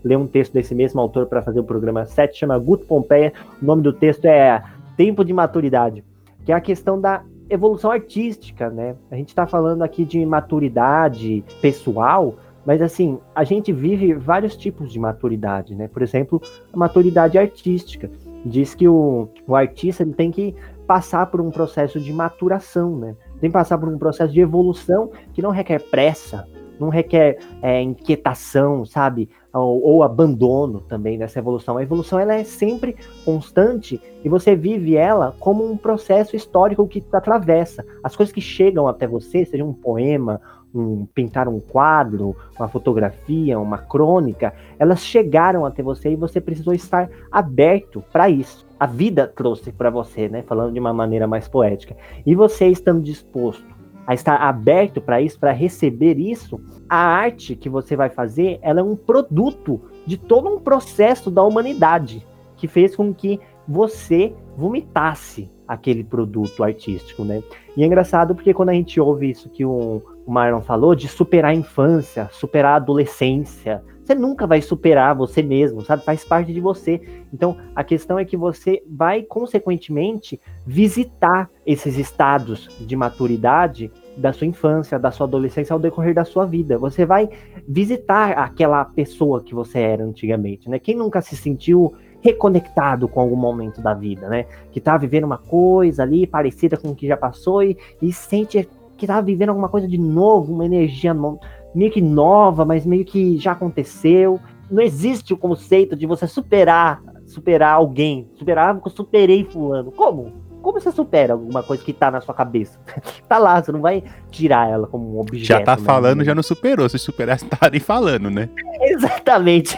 leu 0.02 0.18
um 0.18 0.26
texto 0.26 0.52
desse 0.52 0.74
mesmo 0.74 1.00
autor 1.00 1.26
para 1.26 1.42
fazer 1.42 1.60
o 1.60 1.64
programa 1.64 2.06
7, 2.06 2.38
chama 2.38 2.58
Guto 2.58 2.86
Pompeia. 2.86 3.32
O 3.60 3.64
nome 3.64 3.82
do 3.82 3.92
texto 3.92 4.24
é 4.24 4.62
Tempo 4.96 5.24
de 5.24 5.32
Maturidade, 5.32 6.04
que 6.44 6.52
é 6.52 6.54
a 6.54 6.60
questão 6.60 7.00
da 7.00 7.22
evolução 7.48 7.90
artística, 7.90 8.70
né? 8.70 8.94
A 9.10 9.16
gente 9.16 9.28
está 9.28 9.46
falando 9.46 9.82
aqui 9.82 10.04
de 10.04 10.24
maturidade 10.24 11.44
pessoal, 11.60 12.36
mas 12.64 12.80
assim, 12.80 13.18
a 13.34 13.42
gente 13.42 13.72
vive 13.72 14.14
vários 14.14 14.56
tipos 14.56 14.92
de 14.92 14.98
maturidade, 14.98 15.74
né? 15.74 15.88
Por 15.88 16.02
exemplo, 16.02 16.40
a 16.72 16.76
maturidade 16.76 17.36
artística. 17.36 18.10
Diz 18.44 18.74
que 18.74 18.88
o, 18.88 19.28
o 19.46 19.54
artista 19.54 20.02
ele 20.02 20.14
tem 20.14 20.30
que 20.30 20.54
passar 20.86 21.26
por 21.26 21.40
um 21.40 21.50
processo 21.50 22.00
de 22.00 22.12
maturação, 22.12 22.96
né? 22.96 23.16
Tem 23.40 23.50
que 23.50 23.54
passar 23.54 23.78
por 23.78 23.88
um 23.88 23.98
processo 23.98 24.32
de 24.32 24.40
evolução 24.40 25.10
que 25.32 25.40
não 25.42 25.50
requer 25.50 25.80
pressa, 25.80 26.46
não 26.78 26.88
requer 26.88 27.38
é, 27.62 27.80
inquietação, 27.82 28.84
sabe? 28.84 29.28
Ou, 29.52 29.82
ou, 29.82 30.02
abandono 30.02 30.80
também 30.80 31.18
dessa 31.18 31.38
evolução. 31.38 31.76
A 31.76 31.82
evolução 31.82 32.18
ela 32.18 32.34
é 32.34 32.44
sempre 32.44 32.96
constante 33.24 34.00
e 34.24 34.28
você 34.28 34.54
vive 34.54 34.96
ela 34.96 35.34
como 35.40 35.68
um 35.68 35.76
processo 35.76 36.36
histórico 36.36 36.86
que 36.86 37.04
atravessa. 37.12 37.84
As 38.02 38.14
coisas 38.14 38.32
que 38.32 38.40
chegam 38.40 38.86
até 38.86 39.06
você, 39.06 39.44
seja 39.44 39.64
um 39.64 39.72
poema, 39.72 40.40
um, 40.74 41.04
pintar 41.06 41.48
um 41.48 41.58
quadro, 41.58 42.36
uma 42.56 42.68
fotografia, 42.68 43.58
uma 43.58 43.78
crônica, 43.78 44.54
elas 44.78 45.00
chegaram 45.00 45.66
até 45.66 45.82
você 45.82 46.10
e 46.12 46.16
você 46.16 46.40
precisou 46.40 46.72
estar 46.72 47.10
aberto 47.30 48.04
para 48.12 48.30
isso 48.30 48.69
a 48.80 48.86
vida 48.86 49.26
trouxe 49.26 49.70
para 49.70 49.90
você, 49.90 50.26
né? 50.26 50.42
Falando 50.42 50.72
de 50.72 50.80
uma 50.80 50.92
maneira 50.94 51.26
mais 51.26 51.46
poética. 51.46 51.94
E 52.24 52.34
você 52.34 52.66
estando 52.66 53.02
disposto 53.02 53.78
a 54.06 54.14
estar 54.14 54.36
aberto 54.36 55.02
para 55.02 55.20
isso, 55.20 55.38
para 55.38 55.52
receber 55.52 56.18
isso, 56.18 56.58
a 56.88 56.96
arte 56.96 57.54
que 57.54 57.68
você 57.68 57.94
vai 57.94 58.08
fazer, 58.08 58.58
ela 58.62 58.80
é 58.80 58.82
um 58.82 58.96
produto 58.96 59.82
de 60.06 60.16
todo 60.16 60.48
um 60.48 60.58
processo 60.58 61.30
da 61.30 61.44
humanidade 61.44 62.26
que 62.56 62.66
fez 62.66 62.96
com 62.96 63.12
que 63.12 63.38
você 63.68 64.34
vomitasse 64.56 65.50
aquele 65.68 66.02
produto 66.02 66.64
artístico, 66.64 67.22
né? 67.22 67.42
E 67.76 67.82
é 67.84 67.86
engraçado 67.86 68.34
porque 68.34 68.52
quando 68.52 68.70
a 68.70 68.74
gente 68.74 68.98
ouve 68.98 69.30
isso 69.30 69.48
que 69.50 69.64
o, 69.64 70.02
Marlon 70.26 70.60
falou 70.60 70.94
de 70.94 71.06
superar 71.06 71.50
a 71.50 71.54
infância, 71.54 72.28
superar 72.32 72.72
a 72.72 72.76
adolescência, 72.76 73.82
você 74.10 74.14
nunca 74.16 74.44
vai 74.44 74.60
superar 74.60 75.14
você 75.14 75.40
mesmo, 75.40 75.82
sabe? 75.82 76.04
Faz 76.04 76.24
parte 76.24 76.52
de 76.52 76.60
você. 76.60 77.00
Então, 77.32 77.56
a 77.76 77.84
questão 77.84 78.18
é 78.18 78.24
que 78.24 78.36
você 78.36 78.82
vai, 78.88 79.22
consequentemente, 79.22 80.40
visitar 80.66 81.48
esses 81.64 81.96
estados 81.96 82.66
de 82.80 82.96
maturidade 82.96 83.90
da 84.16 84.32
sua 84.32 84.48
infância, 84.48 84.98
da 84.98 85.12
sua 85.12 85.28
adolescência 85.28 85.72
ao 85.72 85.78
decorrer 85.78 86.12
da 86.12 86.24
sua 86.24 86.44
vida. 86.44 86.76
Você 86.76 87.06
vai 87.06 87.28
visitar 87.68 88.32
aquela 88.32 88.84
pessoa 88.84 89.44
que 89.44 89.54
você 89.54 89.78
era 89.78 90.04
antigamente, 90.04 90.68
né? 90.68 90.80
Quem 90.80 90.96
nunca 90.96 91.22
se 91.22 91.36
sentiu 91.36 91.94
reconectado 92.20 93.06
com 93.06 93.20
algum 93.20 93.36
momento 93.36 93.80
da 93.80 93.94
vida, 93.94 94.28
né? 94.28 94.46
Que 94.72 94.80
tá 94.80 94.96
vivendo 94.96 95.24
uma 95.24 95.38
coisa 95.38 96.02
ali 96.02 96.26
parecida 96.26 96.76
com 96.76 96.88
o 96.88 96.96
que 96.96 97.06
já 97.06 97.16
passou 97.16 97.62
e, 97.62 97.78
e 98.02 98.12
sente 98.12 98.68
que 98.96 99.06
tá 99.06 99.18
vivendo 99.22 99.48
alguma 99.48 99.68
coisa 99.70 99.88
de 99.88 99.96
novo, 99.96 100.52
uma 100.52 100.66
energia 100.66 101.14
nova 101.14 101.40
meio 101.74 101.90
que 101.90 102.00
nova, 102.00 102.64
mas 102.64 102.84
meio 102.86 103.04
que 103.04 103.38
já 103.38 103.52
aconteceu. 103.52 104.40
Não 104.70 104.82
existe 104.82 105.32
o 105.32 105.36
conceito 105.36 105.96
de 105.96 106.06
você 106.06 106.26
superar, 106.26 107.02
superar 107.26 107.74
alguém. 107.74 108.28
Superar, 108.36 108.80
eu 108.84 108.90
superei 108.90 109.44
fulano. 109.44 109.90
Como? 109.90 110.50
como 110.60 110.80
você 110.80 110.92
supera 110.92 111.32
alguma 111.32 111.62
coisa 111.62 111.82
que 111.82 111.92
tá 111.92 112.10
na 112.10 112.20
sua 112.20 112.34
cabeça? 112.34 112.78
tá 113.28 113.38
lá, 113.38 113.62
você 113.62 113.72
não 113.72 113.80
vai 113.80 114.02
tirar 114.30 114.68
ela 114.68 114.86
como 114.86 115.16
um 115.16 115.20
objeto. 115.20 115.46
Já 115.46 115.60
tá 115.60 115.76
né? 115.76 115.82
falando, 115.82 116.24
já 116.24 116.34
não 116.34 116.42
superou. 116.42 116.88
Se 116.88 116.98
superasse, 116.98 117.44
estaria 117.50 117.80
falando, 117.80 118.30
né? 118.30 118.48
Exatamente. 118.82 119.76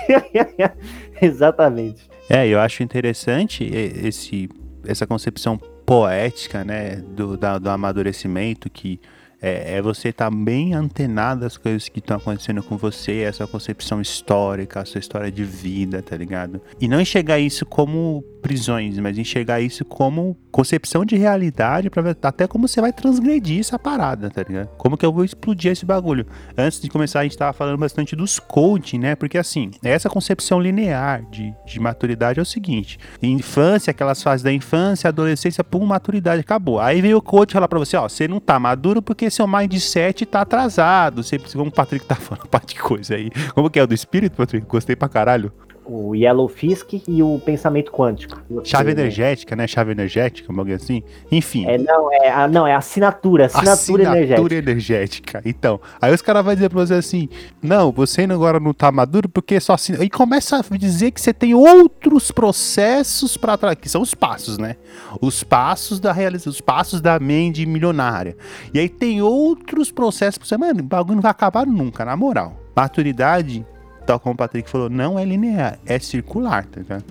Exatamente. 1.20 2.08
É, 2.28 2.46
eu 2.46 2.60
acho 2.60 2.82
interessante 2.82 3.64
esse, 3.64 4.48
essa 4.86 5.06
concepção 5.06 5.58
poética, 5.84 6.64
né, 6.64 6.96
do, 6.96 7.36
da- 7.36 7.58
do 7.58 7.68
amadurecimento, 7.68 8.70
que 8.70 9.00
é, 9.42 9.76
é 9.76 9.82
você 9.82 10.10
estar 10.10 10.30
bem 10.30 10.72
antenado 10.72 11.44
às 11.44 11.56
coisas 11.56 11.88
que 11.88 11.98
estão 11.98 12.16
acontecendo 12.16 12.62
com 12.62 12.76
você, 12.76 13.22
essa 13.22 13.46
concepção 13.46 14.00
histórica, 14.00 14.80
a 14.80 14.84
sua 14.84 15.00
história 15.00 15.30
de 15.30 15.42
vida, 15.42 16.00
tá 16.00 16.16
ligado? 16.16 16.60
E 16.80 16.86
não 16.86 17.00
enxergar 17.00 17.40
isso 17.40 17.66
como 17.66 18.24
prisões, 18.42 18.98
mas 18.98 19.16
enxergar 19.16 19.60
isso 19.60 19.84
como 19.84 20.36
concepção 20.50 21.04
de 21.04 21.16
realidade, 21.16 21.88
para 21.88 22.02
ver 22.02 22.16
até 22.22 22.46
como 22.46 22.68
você 22.68 22.80
vai 22.80 22.92
transgredir 22.92 23.60
essa 23.60 23.78
parada, 23.78 24.28
tá 24.28 24.42
ligado? 24.42 24.68
Como 24.76 24.96
que 24.96 25.06
eu 25.06 25.12
vou 25.12 25.24
explodir 25.24 25.72
esse 25.72 25.86
bagulho. 25.86 26.26
Antes 26.58 26.80
de 26.80 26.90
começar, 26.90 27.20
a 27.20 27.22
gente 27.22 27.38
tava 27.38 27.52
falando 27.52 27.78
bastante 27.78 28.14
dos 28.14 28.38
coaching, 28.38 28.98
né? 28.98 29.14
Porque 29.14 29.38
assim, 29.38 29.70
essa 29.82 30.10
concepção 30.10 30.60
linear 30.60 31.24
de, 31.30 31.54
de 31.64 31.80
maturidade 31.80 32.38
é 32.38 32.42
o 32.42 32.46
seguinte: 32.46 32.98
infância, 33.22 33.90
aquelas 33.92 34.22
fases 34.22 34.42
da 34.42 34.52
infância, 34.52 35.08
adolescência, 35.08 35.64
pum, 35.64 35.86
maturidade, 35.86 36.40
acabou. 36.40 36.80
Aí 36.80 37.00
vem 37.00 37.14
o 37.14 37.22
coach 37.22 37.52
falar 37.52 37.68
pra 37.68 37.78
você: 37.78 37.96
ó, 37.96 38.08
você 38.08 38.26
não 38.26 38.40
tá 38.40 38.58
maduro 38.58 39.00
porque 39.00 39.30
seu 39.30 39.46
mindset 39.46 40.26
tá 40.26 40.42
atrasado. 40.42 41.22
Você 41.22 41.38
precisa, 41.38 41.58
como 41.58 41.70
o 41.70 41.74
Patrick 41.74 42.04
tá 42.04 42.16
falando, 42.16 42.48
parte 42.48 42.74
de 42.74 42.80
coisa 42.80 43.14
aí. 43.14 43.30
Como 43.54 43.70
que 43.70 43.78
é 43.78 43.82
o 43.82 43.86
do 43.86 43.94
espírito, 43.94 44.36
Patrick? 44.36 44.66
Gostei 44.66 44.96
pra 44.96 45.08
caralho. 45.08 45.52
O 45.84 46.14
Yellow 46.14 46.48
Fisk 46.48 47.02
e 47.08 47.22
o 47.22 47.40
pensamento 47.44 47.90
quântico. 47.90 48.40
Chave 48.64 48.92
energética, 48.92 49.56
né? 49.56 49.66
Chave 49.66 49.92
energética, 49.92 50.52
um 50.52 50.54
bagulho 50.56 50.76
assim. 50.76 51.02
Enfim. 51.30 51.66
É, 51.66 51.76
não, 51.76 52.12
é, 52.12 52.30
a, 52.30 52.48
não, 52.48 52.66
é 52.66 52.74
assinatura, 52.74 53.46
assinatura, 53.46 54.02
energética. 54.04 54.54
energética. 54.54 55.42
Então, 55.44 55.80
aí 56.00 56.14
os 56.14 56.22
caras 56.22 56.44
vão 56.44 56.54
dizer 56.54 56.68
pra 56.68 56.86
você 56.86 56.94
assim: 56.94 57.28
não, 57.60 57.90
você 57.90 58.22
ainda 58.22 58.34
agora 58.34 58.60
não 58.60 58.72
tá 58.72 58.92
maduro 58.92 59.28
porque 59.28 59.58
só 59.58 59.74
assim. 59.74 59.94
E 60.00 60.08
começa 60.08 60.58
a 60.58 60.76
dizer 60.76 61.10
que 61.10 61.20
você 61.20 61.32
tem 61.32 61.54
outros 61.54 62.30
processos 62.30 63.36
pra 63.36 63.56
trás, 63.56 63.76
que 63.76 63.88
são 63.88 64.02
os 64.02 64.14
passos, 64.14 64.58
né? 64.58 64.76
Os 65.20 65.42
passos 65.42 65.98
da 65.98 66.12
realização, 66.12 66.50
os 66.50 66.60
passos 66.60 67.00
da 67.00 67.18
mente 67.18 67.66
milionária. 67.66 68.36
E 68.72 68.78
aí 68.78 68.88
tem 68.88 69.20
outros 69.20 69.90
processos 69.90 70.38
pra 70.38 70.46
você, 70.46 70.56
mano, 70.56 70.80
o 70.80 70.84
bagulho 70.84 71.16
não 71.16 71.22
vai 71.22 71.30
acabar 71.30 71.66
nunca, 71.66 72.04
na 72.04 72.16
moral. 72.16 72.56
Maturidade. 72.74 73.66
Tal 74.06 74.18
como 74.18 74.34
o 74.34 74.36
Patrick 74.36 74.68
falou, 74.68 74.90
não 74.90 75.18
é 75.18 75.24
linear, 75.24 75.78
é 75.86 75.98
circular, 75.98 76.64
tá 76.66 76.80
ligado? 76.80 77.04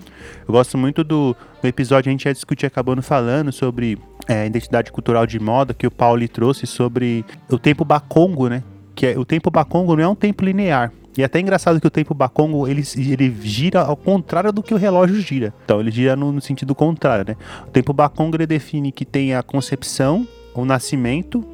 Eu 0.46 0.52
gosto 0.52 0.76
muito 0.76 1.02
do, 1.02 1.34
do 1.60 1.68
episódio, 1.68 2.10
a 2.10 2.12
gente 2.12 2.24
já 2.24 2.32
discutiu 2.32 2.66
acabando 2.66 3.02
falando 3.02 3.50
sobre 3.50 3.98
é, 4.28 4.46
identidade 4.46 4.92
cultural 4.92 5.26
de 5.26 5.38
moda 5.40 5.74
que 5.74 5.86
o 5.86 5.90
Pauli 5.90 6.28
trouxe 6.28 6.66
sobre 6.66 7.24
o 7.50 7.58
tempo 7.58 7.84
bacongo, 7.84 8.48
né? 8.48 8.62
Que 8.94 9.06
é, 9.06 9.18
o 9.18 9.24
tempo 9.24 9.50
bacongo 9.50 9.96
não 9.96 10.04
é 10.04 10.08
um 10.08 10.14
tempo 10.14 10.44
linear. 10.44 10.92
E 11.16 11.22
é 11.22 11.26
até 11.26 11.40
engraçado 11.40 11.80
que 11.80 11.86
o 11.86 11.90
tempo 11.90 12.14
bacongo 12.14 12.66
ele, 12.66 12.82
ele 12.96 13.34
gira 13.42 13.82
ao 13.82 13.96
contrário 13.96 14.50
do 14.50 14.62
que 14.62 14.72
o 14.72 14.78
relógio 14.78 15.20
gira. 15.20 15.52
Então 15.64 15.78
ele 15.80 15.90
gira 15.90 16.16
no, 16.16 16.32
no 16.32 16.40
sentido 16.40 16.74
contrário, 16.74 17.24
né? 17.28 17.36
O 17.66 17.70
tempo 17.70 17.92
bacongo 17.92 18.36
ele 18.36 18.46
define 18.46 18.90
que 18.90 19.04
tem 19.04 19.34
a 19.34 19.42
concepção, 19.42 20.26
o 20.54 20.64
nascimento, 20.64 21.44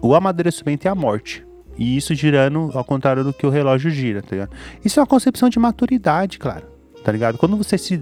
o 0.00 0.14
amadurecimento 0.14 0.86
e 0.86 0.88
a 0.88 0.94
morte. 0.94 1.43
E 1.76 1.96
isso 1.96 2.14
girando 2.14 2.70
ao 2.74 2.84
contrário 2.84 3.24
do 3.24 3.32
que 3.32 3.46
o 3.46 3.50
relógio 3.50 3.90
gira, 3.90 4.22
tá 4.22 4.28
ligado? 4.32 4.50
Isso 4.84 4.98
é 4.98 5.02
uma 5.02 5.06
concepção 5.06 5.48
de 5.48 5.58
maturidade, 5.58 6.38
claro, 6.38 6.66
tá 7.02 7.10
ligado? 7.12 7.38
Quando 7.38 7.56
você 7.56 7.76
se 7.76 8.00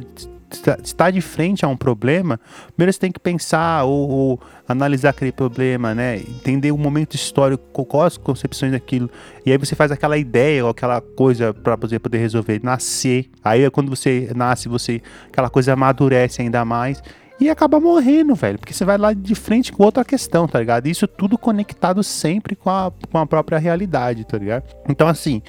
está- 0.51 1.11
de 1.11 1.21
frente 1.21 1.65
a 1.65 1.69
um 1.69 1.77
problema, 1.77 2.39
primeiro 2.77 2.93
você 2.93 2.99
tem 2.99 3.11
que 3.11 3.19
pensar 3.19 3.85
ou, 3.85 4.09
ou 4.09 4.41
analisar 4.69 5.11
aquele 5.11 5.33
problema, 5.33 5.95
né? 5.95 6.19
Entender 6.19 6.71
o 6.73 6.79
momento 6.79 7.15
histórico, 7.15 7.85
quais 7.87 8.13
as 8.13 8.17
concepções 8.19 8.73
daquilo. 8.73 9.11
E 9.47 9.51
aí 9.53 9.59
você 9.59 9.75
faz 9.75 9.91
aquela 9.91 10.19
ideia 10.19 10.65
ou 10.65 10.71
aquela 10.71 11.01
coisa 11.01 11.55
para 11.55 11.77
você 11.77 11.99
poder 11.99 12.19
resolver, 12.19 12.61
nascer. 12.63 13.31
Aí 13.43 13.63
é 13.65 13.71
quando 13.71 13.89
você 13.89 14.31
nasce, 14.35 14.69
você 14.69 15.01
aquela 15.29 15.49
coisa 15.49 15.73
amadurece 15.73 16.43
ainda 16.43 16.65
mais 16.65 17.03
e 17.43 17.51
acaba 17.51 17.81
morrendo, 17.81 18.37
velho, 18.37 18.57
porque 18.57 18.73
você 18.73 18.85
vai 18.85 18.97
lá 18.97 19.13
de 19.13 19.35
frente 19.35 19.73
com 19.73 19.83
outra 19.83 20.05
questão, 20.05 20.47
tá 20.47 20.61
ligado? 20.61 20.87
Isso 20.87 21.09
tudo 21.09 21.37
conectado 21.37 22.01
sempre 22.05 22.55
com 22.55 22.71
a, 22.71 22.93
com 23.11 23.19
a 23.19 23.27
própria 23.27 23.59
realidade, 23.59 24.25
tá 24.25 24.39
ligado? 24.39 24.63
Então, 24.89 25.09
assim, 25.09 25.43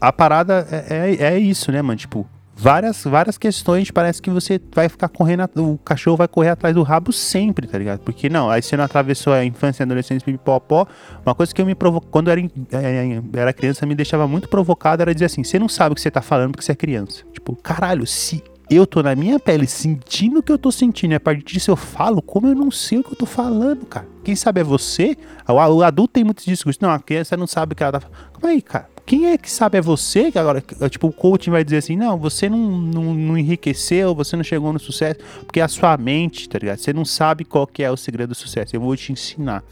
a 0.00 0.12
parada 0.12 0.66
é, 0.70 1.10
é, 1.10 1.34
é 1.34 1.38
isso, 1.40 1.72
né, 1.72 1.82
mano? 1.82 1.98
Tipo, 1.98 2.24
várias, 2.54 3.02
várias 3.02 3.36
questões, 3.36 3.90
parece 3.90 4.22
que 4.22 4.30
você 4.30 4.60
vai 4.72 4.88
ficar 4.88 5.08
correndo, 5.08 5.48
o 5.56 5.78
cachorro 5.78 6.16
vai 6.16 6.28
correr 6.28 6.50
atrás 6.50 6.76
do 6.76 6.84
rabo 6.84 7.12
sempre, 7.12 7.66
tá 7.66 7.76
ligado? 7.76 7.98
Porque 8.00 8.28
não, 8.28 8.48
aí 8.48 8.62
você 8.62 8.76
não 8.76 8.84
atravessou 8.84 9.32
a 9.32 9.44
infância 9.44 9.82
e 9.82 9.84
adolescência, 9.84 10.24
pipopó. 10.24 10.86
Uma 11.26 11.34
coisa 11.34 11.52
que 11.52 11.60
eu 11.60 11.66
me 11.66 11.74
provoco, 11.74 12.06
quando 12.08 12.30
era, 12.30 12.40
eh, 12.40 13.20
era 13.32 13.52
criança, 13.52 13.84
me 13.84 13.96
deixava 13.96 14.28
muito 14.28 14.48
provocado, 14.48 15.02
era 15.02 15.12
dizer 15.12 15.24
assim, 15.24 15.42
você 15.42 15.58
não 15.58 15.68
sabe 15.68 15.92
o 15.92 15.96
que 15.96 16.00
você 16.00 16.10
tá 16.10 16.22
falando 16.22 16.52
porque 16.52 16.64
você 16.64 16.70
é 16.70 16.76
criança. 16.76 17.24
Tipo, 17.32 17.56
caralho, 17.56 18.06
se 18.06 18.44
eu 18.70 18.86
tô 18.86 19.02
na 19.02 19.14
minha 19.14 19.38
pele 19.38 19.66
sentindo 19.66 20.38
o 20.38 20.42
que 20.42 20.52
eu 20.52 20.58
tô 20.58 20.72
sentindo 20.72 21.12
e 21.12 21.14
a 21.14 21.20
partir 21.20 21.44
disso 21.44 21.70
eu 21.70 21.76
falo, 21.76 22.22
como 22.22 22.46
eu 22.46 22.54
não 22.54 22.70
sei 22.70 22.98
o 22.98 23.04
que 23.04 23.12
eu 23.12 23.16
tô 23.16 23.26
falando, 23.26 23.84
cara? 23.86 24.06
Quem 24.24 24.36
sabe 24.36 24.60
é 24.60 24.64
você? 24.64 25.16
O, 25.48 25.82
adulto 25.82 26.14
tem 26.14 26.24
muitos 26.24 26.44
discursos. 26.44 26.80
Não, 26.80 26.90
a 26.90 26.98
criança 26.98 27.36
não 27.36 27.46
sabe 27.46 27.72
o 27.72 27.76
que 27.76 27.82
ela 27.82 27.92
tá 27.92 28.00
falando. 28.00 28.18
Calma 28.32 28.48
aí, 28.48 28.62
cara. 28.62 28.88
Quem 29.04 29.26
é 29.26 29.36
que 29.36 29.50
sabe 29.50 29.78
é 29.78 29.80
você? 29.80 30.30
Que 30.30 30.38
agora, 30.38 30.62
tipo, 30.88 31.08
o 31.08 31.12
coaching 31.12 31.50
vai 31.50 31.64
dizer 31.64 31.78
assim: 31.78 31.96
não, 31.96 32.16
você 32.16 32.48
não, 32.48 32.58
não, 32.58 33.14
não 33.14 33.36
enriqueceu, 33.36 34.14
você 34.14 34.36
não 34.36 34.44
chegou 34.44 34.72
no 34.72 34.78
sucesso, 34.78 35.18
porque 35.44 35.60
é 35.60 35.62
a 35.62 35.68
sua 35.68 35.96
mente, 35.96 36.48
tá 36.48 36.58
ligado? 36.58 36.78
Você 36.78 36.92
não 36.92 37.04
sabe 37.04 37.44
qual 37.44 37.66
que 37.66 37.82
é 37.82 37.90
o 37.90 37.96
segredo 37.96 38.28
do 38.30 38.34
sucesso. 38.34 38.76
Eu 38.76 38.80
vou 38.80 38.96
te 38.96 39.12
ensinar. 39.12 39.64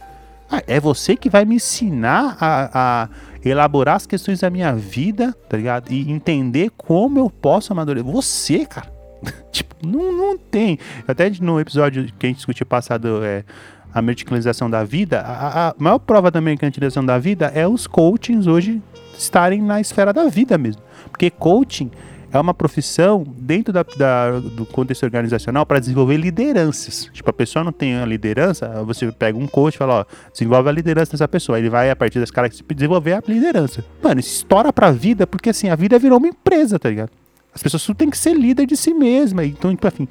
Ah, 0.51 0.63
é 0.67 0.81
você 0.81 1.17
que 1.17 1.31
vai 1.31 1.45
me 1.45 1.55
ensinar 1.55 2.37
a, 2.41 3.05
a 3.05 3.09
elaborar 3.45 3.97
as 3.97 4.07
questões 4.07 4.41
da 4.41 4.51
minha 4.51 4.75
vida, 4.75 5.35
tá 5.49 5.57
ligado? 5.57 5.91
E 5.91 6.11
entender 6.11 6.71
como 6.77 7.19
eu 7.19 7.31
posso 7.31 7.73
amadurecer. 7.73 8.11
Você, 8.11 8.67
cara. 8.67 8.93
tipo, 9.51 9.75
não, 9.87 10.13
não 10.13 10.39
tem. 10.39 10.79
Até 11.07 11.31
no 11.41 11.61
episódio 11.61 12.07
que 12.19 12.27
a 12.27 12.29
gente 12.29 12.37
discutiu 12.37 12.67
passado, 12.67 13.25
é, 13.25 13.45
a 13.93 14.01
mercantilização 14.01 14.71
da 14.71 14.85
vida, 14.85 15.21
a, 15.21 15.69
a 15.69 15.75
maior 15.79 15.99
prova 15.99 16.31
da 16.31 16.41
mercantilização 16.41 17.05
da 17.05 17.19
vida 17.19 17.47
é 17.55 17.67
os 17.67 17.87
coachings 17.87 18.47
hoje 18.47 18.83
estarem 19.17 19.61
na 19.61 19.81
esfera 19.81 20.13
da 20.13 20.29
vida 20.29 20.57
mesmo. 20.57 20.83
Porque 21.11 21.31
coaching 21.31 21.91
é 22.33 22.39
uma 22.39 22.55
profissão 22.55 23.25
dentro 23.39 23.73
da, 23.73 23.83
da- 23.97 24.39
do 24.39 24.65
contexto 24.67 25.03
organizacional 25.03 25.67
para 25.67 25.79
desenvolver 25.81 26.17
lideranças. 26.17 27.09
Tipo, 27.13 27.31
a 27.31 27.33
pessoa 27.33 27.65
não 27.65 27.73
tem 27.73 27.97
a 27.97 28.05
liderança, 28.07 28.83
você 28.85 29.11
pega 29.13 29.37
um 29.39 29.47
coach 29.47 29.75
e 29.75 29.79
fala, 29.79 30.01
ó, 30.09 30.31
desenvolve 30.33 30.69
a 30.69 30.73
liderança 30.73 31.13
dessa 31.13 31.27
pessoa. 31.29 31.59
Ele 31.59 31.69
vai, 31.71 31.91
a 31.91 31.97
partir 31.97 32.21
das 32.21 32.31
características, 32.31 32.77
desenvolver 32.77 33.13
a 33.15 33.23
liderança. 33.27 33.85
Mano, 34.03 34.21
isso 34.21 34.35
estoura 34.37 34.73
pra 34.73 34.91
vida, 34.91 35.27
porque 35.27 35.51
assim, 35.51 35.69
a 35.69 35.75
vida 35.77 35.99
virou 35.99 36.19
uma 36.19 36.29
empresa, 36.29 36.79
tá 36.79 36.89
ligado? 36.89 37.11
As 37.55 37.63
pessoas 37.63 37.85
tudo 37.85 37.97
tem 37.97 38.09
que 38.11 38.17
ser 38.19 38.35
líder 38.35 38.67
de 38.67 38.77
si 38.77 38.95
mesma. 38.95 39.45
Então, 39.45 39.71
tipo, 39.75 39.87
assim, 39.87 40.07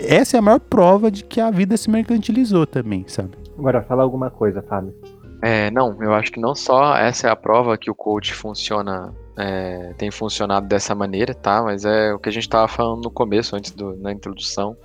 essa 0.00 0.36
é 0.36 0.38
a 0.38 0.42
maior 0.42 0.60
prova 0.60 1.10
de 1.10 1.22
que 1.22 1.40
a 1.40 1.50
vida 1.50 1.76
se 1.76 1.90
mercantilizou 1.90 2.66
também, 2.66 3.04
sabe? 3.08 3.30
Agora, 3.58 3.82
fala 3.82 4.02
alguma 4.02 4.30
coisa, 4.30 4.62
Fábio. 4.62 4.94
É, 5.42 5.70
não, 5.70 6.02
eu 6.02 6.14
acho 6.14 6.32
que 6.32 6.40
não 6.40 6.54
só 6.54 6.96
essa 6.96 7.28
é 7.28 7.30
a 7.30 7.36
prova 7.36 7.76
que 7.78 7.90
o 7.90 7.94
coach 7.94 8.32
funciona, 8.34 9.12
é, 9.38 9.94
tem 9.96 10.10
funcionado 10.10 10.66
dessa 10.66 10.94
maneira, 10.94 11.32
tá? 11.32 11.62
Mas 11.62 11.84
é 11.84 12.12
o 12.12 12.18
que 12.18 12.28
a 12.28 12.32
gente 12.32 12.42
estava 12.42 12.66
falando 12.66 13.02
no 13.04 13.10
começo, 13.10 13.54
antes 13.54 13.70
do, 13.70 13.96
na 13.96 14.10
introdução, 14.10 14.76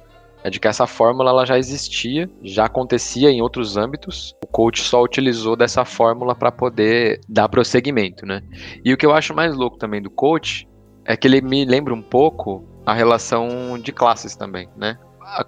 é 0.44 0.50
de 0.50 0.60
que 0.60 0.68
essa 0.68 0.86
fórmula 0.86 1.32
ela 1.32 1.46
já 1.46 1.58
existia, 1.58 2.30
já 2.44 2.66
acontecia 2.66 3.32
em 3.32 3.42
outros 3.42 3.78
âmbitos. 3.78 4.36
O 4.44 4.48
coach 4.48 4.84
só 4.84 5.02
utilizou 5.02 5.56
dessa 5.56 5.84
fórmula 5.84 6.36
para 6.36 6.52
poder 6.52 7.20
dar 7.28 7.50
prosseguimento, 7.50 8.26
né? 8.26 8.44
E 8.86 8.94
o 8.94 8.98
que 8.98 9.06
eu 9.06 9.14
acho 9.14 9.34
mais 9.34 9.56
louco 9.56 9.78
também 9.78 10.02
do 10.02 10.12
coach 10.12 10.68
é 11.06 11.18
que 11.18 11.28
ele 11.28 11.42
me 11.42 11.66
lembra 11.66 11.94
um 11.94 12.02
pouco 12.02 12.64
a 12.86 12.94
relação 12.94 13.80
de 13.80 13.92
classes 13.92 14.36
também, 14.36 14.70
né? 14.78 15.00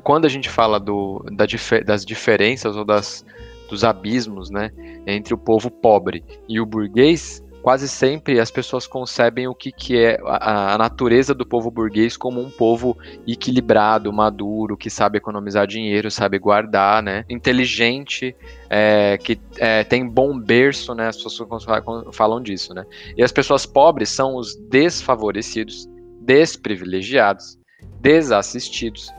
Quando 0.04 0.26
a 0.26 0.30
gente 0.30 0.50
fala 0.50 0.80
do, 0.80 1.24
da 1.32 1.46
das 1.86 2.06
diferenças 2.06 2.76
ou 2.76 2.86
das, 2.86 3.26
dos 3.70 3.84
abismos, 3.84 4.50
né, 4.50 4.72
entre 5.06 5.34
o 5.34 5.38
povo 5.38 5.70
pobre 5.70 6.24
e 6.48 6.60
o 6.62 6.66
burguês, 6.66 7.44
quase 7.66 7.90
sempre 7.90 8.40
as 8.40 8.52
pessoas 8.52 8.86
concebem 8.86 9.48
o 9.48 9.56
que, 9.56 9.72
que 9.72 9.98
é 9.98 10.20
a, 10.24 10.76
a 10.76 10.78
natureza 10.78 11.34
do 11.34 11.44
povo 11.44 11.72
burguês 11.72 12.16
como 12.16 12.40
um 12.40 12.52
povo 12.52 12.96
equilibrado, 13.28 14.14
maduro, 14.14 14.78
que 14.78 14.88
sabe 14.88 15.18
economizar 15.18 15.66
dinheiro, 15.66 16.12
sabe 16.12 16.38
guardar, 16.38 17.02
né, 17.02 17.26
inteligente, 17.28 18.36
é, 18.70 19.18
que 19.18 19.40
é, 19.58 19.84
tem 19.84 20.08
bom 20.08 20.38
berço, 20.38 20.94
né, 20.94 21.08
as 21.08 21.18
pessoas 21.18 21.66
falam 22.12 22.40
disso, 22.40 22.72
né. 22.72 22.86
E 23.18 23.24
as 23.24 23.32
pessoas 23.32 23.66
pobres 23.66 24.10
são 24.10 24.36
os 24.36 24.56
desfavorecidos, 24.70 25.90
desprivilegiados, 26.22 27.58
desassistidos. 28.00 29.12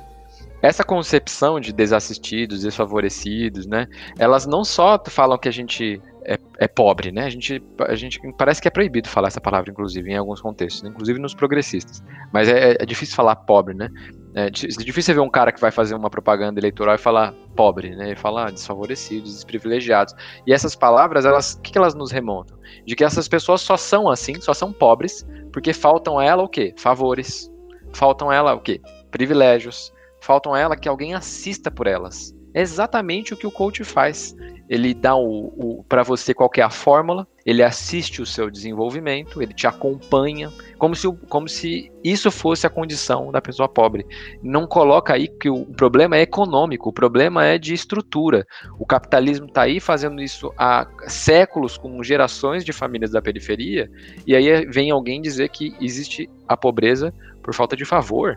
Essa 0.63 0.83
concepção 0.83 1.61
de 1.61 1.73
desassistidos, 1.73 2.63
desfavorecidos, 2.63 3.67
né? 3.67 3.87
Elas 4.19 4.47
não 4.47 4.65
só 4.65 5.01
falam 5.09 5.39
que 5.39 5.49
a 5.49 5.53
gente 5.53 6.01
é, 6.25 6.39
é 6.59 6.67
pobre, 6.67 7.13
né? 7.13 7.25
A 7.25 7.31
gente, 7.31 7.63
a 7.87 7.95
gente 7.95 8.21
parece 8.37 8.61
que 8.61 8.67
é 8.67 8.71
proibido 8.71 9.09
falar 9.09 9.29
essa 9.29 9.41
palavra, 9.41 9.71
inclusive, 9.71 10.11
em 10.11 10.17
alguns 10.17 10.41
contextos, 10.41 10.83
né? 10.83 10.89
inclusive 10.91 11.19
nos 11.21 11.35
progressistas. 11.35 12.03
Mas 12.33 12.49
é, 12.49 12.77
é 12.81 12.87
difícil 12.87 13.15
falar 13.15 13.37
pobre, 13.37 13.75
né? 13.75 13.89
É 14.35 14.51
di- 14.51 14.67
difícil 14.67 15.15
ver 15.15 15.21
um 15.21 15.31
cara 15.31 15.53
que 15.53 15.61
vai 15.61 15.71
fazer 15.71 15.95
uma 15.95 16.11
propaganda 16.11 16.59
eleitoral 16.59 16.95
e 16.97 16.99
falar 16.99 17.33
pobre, 17.55 17.95
né? 17.95 18.13
E 18.13 18.17
falar 18.17 18.51
desfavorecidos, 18.51 19.35
desprivilegiados. 19.35 20.15
E 20.47 20.53
essas 20.53 20.75
palavras, 20.75 21.25
elas, 21.25 21.53
o 21.55 21.61
que, 21.61 21.73
que 21.73 21.79
elas 21.79 21.95
nos 21.95 22.11
remontam? 22.11 22.59
De 22.85 22.97
que 22.97 23.05
essas 23.05 23.29
pessoas 23.29 23.61
só 23.61 23.77
são 23.77 24.09
assim, 24.09 24.41
só 24.41 24.53
são 24.53 24.73
pobres, 24.73 25.25
porque 25.53 25.73
faltam 25.73 26.19
a 26.19 26.25
ela 26.25 26.43
o 26.43 26.49
quê? 26.49 26.75
Favores. 26.77 27.51
Faltam 27.93 28.31
a 28.31 28.35
ela 28.35 28.55
o 28.55 28.61
quê? 28.61 28.81
Privilégios. 29.11 29.93
Faltam 30.27 30.55
a 30.55 30.59
ela 30.59 30.77
que 30.77 30.89
alguém 30.89 31.15
assista 31.15 31.71
por 31.71 31.87
elas. 31.87 32.35
É 32.53 32.61
exatamente 32.61 33.33
o 33.33 33.37
que 33.37 33.47
o 33.47 33.51
coach 33.51 33.85
faz. 33.85 34.35
Ele 34.69 34.93
dá 34.93 35.15
o, 35.15 35.53
o 35.57 35.85
para 35.85 36.03
você 36.03 36.35
qual 36.35 36.51
é 36.57 36.63
a 36.63 36.69
fórmula, 36.69 37.29
ele 37.45 37.63
assiste 37.63 38.21
o 38.21 38.27
seu 38.27 38.51
desenvolvimento, 38.51 39.41
ele 39.41 39.55
te 39.55 39.69
acompanha, 39.69 40.51
como 40.79 40.97
se, 40.97 41.07
como 41.29 41.49
se 41.49 41.93
isso 42.03 42.29
fosse 42.33 42.67
a 42.67 42.71
condição 42.71 43.31
da 43.31 43.41
pessoa 43.41 43.69
pobre. 43.69 44.05
Não 44.43 44.67
coloca 44.67 45.15
aí 45.15 45.29
que 45.29 45.49
o 45.49 45.65
problema 45.67 46.17
é 46.17 46.23
econômico, 46.23 46.89
o 46.89 46.93
problema 46.93 47.45
é 47.45 47.57
de 47.57 47.73
estrutura. 47.73 48.45
O 48.81 48.85
capitalismo 48.85 49.47
está 49.47 49.63
aí 49.63 49.79
fazendo 49.79 50.21
isso 50.21 50.53
há 50.59 50.89
séculos 51.07 51.79
com 51.79 52.03
gerações 52.03 52.65
de 52.65 52.73
famílias 52.73 53.13
da 53.13 53.23
periferia, 53.23 53.89
e 54.27 54.35
aí 54.35 54.67
vem 54.67 54.91
alguém 54.91 55.23
dizer 55.23 55.51
que 55.51 55.73
existe 55.81 56.29
a 56.49 56.57
pobreza 56.57 57.15
por 57.45 57.55
falta 57.55 57.77
de 57.77 57.85
favor, 57.85 58.37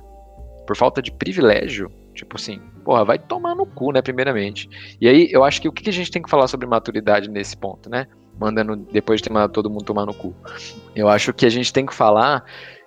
por 0.70 0.78
falta 0.78 1.02
de 1.02 1.12
privilégio. 1.12 1.92
Tipo 2.14 2.36
assim, 2.38 2.62
porra, 2.86 3.04
vai 3.04 3.18
tomar 3.18 3.56
no 3.56 3.66
cu, 3.66 3.92
né, 3.92 4.04
primeiramente. 4.04 4.70
E 5.02 5.10
aí, 5.10 5.28
eu 5.32 5.44
acho 5.44 5.60
que 5.60 5.68
o 5.68 5.72
que 5.72 5.90
a 5.90 5.94
gente 5.94 6.12
tem 6.12 6.22
que 6.22 6.30
falar 6.30 6.48
sobre 6.48 6.68
maturidade 6.68 7.28
nesse 7.28 7.58
ponto, 7.58 7.90
né? 7.90 8.06
Mandando, 8.40 8.76
depois 8.76 9.20
de 9.20 9.28
ter 9.28 9.34
mandado 9.34 9.52
todo 9.52 9.68
mundo 9.68 9.84
tomar 9.84 10.06
no 10.06 10.14
cu. 10.14 10.36
Eu 10.96 11.10
acho 11.10 11.34
que 11.34 11.44
a 11.44 11.50
gente 11.50 11.74
tem 11.74 11.88
que 11.88 11.94
falar 11.94 12.46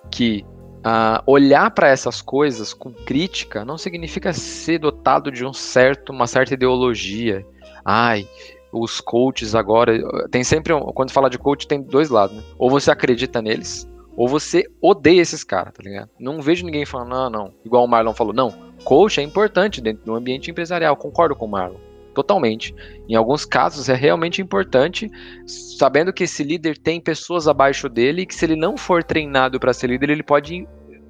que 0.09 0.45
ah, 0.81 1.21
olhar 1.27 1.71
para 1.71 1.89
essas 1.89 2.21
coisas 2.21 2.73
com 2.73 2.93
crítica 2.93 3.65
não 3.65 3.77
significa 3.77 4.31
ser 4.31 4.77
dotado 4.77 5.29
de 5.29 5.45
um 5.45 5.51
certo, 5.51 6.13
uma 6.13 6.25
certa 6.25 6.53
ideologia. 6.53 7.45
Ai, 7.83 8.25
os 8.71 9.01
coaches 9.01 9.55
agora. 9.55 9.99
Tem 10.31 10.41
sempre. 10.41 10.73
quando 10.93 11.11
fala 11.11 11.29
de 11.29 11.37
coach, 11.37 11.67
tem 11.67 11.81
dois 11.81 12.09
lados, 12.09 12.37
né? 12.37 12.43
Ou 12.57 12.69
você 12.69 12.89
acredita 12.89 13.41
neles, 13.41 13.85
ou 14.15 14.27
você 14.27 14.65
odeia 14.81 15.21
esses 15.21 15.43
caras, 15.43 15.73
tá 15.73 15.83
ligado? 15.83 16.09
Não 16.19 16.41
vejo 16.41 16.65
ninguém 16.65 16.85
falando, 16.85 17.09
não, 17.09 17.29
não. 17.29 17.53
Igual 17.65 17.83
o 17.83 17.87
Marlon 17.87 18.13
falou, 18.13 18.33
não. 18.33 18.51
Coach 18.83 19.19
é 19.19 19.23
importante 19.23 19.81
dentro 19.81 20.05
do 20.05 20.13
ambiente 20.13 20.51
empresarial. 20.51 20.95
Concordo 20.95 21.35
com 21.35 21.45
o 21.45 21.49
Marlon. 21.49 21.77
Totalmente. 22.13 22.75
Em 23.09 23.15
alguns 23.15 23.43
casos 23.43 23.89
é 23.89 23.95
realmente 23.95 24.41
importante, 24.41 25.09
sabendo 25.47 26.13
que 26.13 26.25
esse 26.25 26.43
líder 26.43 26.77
tem 26.77 27.01
pessoas 27.01 27.47
abaixo 27.47 27.89
dele 27.89 28.21
e 28.21 28.25
que 28.25 28.35
se 28.35 28.45
ele 28.45 28.55
não 28.55 28.77
for 28.77 29.03
treinado 29.03 29.59
para 29.59 29.73
ser 29.73 29.87
líder, 29.87 30.11
ele 30.11 30.21
pode 30.21 30.67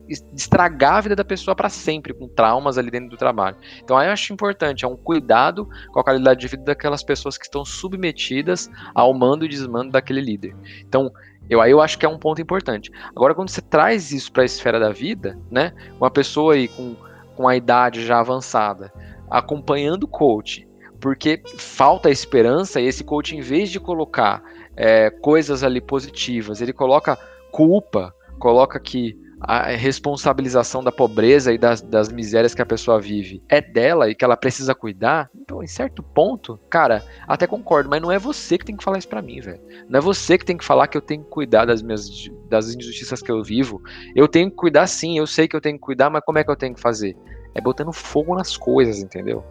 es- 0.08 0.26
estragar 0.34 0.96
a 0.96 1.02
vida 1.02 1.16
da 1.16 1.26
pessoa 1.26 1.56
para 1.56 1.68
sempre, 1.68 2.14
com 2.14 2.28
traumas 2.28 2.78
ali 2.78 2.90
dentro 2.90 3.10
do 3.10 3.18
trabalho. 3.18 3.58
Então 3.84 3.98
aí 3.98 4.08
eu 4.08 4.14
acho 4.14 4.32
importante, 4.32 4.86
é 4.86 4.88
um 4.88 4.96
cuidado 4.96 5.68
com 5.92 6.00
a 6.00 6.04
qualidade 6.04 6.40
de 6.40 6.48
vida 6.48 6.64
daquelas 6.64 7.04
pessoas 7.04 7.38
que 7.38 7.46
estão 7.46 7.66
submetidas 7.66 8.70
ao 8.96 9.14
mando 9.14 9.44
e 9.44 9.50
desmando 9.50 9.92
daquele 9.92 10.22
líder. 10.22 10.56
Então, 10.88 11.12
eu, 11.50 11.62
aí 11.62 11.72
eu 11.72 11.82
acho 11.82 11.98
que 11.98 12.06
é 12.06 12.10
um 12.10 12.18
ponto 12.18 12.42
importante. 12.42 12.92
Agora, 13.16 13.36
quando 13.36 13.50
você 13.50 13.62
traz 13.62 14.12
isso 14.12 14.32
para 14.32 14.44
a 14.44 14.46
esfera 14.46 14.80
da 14.80 14.92
vida, 14.92 15.38
né? 15.52 15.74
Uma 15.98 16.10
pessoa 16.10 16.54
aí 16.54 16.68
com, 16.68 16.96
com 17.36 17.48
a 17.48 17.56
idade 17.56 18.06
já 18.06 18.20
avançada, 18.20 18.92
acompanhando 19.30 20.04
o 20.04 20.08
coach, 20.08 20.68
porque 21.00 21.42
falta 21.58 22.10
esperança 22.10 22.80
e 22.80 22.86
esse 22.86 23.04
coach, 23.04 23.36
em 23.36 23.42
vez 23.42 23.70
de 23.70 23.80
colocar 23.80 24.42
é, 24.76 25.10
coisas 25.10 25.64
ali 25.64 25.82
positivas, 25.82 26.62
ele 26.62 26.74
coloca 26.74 27.18
culpa, 27.52 28.16
coloca 28.40 28.80
que 28.80 29.18
a 29.46 29.68
responsabilização 29.76 30.84
da 30.84 30.92
pobreza 30.92 31.52
e 31.54 31.58
das, 31.58 31.82
das 31.82 32.10
misérias 32.10 32.56
que 32.56 32.62
a 32.62 32.66
pessoa 32.66 33.00
vive 33.00 33.42
é 33.50 33.62
dela 33.62 34.10
e 34.10 34.16
que 34.16 34.24
ela 34.24 34.38
precisa 34.38 34.74
cuidar, 34.74 35.30
então, 35.36 35.62
em 35.62 35.68
certo 35.68 36.02
ponto, 36.02 36.60
cara, 36.70 37.04
até 37.28 37.46
concordo, 37.46 37.90
mas 37.90 38.02
não 38.02 38.12
é 38.12 38.18
você 38.18 38.58
que 38.58 38.66
tem 38.66 38.76
que 38.78 38.84
falar 38.84 38.98
isso 39.00 39.08
pra 39.10 39.22
mim, 39.22 39.40
velho. 39.42 39.60
Não 39.90 39.98
é 40.00 40.02
você 40.02 40.38
que 40.38 40.46
tem 40.46 40.56
que 40.58 40.64
falar 40.66 40.88
que 40.88 40.98
eu 40.98 41.02
tenho 41.02 41.24
que 41.24 41.30
cuidar 41.30 41.66
das 41.66 41.82
minhas 41.82 42.10
das 42.50 42.74
injustiças 42.74 43.22
que 43.22 43.32
eu 43.32 43.44
vivo. 43.44 43.82
Eu 44.16 44.28
tenho 44.28 44.50
que 44.50 44.56
cuidar 44.56 44.88
sim, 44.88 45.18
eu 45.18 45.28
sei 45.28 45.48
que 45.48 45.56
eu 45.56 45.62
tenho 45.62 45.76
que 45.76 45.82
cuidar, 45.82 46.10
mas 46.10 46.24
como 46.24 46.38
é 46.38 46.44
que 46.44 46.52
eu 46.52 46.56
tenho 46.56 46.74
que 46.74 46.82
fazer? 46.82 47.16
É 47.56 47.62
botando 47.62 47.92
fogo 47.92 48.36
nas 48.36 48.56
coisas, 48.58 49.00
entendeu? 49.00 49.44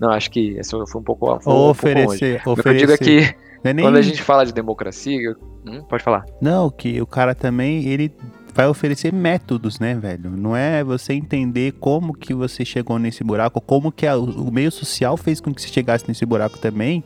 Não, 0.00 0.10
acho 0.10 0.30
que 0.30 0.56
esse 0.58 0.70
foi 0.70 1.00
um 1.00 1.04
pouco, 1.04 1.26
foi 1.40 1.52
um 1.52 1.56
Ou 1.56 1.74
pouco 1.74 1.88
oferecer, 1.88 2.40
O 2.46 2.54
que 2.56 2.68
eu 2.68 2.74
digo 2.74 2.90
é 2.92 2.94
oferecer. 2.94 3.34
que 3.34 3.68
é 3.68 3.72
nem- 3.72 3.84
quando 3.84 3.96
a 3.96 4.02
gente 4.02 4.20
fala 4.22 4.44
de 4.44 4.52
democracia, 4.52 5.20
eu- 5.20 5.36
hum, 5.64 5.84
pode 5.88 6.02
falar. 6.02 6.24
não, 6.40 6.68
que 6.70 7.00
o 7.00 7.06
cara 7.06 7.34
também, 7.34 7.86
ele 7.86 8.12
vai 8.54 8.66
oferecer 8.66 9.12
métodos, 9.12 9.78
né, 9.80 9.94
velho? 9.94 10.30
Não 10.30 10.54
é 10.56 10.82
você 10.84 11.12
entender 11.14 11.72
como 11.80 12.12
que 12.14 12.34
você 12.34 12.64
chegou 12.64 12.98
nesse 12.98 13.24
buraco, 13.24 13.60
como 13.60 13.90
que 13.90 14.06
a- 14.06 14.16
o 14.16 14.50
meio 14.52 14.70
social 14.70 15.16
fez 15.16 15.40
com 15.40 15.52
que 15.54 15.62
você 15.62 15.68
chegasse 15.68 16.06
nesse 16.06 16.24
buraco 16.26 16.58
também 16.58 17.02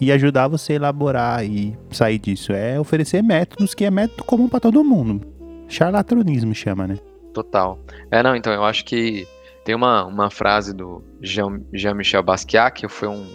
e 0.00 0.10
ajudar 0.12 0.48
você 0.48 0.72
a 0.74 0.76
elaborar 0.76 1.44
e 1.44 1.76
sair 1.90 2.18
disso. 2.18 2.52
É 2.52 2.78
oferecer 2.78 3.22
métodos 3.22 3.74
que 3.74 3.84
é 3.84 3.90
método 3.90 4.24
comum 4.24 4.48
pra 4.48 4.60
todo 4.60 4.82
mundo. 4.84 5.26
Charlatanismo 5.68 6.54
chama, 6.54 6.86
né? 6.86 6.98
Total. 7.32 7.78
É, 8.10 8.22
não, 8.22 8.36
então, 8.36 8.52
eu 8.52 8.64
acho 8.64 8.84
que 8.84 9.26
tem 9.64 9.74
uma, 9.74 10.04
uma 10.04 10.30
frase 10.30 10.74
do 10.74 11.02
Jean- 11.22 11.62
Jean-Michel 11.72 12.22
Basquiat, 12.22 12.72
que 12.80 12.88
foi 12.88 13.08
um, 13.08 13.26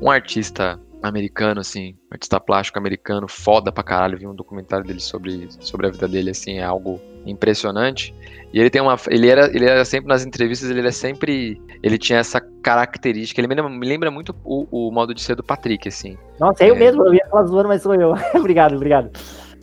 um 0.00 0.10
artista 0.10 0.80
americano, 1.02 1.60
assim, 1.60 1.96
artista 2.10 2.38
plástico 2.38 2.78
americano, 2.78 3.26
foda 3.28 3.72
pra 3.72 3.82
caralho. 3.82 4.18
Vi 4.18 4.26
um 4.26 4.34
documentário 4.34 4.86
dele 4.86 5.00
sobre, 5.00 5.48
sobre 5.60 5.86
a 5.86 5.90
vida 5.90 6.06
dele, 6.06 6.30
assim, 6.30 6.58
é 6.58 6.64
algo 6.64 7.00
impressionante. 7.26 8.14
E 8.52 8.60
ele 8.60 8.70
tem 8.70 8.80
uma. 8.80 8.96
Ele 9.08 9.28
era, 9.28 9.46
ele 9.54 9.64
era 9.64 9.84
sempre 9.84 10.08
nas 10.08 10.24
entrevistas, 10.24 10.70
ele 10.70 10.80
era 10.80 10.92
sempre. 10.92 11.60
Ele 11.82 11.98
tinha 11.98 12.18
essa 12.18 12.40
característica. 12.62 13.40
Ele 13.40 13.48
me 13.48 13.54
lembra, 13.54 13.70
me 13.70 13.86
lembra 13.86 14.10
muito 14.10 14.34
o, 14.44 14.66
o 14.70 14.92
modo 14.92 15.14
de 15.14 15.22
ser 15.22 15.34
do 15.34 15.42
Patrick, 15.42 15.88
assim. 15.88 16.16
Nossa, 16.38 16.62
é 16.62 16.70
eu 16.70 16.76
mesmo, 16.76 17.04
eu 17.06 17.14
ia 17.14 17.26
falar 17.30 17.44
zoando, 17.44 17.68
mas 17.68 17.82
sou 17.82 17.94
eu. 17.94 18.14
obrigado, 18.34 18.76
obrigado. 18.76 19.10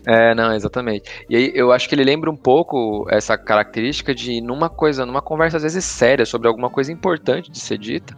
É, 0.08 0.34
não, 0.34 0.54
exatamente. 0.54 1.10
E 1.30 1.36
aí 1.36 1.52
eu 1.54 1.72
acho 1.72 1.88
que 1.88 1.94
ele 1.94 2.04
lembra 2.04 2.32
um 2.32 2.36
pouco 2.36 3.06
essa 3.10 3.38
característica 3.38 4.16
de 4.16 4.42
numa 4.42 4.70
coisa, 4.70 5.06
numa 5.06 5.22
conversa 5.22 5.58
às 5.58 5.64
vezes 5.64 5.84
séria 5.86 6.26
sobre 6.26 6.48
alguma 6.48 6.70
coisa 6.70 6.92
importante 6.92 7.52
de 7.52 7.60
ser 7.60 7.78
dita, 7.78 8.16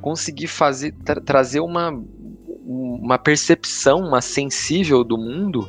conseguir 0.00 0.46
fazer 0.46 0.92
tra- 1.04 1.20
trazer 1.20 1.60
uma 1.60 1.90
uma 2.66 3.18
percepção, 3.18 4.00
uma 4.00 4.20
sensível 4.20 5.04
do 5.04 5.16
mundo, 5.16 5.68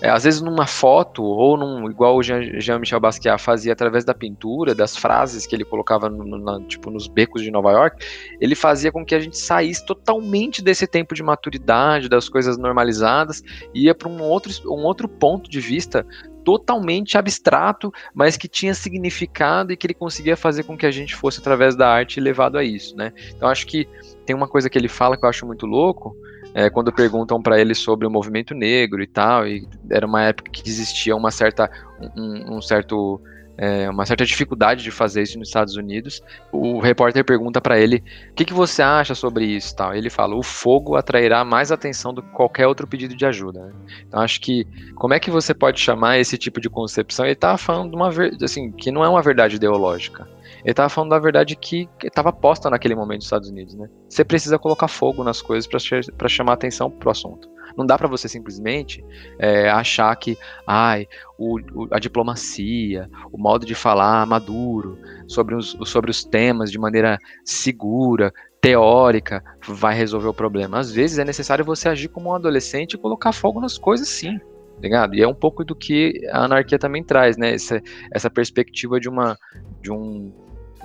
é, 0.00 0.10
às 0.10 0.24
vezes 0.24 0.40
numa 0.40 0.66
foto 0.66 1.22
ou 1.22 1.56
num 1.56 1.88
igual 1.88 2.16
o 2.16 2.22
Jean- 2.24 2.58
Jean-Michel 2.60 2.98
Basquiat 2.98 3.40
fazia 3.40 3.72
através 3.72 4.04
da 4.04 4.12
pintura, 4.12 4.74
das 4.74 4.96
frases 4.96 5.46
que 5.46 5.54
ele 5.54 5.64
colocava 5.64 6.08
no- 6.08 6.38
na- 6.38 6.60
tipo 6.66 6.90
nos 6.90 7.06
becos 7.06 7.40
de 7.40 7.52
Nova 7.52 7.70
York, 7.70 8.04
ele 8.40 8.56
fazia 8.56 8.90
com 8.90 9.04
que 9.04 9.14
a 9.14 9.20
gente 9.20 9.38
saísse 9.38 9.86
totalmente 9.86 10.60
desse 10.60 10.88
tempo 10.88 11.14
de 11.14 11.22
maturidade, 11.22 12.08
das 12.08 12.28
coisas 12.28 12.58
normalizadas 12.58 13.44
ia 13.72 13.94
para 13.94 14.08
um 14.08 14.20
outro, 14.22 14.52
um 14.66 14.82
outro 14.84 15.08
ponto 15.08 15.48
de 15.48 15.60
vista 15.60 16.04
totalmente 16.44 17.16
abstrato, 17.16 17.92
mas 18.12 18.36
que 18.36 18.48
tinha 18.48 18.74
significado 18.74 19.72
e 19.72 19.76
que 19.76 19.86
ele 19.86 19.94
conseguia 19.94 20.36
fazer 20.36 20.64
com 20.64 20.76
que 20.76 20.84
a 20.84 20.90
gente 20.90 21.14
fosse 21.14 21.38
através 21.38 21.76
da 21.76 21.88
arte 21.88 22.18
levado 22.18 22.58
a 22.58 22.64
isso, 22.64 22.96
né? 22.96 23.12
Então 23.36 23.48
acho 23.48 23.64
que 23.68 23.88
tem 24.26 24.34
uma 24.34 24.48
coisa 24.48 24.68
que 24.68 24.76
ele 24.76 24.88
fala 24.88 25.16
que 25.16 25.24
eu 25.24 25.28
acho 25.28 25.46
muito 25.46 25.64
louco, 25.64 26.16
é, 26.54 26.68
quando 26.68 26.92
perguntam 26.92 27.40
para 27.40 27.60
ele 27.60 27.74
sobre 27.74 28.06
o 28.06 28.10
movimento 28.10 28.54
negro 28.54 29.02
e 29.02 29.06
tal, 29.06 29.46
e 29.46 29.66
era 29.90 30.06
uma 30.06 30.22
época 30.22 30.50
que 30.50 30.68
existia 30.68 31.16
uma 31.16 31.30
certa, 31.30 31.70
um, 32.16 32.56
um 32.56 32.62
certo, 32.62 33.20
é, 33.56 33.88
uma 33.88 34.04
certa 34.04 34.24
dificuldade 34.24 34.82
de 34.82 34.90
fazer 34.90 35.22
isso 35.22 35.38
nos 35.38 35.48
Estados 35.48 35.76
Unidos. 35.76 36.22
O 36.52 36.78
repórter 36.78 37.24
pergunta 37.24 37.60
para 37.60 37.78
ele 37.78 38.02
o 38.30 38.34
que, 38.34 38.44
que 38.44 38.52
você 38.52 38.82
acha 38.82 39.14
sobre 39.14 39.46
isso, 39.46 39.74
tal. 39.74 39.94
Ele 39.94 40.10
fala: 40.10 40.34
o 40.34 40.42
fogo 40.42 40.94
atrairá 40.94 41.44
mais 41.44 41.72
atenção 41.72 42.12
do 42.12 42.22
que 42.22 42.30
qualquer 42.30 42.66
outro 42.66 42.86
pedido 42.86 43.16
de 43.16 43.24
ajuda. 43.24 43.72
Então 44.06 44.20
acho 44.20 44.40
que 44.40 44.66
como 44.94 45.14
é 45.14 45.20
que 45.20 45.30
você 45.30 45.54
pode 45.54 45.80
chamar 45.80 46.18
esse 46.18 46.36
tipo 46.36 46.60
de 46.60 46.68
concepção? 46.68 47.24
Ele 47.24 47.32
estava 47.32 47.56
falando 47.56 47.90
de 47.90 47.96
uma 47.96 48.10
assim 48.44 48.70
que 48.72 48.90
não 48.90 49.04
é 49.04 49.08
uma 49.08 49.22
verdade 49.22 49.56
ideológica. 49.56 50.28
Ele 50.62 50.70
estava 50.72 50.88
falando 50.88 51.10
da 51.10 51.18
verdade 51.18 51.56
que 51.56 51.88
estava 52.04 52.32
posta 52.32 52.70
naquele 52.70 52.94
momento 52.94 53.16
nos 53.18 53.24
Estados 53.26 53.48
Unidos, 53.50 53.74
né? 53.74 53.88
Você 54.08 54.24
precisa 54.24 54.58
colocar 54.58 54.88
fogo 54.88 55.24
nas 55.24 55.42
coisas 55.42 55.68
para 56.16 56.28
chamar 56.28 56.52
atenção 56.52 56.90
pro 56.90 57.10
assunto. 57.10 57.50
Não 57.76 57.86
dá 57.86 57.96
para 57.96 58.06
você 58.08 58.28
simplesmente 58.28 59.04
é, 59.38 59.70
achar 59.70 60.14
que, 60.16 60.36
ai, 60.66 61.06
o, 61.38 61.58
o- 61.74 61.88
a 61.90 61.98
diplomacia, 61.98 63.08
o 63.32 63.38
modo 63.38 63.64
de 63.64 63.74
falar 63.74 64.26
maduro 64.26 64.98
sobre 65.26 65.54
os, 65.54 65.76
sobre 65.84 66.10
os 66.10 66.22
temas 66.24 66.70
de 66.70 66.78
maneira 66.78 67.18
segura, 67.44 68.32
teórica, 68.60 69.42
vai 69.66 69.94
resolver 69.94 70.28
o 70.28 70.34
problema. 70.34 70.78
Às 70.78 70.92
vezes 70.92 71.18
é 71.18 71.24
necessário 71.24 71.64
você 71.64 71.88
agir 71.88 72.08
como 72.08 72.30
um 72.30 72.34
adolescente 72.34 72.94
e 72.94 72.98
colocar 72.98 73.32
fogo 73.32 73.60
nas 73.60 73.76
coisas, 73.76 74.08
sim. 74.08 74.38
Ligado? 74.80 75.14
E 75.14 75.22
é 75.22 75.28
um 75.28 75.34
pouco 75.34 75.64
do 75.64 75.74
que 75.76 76.20
a 76.30 76.44
anarquia 76.44 76.78
também 76.78 77.04
traz, 77.04 77.36
né? 77.36 77.54
Essa, 77.54 77.80
essa 78.12 78.28
perspectiva 78.30 78.98
de 78.98 79.08
uma, 79.08 79.38
de, 79.80 79.92
um, 79.92 80.32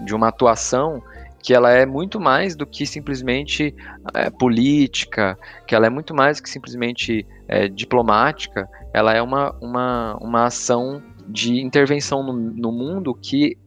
de 0.03 0.15
uma 0.15 0.27
atuação 0.27 1.01
que 1.41 1.53
ela 1.53 1.71
é 1.71 1.85
muito 1.85 2.19
mais 2.19 2.55
do 2.55 2.65
que 2.65 2.85
simplesmente 2.85 3.73
é, 4.13 4.29
política, 4.29 5.37
que 5.65 5.73
ela 5.73 5.87
é 5.87 5.89
muito 5.89 6.13
mais 6.13 6.37
do 6.37 6.43
que 6.43 6.49
simplesmente 6.49 7.25
é, 7.47 7.67
diplomática, 7.67 8.67
ela 8.93 9.13
é 9.13 9.21
uma, 9.21 9.55
uma, 9.61 10.17
uma 10.19 10.45
ação 10.45 11.01
de 11.27 11.61
intervenção 11.61 12.23
no, 12.23 12.33
no 12.33 12.71
mundo 12.71 13.13
que 13.13 13.57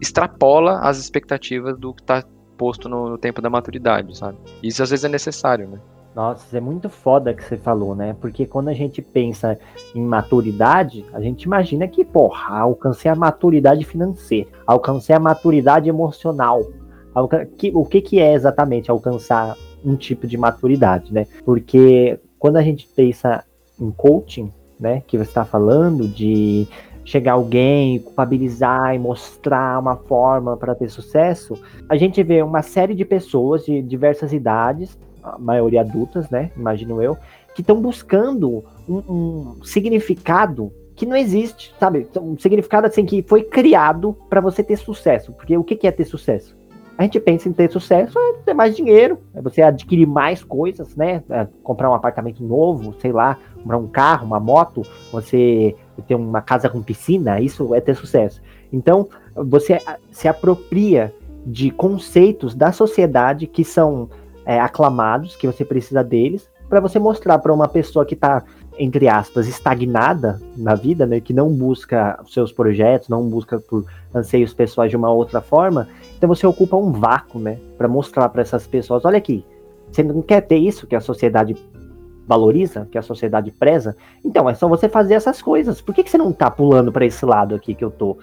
extrapola 0.00 0.80
as 0.80 0.98
expectativas 0.98 1.78
do 1.78 1.94
que 1.94 2.02
tá 2.02 2.24
posto 2.56 2.88
no, 2.88 3.08
no 3.08 3.18
tempo 3.18 3.40
da 3.40 3.48
maturidade, 3.48 4.16
sabe? 4.16 4.36
Isso 4.62 4.82
às 4.82 4.90
vezes 4.90 5.04
é 5.04 5.08
necessário, 5.08 5.68
né? 5.68 5.78
Nossa, 6.14 6.56
é 6.56 6.60
muito 6.60 6.88
foda 6.88 7.32
que 7.32 7.44
você 7.44 7.56
falou, 7.56 7.94
né? 7.94 8.16
Porque 8.20 8.44
quando 8.44 8.68
a 8.68 8.72
gente 8.72 9.00
pensa 9.00 9.58
em 9.94 10.02
maturidade, 10.02 11.04
a 11.12 11.20
gente 11.20 11.44
imagina 11.44 11.86
que, 11.86 12.04
porra, 12.04 12.58
alcancei 12.58 13.10
a 13.10 13.14
maturidade 13.14 13.84
financeira, 13.84 14.48
alcancei 14.66 15.14
a 15.14 15.20
maturidade 15.20 15.88
emocional. 15.88 16.62
O 17.72 17.84
que, 17.84 18.00
que 18.00 18.18
é 18.18 18.34
exatamente 18.34 18.90
alcançar 18.90 19.56
um 19.84 19.96
tipo 19.96 20.26
de 20.26 20.36
maturidade, 20.36 21.12
né? 21.12 21.26
Porque 21.44 22.18
quando 22.38 22.56
a 22.56 22.62
gente 22.62 22.88
pensa 22.88 23.44
em 23.80 23.90
coaching, 23.90 24.52
né, 24.78 25.02
que 25.06 25.16
você 25.16 25.30
está 25.30 25.44
falando 25.44 26.08
de 26.08 26.66
chegar 27.04 27.32
alguém, 27.32 27.98
culpabilizar 27.98 28.94
e 28.94 28.98
mostrar 28.98 29.78
uma 29.78 29.96
forma 29.96 30.56
para 30.56 30.74
ter 30.74 30.88
sucesso, 30.88 31.54
a 31.88 31.96
gente 31.96 32.22
vê 32.22 32.42
uma 32.42 32.62
série 32.62 32.94
de 32.94 33.04
pessoas 33.04 33.64
de 33.64 33.82
diversas 33.82 34.32
idades, 34.32 34.98
a 35.22 35.38
maioria 35.38 35.80
adultas, 35.80 36.28
né? 36.30 36.50
Imagino 36.56 37.02
eu, 37.02 37.16
que 37.54 37.60
estão 37.60 37.80
buscando 37.80 38.64
um, 38.88 38.96
um, 38.96 39.64
significado 39.64 40.72
que 40.94 41.06
não 41.06 41.16
existe, 41.16 41.74
sabe? 41.78 42.06
Um 42.20 42.38
significado 42.38 42.86
assim 42.86 43.04
que 43.04 43.22
foi 43.22 43.42
criado 43.42 44.16
para 44.28 44.40
você 44.40 44.62
ter 44.62 44.76
sucesso. 44.76 45.32
Porque 45.32 45.56
o 45.56 45.64
que, 45.64 45.76
que 45.76 45.86
é 45.86 45.90
ter 45.90 46.04
sucesso? 46.04 46.58
A 46.98 47.04
gente 47.04 47.18
pensa 47.18 47.48
em 47.48 47.52
ter 47.52 47.70
sucesso 47.70 48.18
é 48.18 48.32
ter 48.44 48.52
mais 48.52 48.76
dinheiro, 48.76 49.18
é 49.32 49.40
você 49.40 49.62
adquirir 49.62 50.06
mais 50.06 50.44
coisas, 50.44 50.94
né? 50.94 51.22
É 51.30 51.46
comprar 51.62 51.90
um 51.90 51.94
apartamento 51.94 52.44
novo, 52.44 52.94
sei 53.00 53.10
lá, 53.10 53.38
comprar 53.62 53.78
um 53.78 53.88
carro, 53.88 54.26
uma 54.26 54.38
moto, 54.38 54.82
você 55.10 55.74
ter 56.06 56.14
uma 56.14 56.42
casa 56.42 56.68
com 56.68 56.82
piscina, 56.82 57.40
isso 57.40 57.74
é 57.74 57.80
ter 57.80 57.94
sucesso. 57.94 58.42
Então, 58.70 59.08
você 59.34 59.78
se 60.10 60.28
apropria 60.28 61.14
de 61.46 61.70
conceitos 61.70 62.54
da 62.54 62.70
sociedade 62.70 63.46
que 63.46 63.64
são 63.64 64.10
é, 64.50 64.58
aclamados, 64.58 65.36
que 65.36 65.46
você 65.46 65.64
precisa 65.64 66.02
deles, 66.02 66.50
para 66.68 66.80
você 66.80 66.98
mostrar 66.98 67.38
para 67.38 67.54
uma 67.54 67.68
pessoa 67.68 68.04
que 68.04 68.14
está, 68.14 68.42
entre 68.76 69.06
aspas, 69.06 69.46
estagnada 69.46 70.40
na 70.56 70.74
vida, 70.74 71.06
né, 71.06 71.20
que 71.20 71.32
não 71.32 71.48
busca 71.50 72.18
seus 72.26 72.50
projetos, 72.50 73.08
não 73.08 73.28
busca 73.28 73.60
por 73.60 73.84
anseios 74.12 74.52
pessoais 74.52 74.90
de 74.90 74.96
uma 74.96 75.08
outra 75.08 75.40
forma, 75.40 75.86
então 76.18 76.28
você 76.28 76.44
ocupa 76.48 76.76
um 76.76 76.90
vácuo, 76.90 77.38
né, 77.38 77.60
para 77.78 77.86
mostrar 77.86 78.28
para 78.28 78.42
essas 78.42 78.66
pessoas, 78.66 79.04
olha 79.04 79.18
aqui, 79.18 79.46
você 79.88 80.02
não 80.02 80.20
quer 80.20 80.40
ter 80.40 80.56
isso 80.56 80.84
que 80.84 80.96
a 80.96 81.00
sociedade 81.00 81.54
valoriza, 82.26 82.88
que 82.90 82.98
a 82.98 83.02
sociedade 83.02 83.52
preza, 83.52 83.96
então 84.24 84.50
é 84.50 84.54
só 84.54 84.66
você 84.66 84.88
fazer 84.88 85.14
essas 85.14 85.40
coisas. 85.40 85.80
Por 85.80 85.94
que, 85.94 86.02
que 86.02 86.10
você 86.10 86.18
não 86.18 86.32
tá 86.32 86.50
pulando 86.50 86.90
para 86.90 87.06
esse 87.06 87.24
lado 87.24 87.54
aqui 87.54 87.72
que 87.72 87.84
eu 87.84 87.90
tô? 87.90 88.18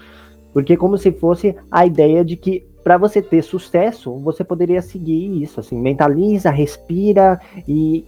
Porque 0.53 0.75
como 0.77 0.97
se 0.97 1.11
fosse 1.11 1.55
a 1.69 1.85
ideia 1.85 2.23
de 2.23 2.35
que 2.35 2.65
para 2.83 2.97
você 2.97 3.21
ter 3.21 3.41
sucesso, 3.41 4.15
você 4.19 4.43
poderia 4.43 4.81
seguir 4.81 5.41
isso, 5.43 5.59
assim, 5.59 5.77
mentaliza, 5.77 6.49
respira 6.49 7.39
e 7.67 8.05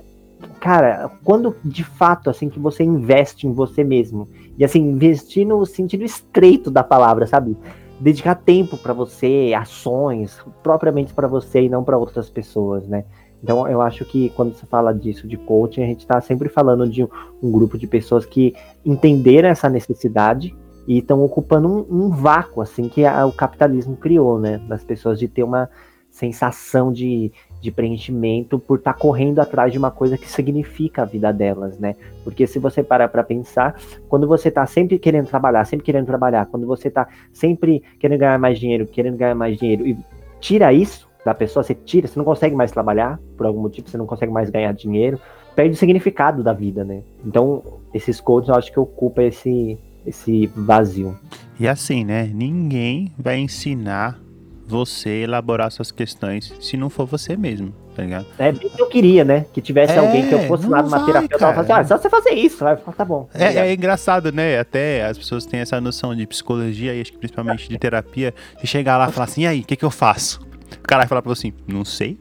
cara, 0.60 1.12
quando 1.24 1.56
de 1.64 1.84
fato 1.84 2.30
assim 2.30 2.50
que 2.50 2.60
você 2.60 2.84
investe 2.84 3.46
em 3.46 3.52
você 3.54 3.84
mesmo, 3.84 4.30
e 4.58 4.64
assim, 4.64 4.80
investir 4.80 5.46
no 5.46 5.66
sentido 5.66 6.04
estreito 6.04 6.72
da 6.72 6.84
palavra, 6.84 7.28
sabe? 7.28 7.58
Dedicar 8.00 8.36
tempo 8.36 8.78
para 8.78 8.94
você, 8.94 9.54
ações, 9.54 10.40
propriamente 10.64 11.14
para 11.14 11.28
você 11.28 11.64
e 11.64 11.70
não 11.70 11.84
para 11.84 11.98
outras 11.98 12.30
pessoas, 12.30 12.88
né? 12.88 13.04
Então, 13.44 13.68
eu 13.68 13.82
acho 13.82 14.04
que 14.06 14.30
quando 14.32 14.54
você 14.54 14.66
fala 14.66 14.94
disso, 14.94 15.28
de 15.28 15.38
coaching, 15.38 15.84
a 15.84 15.88
gente 15.88 16.02
está 16.02 16.20
sempre 16.20 16.50
falando 16.50 16.88
de 16.88 17.04
um, 17.04 17.52
grupo 17.52 17.78
de 17.78 17.88
pessoas 17.88 18.26
que 18.26 18.54
entenderam 18.86 19.48
essa 19.50 19.70
necessidade 19.70 20.56
e 20.90 20.98
estão 20.98 21.24
ocupando 21.24 21.68
um, 21.68 22.06
um, 22.06 22.10
vácuo, 22.10 22.64
assim, 22.64 22.90
que 22.90 23.06
a, 23.06 23.24
o 23.24 23.32
capitalismo 23.32 23.96
criou, 23.96 24.40
né? 24.40 24.60
Das 24.68 24.84
pessoas 24.84 25.20
de 25.20 25.28
ter 25.28 25.44
uma 25.44 25.70
sensação 26.10 26.92
de, 26.92 27.32
de 27.62 27.70
preenchimento 27.70 28.58
por 28.58 28.80
estar 28.80 28.94
tá 28.94 29.00
correndo 29.00 29.38
atrás 29.38 29.72
de 29.72 29.78
uma 29.78 29.92
coisa 29.92 30.18
que 30.18 30.28
significa 30.28 31.04
a 31.04 31.06
vida 31.06 31.32
delas, 31.32 31.78
né? 31.78 31.96
Porque 32.24 32.48
se 32.48 32.58
você 32.58 32.82
parar 32.82 33.08
para 33.08 33.24
pensar, 33.24 33.80
quando 34.10 34.28
você 34.28 34.50
está 34.50 34.66
sempre 34.66 34.98
querendo 34.98 35.28
trabalhar, 35.28 35.64
sempre 35.64 35.86
querendo 35.86 36.08
trabalhar, 36.08 36.48
quando 36.48 36.66
você 36.66 36.88
está 36.88 37.08
sempre 37.32 37.84
querendo 38.00 38.22
ganhar 38.22 38.40
mais 38.40 38.58
dinheiro, 38.58 38.88
querendo 38.88 39.16
ganhar 39.16 39.36
mais 39.36 39.60
dinheiro, 39.60 39.86
e 39.86 39.96
tira 40.40 40.74
isso, 40.74 41.08
da 41.24 41.36
pessoa, 41.36 41.62
você 41.62 41.76
tira, 41.76 42.08
você 42.08 42.18
não 42.18 42.26
consegue 42.26 42.56
mais 42.56 42.72
trabalhar, 42.72 43.20
por 43.38 43.46
algum 43.46 43.62
motivo, 43.62 43.88
você 43.88 43.98
não 43.98 44.08
consegue 44.08 44.32
mais 44.32 44.50
ganhar 44.50 44.74
dinheiro, 44.74 45.20
perde 45.56 45.76
o 45.76 45.78
significado 45.78 46.42
da 46.42 46.54
vida, 46.54 46.84
né? 46.84 47.04
Então, 47.24 47.62
esses 47.94 48.20
coaches 48.20 48.50
eu 48.50 48.56
acho 48.56 48.72
que 48.72 48.80
ocupa 48.80 49.22
esse, 49.22 49.78
esse 50.06 50.48
vazio. 50.56 51.18
E 51.60 51.68
assim, 51.68 52.06
né? 52.06 52.30
Ninguém 52.34 53.12
vai 53.18 53.38
ensinar 53.38 54.20
você 54.66 55.10
a 55.10 55.24
elaborar 55.24 55.72
suas 55.72 55.92
questões 55.92 56.54
se 56.62 56.78
não 56.78 56.90
for 56.90 57.06
você 57.06 57.36
mesmo, 57.36 57.74
tá 57.96 58.04
ligado? 58.04 58.28
É 58.38 58.52
bem 58.52 58.70
que 58.70 58.82
eu 58.82 58.88
queria, 58.88 59.26
né? 59.26 59.46
Que 59.52 59.60
tivesse 59.60 59.94
é, 59.94 59.98
alguém 59.98 60.30
que 60.30 60.34
eu 60.34 60.48
fosse 60.48 60.68
lá 60.68 60.84
numa 60.84 61.00
vai, 61.00 61.06
terapeuta 61.08 61.36
e 61.36 61.40
falasse, 61.40 61.72
ah, 61.72 61.84
só 61.86 61.98
você 61.98 62.10
fazer 62.10 62.32
isso, 62.32 62.64
vai 62.64 62.78
tá 62.78 63.04
bom. 63.04 63.28
Tá 63.34 63.40
é, 63.40 63.56
é, 63.56 63.74
engraçado, 63.74 64.32
né? 64.32 64.60
Até 64.60 65.04
as 65.06 65.18
pessoas 65.18 65.46
têm 65.46 65.60
essa 65.60 65.82
noção 65.82 66.16
de 66.16 66.26
psicologia 66.28 66.94
e 66.94 67.02
acho 67.02 67.12
que 67.12 67.18
principalmente 67.18 67.68
de 67.68 67.80
terapia, 67.80 68.34
de 68.62 68.68
chegar 68.68 68.98
lá 68.98 69.10
e 69.10 69.12
falar 69.12 69.26
assim, 69.26 69.42
e 69.42 69.48
aí, 69.48 69.62
o 69.62 69.66
que, 69.66 69.76
que 69.76 69.86
eu 69.86 69.92
faço? 69.92 70.40
O 70.78 70.88
cara 70.88 71.02
vai 71.02 71.08
falar 71.08 71.24
pra 71.24 71.34
você 71.34 71.48
assim, 71.48 71.58
não 71.68 71.84
sei. 71.84 72.20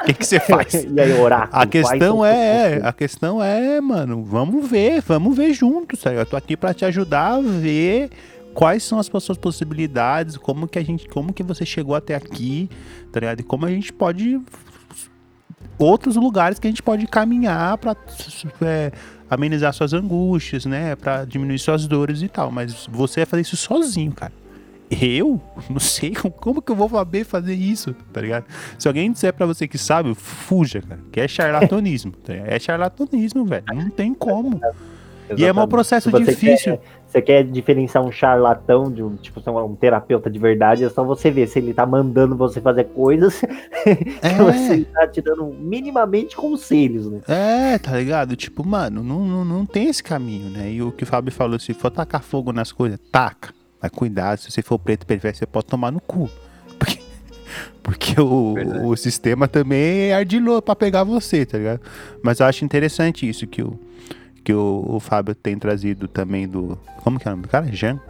O 0.00 0.04
que, 0.04 0.14
que 0.14 0.26
você 0.26 0.40
faz? 0.40 0.74
e 0.84 1.00
aí, 1.00 1.12
oráculo, 1.12 1.62
a 1.62 1.66
questão 1.66 2.24
é, 2.24 2.80
a 2.82 2.92
questão 2.92 3.42
é, 3.42 3.80
mano, 3.80 4.24
vamos 4.24 4.68
ver, 4.68 5.02
vamos 5.02 5.36
ver 5.36 5.52
juntos, 5.52 6.00
tá 6.00 6.12
Eu 6.12 6.26
tô 6.26 6.36
aqui 6.36 6.56
para 6.56 6.74
te 6.74 6.84
ajudar 6.84 7.34
a 7.34 7.40
ver 7.40 8.10
quais 8.54 8.82
são 8.82 8.98
as 8.98 9.06
suas 9.06 9.38
possibilidades, 9.38 10.36
como 10.36 10.68
que 10.68 10.78
a 10.78 10.84
gente, 10.84 11.08
como 11.08 11.32
que 11.32 11.42
você 11.42 11.66
chegou 11.66 11.94
até 11.94 12.14
aqui, 12.14 12.70
tá 13.12 13.20
ligado? 13.20 13.40
E 13.40 13.42
como 13.42 13.66
a 13.66 13.70
gente 13.70 13.92
pode 13.92 14.40
outros 15.78 16.16
lugares 16.16 16.58
que 16.58 16.66
a 16.66 16.70
gente 16.70 16.82
pode 16.82 17.06
caminhar 17.06 17.76
para 17.78 17.96
é, 18.62 18.92
amenizar 19.28 19.72
suas 19.72 19.92
angústias, 19.92 20.64
né, 20.64 20.94
para 20.94 21.24
diminuir 21.24 21.58
suas 21.58 21.86
dores 21.86 22.22
e 22.22 22.28
tal, 22.28 22.50
mas 22.50 22.86
você 22.90 23.20
vai 23.20 23.26
fazer 23.26 23.42
isso 23.42 23.56
sozinho, 23.56 24.12
cara. 24.12 24.32
Eu? 25.00 25.40
Não 25.68 25.80
sei 25.80 26.12
como 26.40 26.62
que 26.62 26.72
eu 26.72 26.76
vou 26.76 26.88
saber 26.88 27.24
fazer 27.24 27.54
isso, 27.54 27.94
tá 28.12 28.20
ligado? 28.20 28.44
Se 28.78 28.88
alguém 28.88 29.10
disser 29.10 29.32
pra 29.32 29.46
você 29.46 29.66
que 29.66 29.78
sabe, 29.78 30.14
fuja, 30.14 30.82
cara. 30.82 31.00
Que 31.10 31.20
é 31.20 31.28
charlatanismo. 31.28 32.12
Tá 32.12 32.34
é 32.34 32.58
charlatanismo, 32.58 33.44
velho. 33.44 33.64
Não 33.72 33.90
tem 33.90 34.14
como. 34.14 34.60
Exatamente. 35.24 35.40
E 35.40 35.44
é 35.44 35.52
um 35.52 35.66
processo 35.66 36.10
difícil. 36.12 36.76
Quer, 36.76 36.82
você 37.06 37.22
quer 37.22 37.44
diferenciar 37.44 38.04
um 38.04 38.12
charlatão 38.12 38.90
de 38.90 39.02
um, 39.02 39.16
tipo, 39.16 39.40
um 39.50 39.74
terapeuta 39.74 40.28
de 40.28 40.38
verdade, 40.38 40.84
é 40.84 40.90
só 40.90 41.02
você 41.02 41.30
ver 41.30 41.46
se 41.48 41.58
ele 41.58 41.72
tá 41.72 41.86
mandando 41.86 42.36
você 42.36 42.60
fazer 42.60 42.84
coisas 42.84 43.42
é. 43.86 43.94
que 43.94 44.34
você 44.42 44.84
tá 44.84 45.06
te 45.06 45.22
dando 45.22 45.46
minimamente 45.46 46.36
conselhos, 46.36 47.10
né? 47.10 47.20
É, 47.26 47.78
tá 47.78 47.96
ligado? 47.96 48.36
Tipo, 48.36 48.66
mano, 48.66 49.02
não, 49.02 49.24
não, 49.24 49.44
não 49.44 49.66
tem 49.66 49.88
esse 49.88 50.02
caminho, 50.02 50.50
né? 50.50 50.70
E 50.70 50.82
o 50.82 50.92
que 50.92 51.04
o 51.04 51.06
Fábio 51.06 51.32
falou, 51.32 51.58
se 51.58 51.72
for 51.72 51.90
tacar 51.90 52.22
fogo 52.22 52.52
nas 52.52 52.70
coisas, 52.70 52.98
taca. 53.10 53.54
Mas 53.84 53.90
cuidado, 53.90 54.38
se 54.38 54.50
você 54.50 54.62
for 54.62 54.78
preto 54.78 55.04
perverso, 55.04 55.40
você 55.40 55.46
pode 55.46 55.66
tomar 55.66 55.90
no 55.90 56.00
cu. 56.00 56.30
Porque, 56.78 56.98
porque 57.84 58.18
o, 58.18 58.54
o 58.88 58.96
sistema 58.96 59.46
também 59.46 60.08
é 60.08 60.14
ardilou 60.14 60.62
pra 60.62 60.74
pegar 60.74 61.04
você, 61.04 61.44
tá 61.44 61.58
ligado? 61.58 61.82
Mas 62.22 62.40
eu 62.40 62.46
acho 62.46 62.64
interessante 62.64 63.28
isso 63.28 63.46
que 63.46 63.62
o, 63.62 63.78
que 64.42 64.54
o, 64.54 64.86
o 64.88 64.98
Fábio 65.00 65.34
tem 65.34 65.58
trazido 65.58 66.08
também 66.08 66.48
do. 66.48 66.78
Como 67.02 67.20
que 67.20 67.28
é 67.28 67.30
o 67.30 67.32
nome 67.32 67.42
do 67.42 67.48
cara? 67.50 67.66
Jean? 67.66 68.00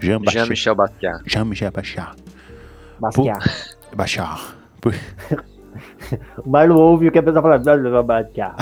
Jean, 0.00 0.18
Jean 0.30 0.46
Michel 0.46 0.74
Basquiat. 0.74 1.22
Jean 1.26 1.44
Michel 1.44 1.70
Basquiat. 1.70 2.16
Basquiat. 2.98 3.76
Basquiat. 3.94 4.56
o 6.42 6.48
Marlon 6.48 6.76
ouve 6.76 7.08
o 7.08 7.12
que 7.12 7.18
a 7.18 7.22
pessoa 7.22 7.42
fala. 7.42 8.02
Basquiat. 8.02 8.56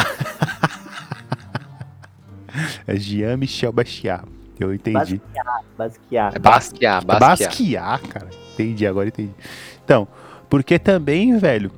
é 2.89 2.97
Jean 2.97 3.37
Michel 3.37 3.73
Basquiat. 3.73 4.34
Eu 4.59 4.73
entendi. 4.73 5.21
Basquear. 5.77 6.41
Basquear, 6.41 7.05
basquear. 7.05 7.05
Basquear, 7.05 8.01
cara. 8.09 8.31
Entendi, 8.53 8.87
agora 8.87 9.09
entendi. 9.09 9.35
Então, 9.85 10.07
porque 10.49 10.79
também, 10.79 11.37
velho, 11.39 11.71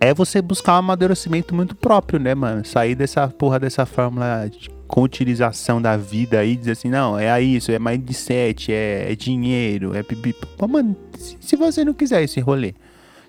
é 0.00 0.12
você 0.12 0.42
buscar 0.42 0.74
um 0.74 0.78
amadurecimento 0.78 1.54
muito 1.54 1.74
próprio, 1.74 2.18
né, 2.18 2.34
mano? 2.34 2.64
Sair 2.64 2.94
dessa 2.94 3.28
porra 3.28 3.60
dessa 3.60 3.86
fórmula 3.86 4.48
de, 4.50 4.68
com 4.86 5.02
utilização 5.02 5.80
da 5.80 5.96
vida 5.96 6.40
aí, 6.40 6.56
dizer 6.56 6.72
assim, 6.72 6.90
não, 6.90 7.18
é 7.18 7.40
isso, 7.40 7.70
é 7.70 7.78
mindset, 7.78 8.72
é, 8.72 9.12
é 9.12 9.14
dinheiro, 9.14 9.94
é 9.94 10.02
pipi. 10.02 10.34
Pô, 10.58 10.66
mano, 10.66 10.96
se, 11.16 11.36
se 11.40 11.56
você 11.56 11.84
não 11.84 11.94
quiser 11.94 12.22
esse 12.22 12.40
rolê, 12.40 12.74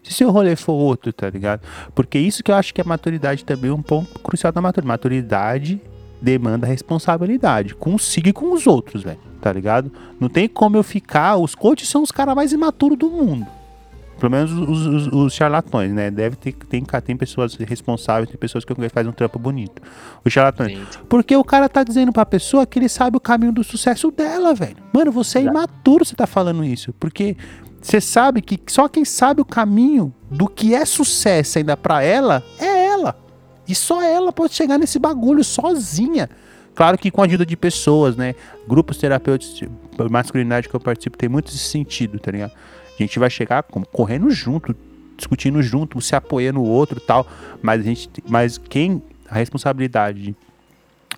se 0.04 0.14
seu 0.14 0.32
rolê 0.32 0.56
for 0.56 0.74
outro, 0.74 1.14
tá 1.14 1.30
ligado? 1.30 1.62
Porque 1.94 2.18
isso 2.18 2.44
que 2.44 2.52
eu 2.52 2.56
acho 2.56 2.74
que 2.74 2.82
é 2.82 2.84
maturidade 2.84 3.46
também, 3.46 3.72
um 3.72 3.82
ponto 3.82 4.20
crucial 4.20 4.52
da 4.52 4.62
maturidade. 4.62 4.88
Maturidade 4.88 5.97
demanda 6.22 6.66
responsabilidade 6.66 7.76
consigo 7.76 8.30
e 8.30 8.34
com 8.34 8.54
os 8.54 8.68
outros, 8.68 9.04
velho. 9.04 9.20
Tá 9.42 9.52
ligado? 9.52 9.92
Não 10.20 10.30
tem 10.30 10.48
como 10.48 10.76
eu 10.78 10.84
ficar. 10.84 11.38
Os 11.38 11.54
coaches 11.56 11.88
são 11.88 12.02
os 12.02 12.12
caras 12.12 12.36
mais 12.36 12.52
imaturos 12.52 12.98
do 12.98 13.10
mundo. 13.10 13.46
Pelo 14.20 14.32
menos 14.32 14.52
os, 14.52 14.86
os, 14.88 15.08
os 15.08 15.34
charlatões, 15.34 15.92
né? 15.94 16.10
Deve 16.10 16.36
ter 16.36 16.54
tem, 16.54 16.84
tem 16.84 17.16
pessoas 17.16 17.54
responsáveis, 17.56 18.30
tem 18.30 18.38
pessoas 18.38 18.66
que 18.66 18.74
fazem 18.90 19.12
um 19.12 19.14
trampo 19.14 19.38
bonito. 19.38 19.80
Os 20.26 20.34
charlatões. 20.34 20.72
Sim. 20.72 20.86
Porque 21.08 21.36
o 21.36 21.44
cara 21.44 21.70
tá 21.70 21.84
dizendo 21.84 22.12
pra 22.12 22.26
pessoa 22.26 22.66
que 22.66 22.80
ele 22.80 22.90
sabe 22.90 23.16
o 23.16 23.20
caminho 23.20 23.52
do 23.52 23.64
sucesso 23.64 24.10
dela, 24.10 24.56
velho. 24.56 24.78
Mano, 24.92 25.12
você 25.12 25.40
é 25.40 25.44
imaturo 25.44 26.04
você 26.04 26.16
tá 26.16 26.26
falando 26.26 26.64
isso. 26.64 26.92
Porque 27.00 27.38
você 27.80 28.02
sabe 28.02 28.42
que 28.42 28.60
só 28.68 28.88
quem 28.88 29.06
sabe 29.06 29.40
o 29.40 29.46
caminho 29.46 30.14
do 30.32 30.48
que 30.48 30.74
é 30.74 30.84
sucesso 30.84 31.60
ainda 31.60 31.78
pra 31.78 32.02
ela 32.02 32.44
é 32.60 32.66
ela. 32.66 32.77
E 33.68 33.76
só 33.76 34.02
ela 34.02 34.32
pode 34.32 34.54
chegar 34.54 34.78
nesse 34.78 34.98
bagulho 34.98 35.44
sozinha. 35.44 36.30
Claro 36.74 36.98
que 36.98 37.10
com 37.10 37.22
a 37.22 37.26
ajuda 37.26 37.46
de 37.46 37.58
pessoas, 37.58 38.16
né? 38.16 38.36
Grupos 38.68 38.98
terapêuticos 38.98 39.58
de 39.58 39.70
masculinidade 40.10 40.70
que 40.70 40.76
eu 40.76 40.80
participo 40.80 41.18
tem 41.18 41.28
muito 41.28 41.50
esse 41.50 41.58
sentido, 41.58 42.20
tá 42.20 42.32
ligado? 42.32 42.52
A 42.52 43.02
gente 43.02 43.18
vai 43.18 43.30
chegar 43.30 43.64
correndo 43.64 44.30
junto, 44.30 44.76
discutindo 45.16 45.62
junto, 45.62 46.00
se 46.02 46.16
apoiando 46.16 46.60
o 46.60 46.66
outro 46.66 47.00
tal. 47.00 47.28
Mas 47.62 47.82
a 47.82 47.84
gente. 47.84 48.10
Mas 48.28 48.58
quem. 48.58 49.02
A 49.30 49.36
responsabilidade 49.36 50.34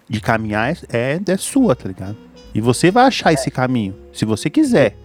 de, 0.09 0.19
caminhar 0.19 0.75
é, 0.91 1.19
é 1.23 1.37
sua, 1.37 1.75
tá 1.75 1.87
ligado? 1.87 2.17
E 2.55 2.59
você 2.59 2.89
vai 2.89 3.05
achar 3.05 3.31
esse 3.31 3.51
caminho, 3.51 3.95
se 4.11 4.25
você 4.25 4.49
quiser. 4.49 4.97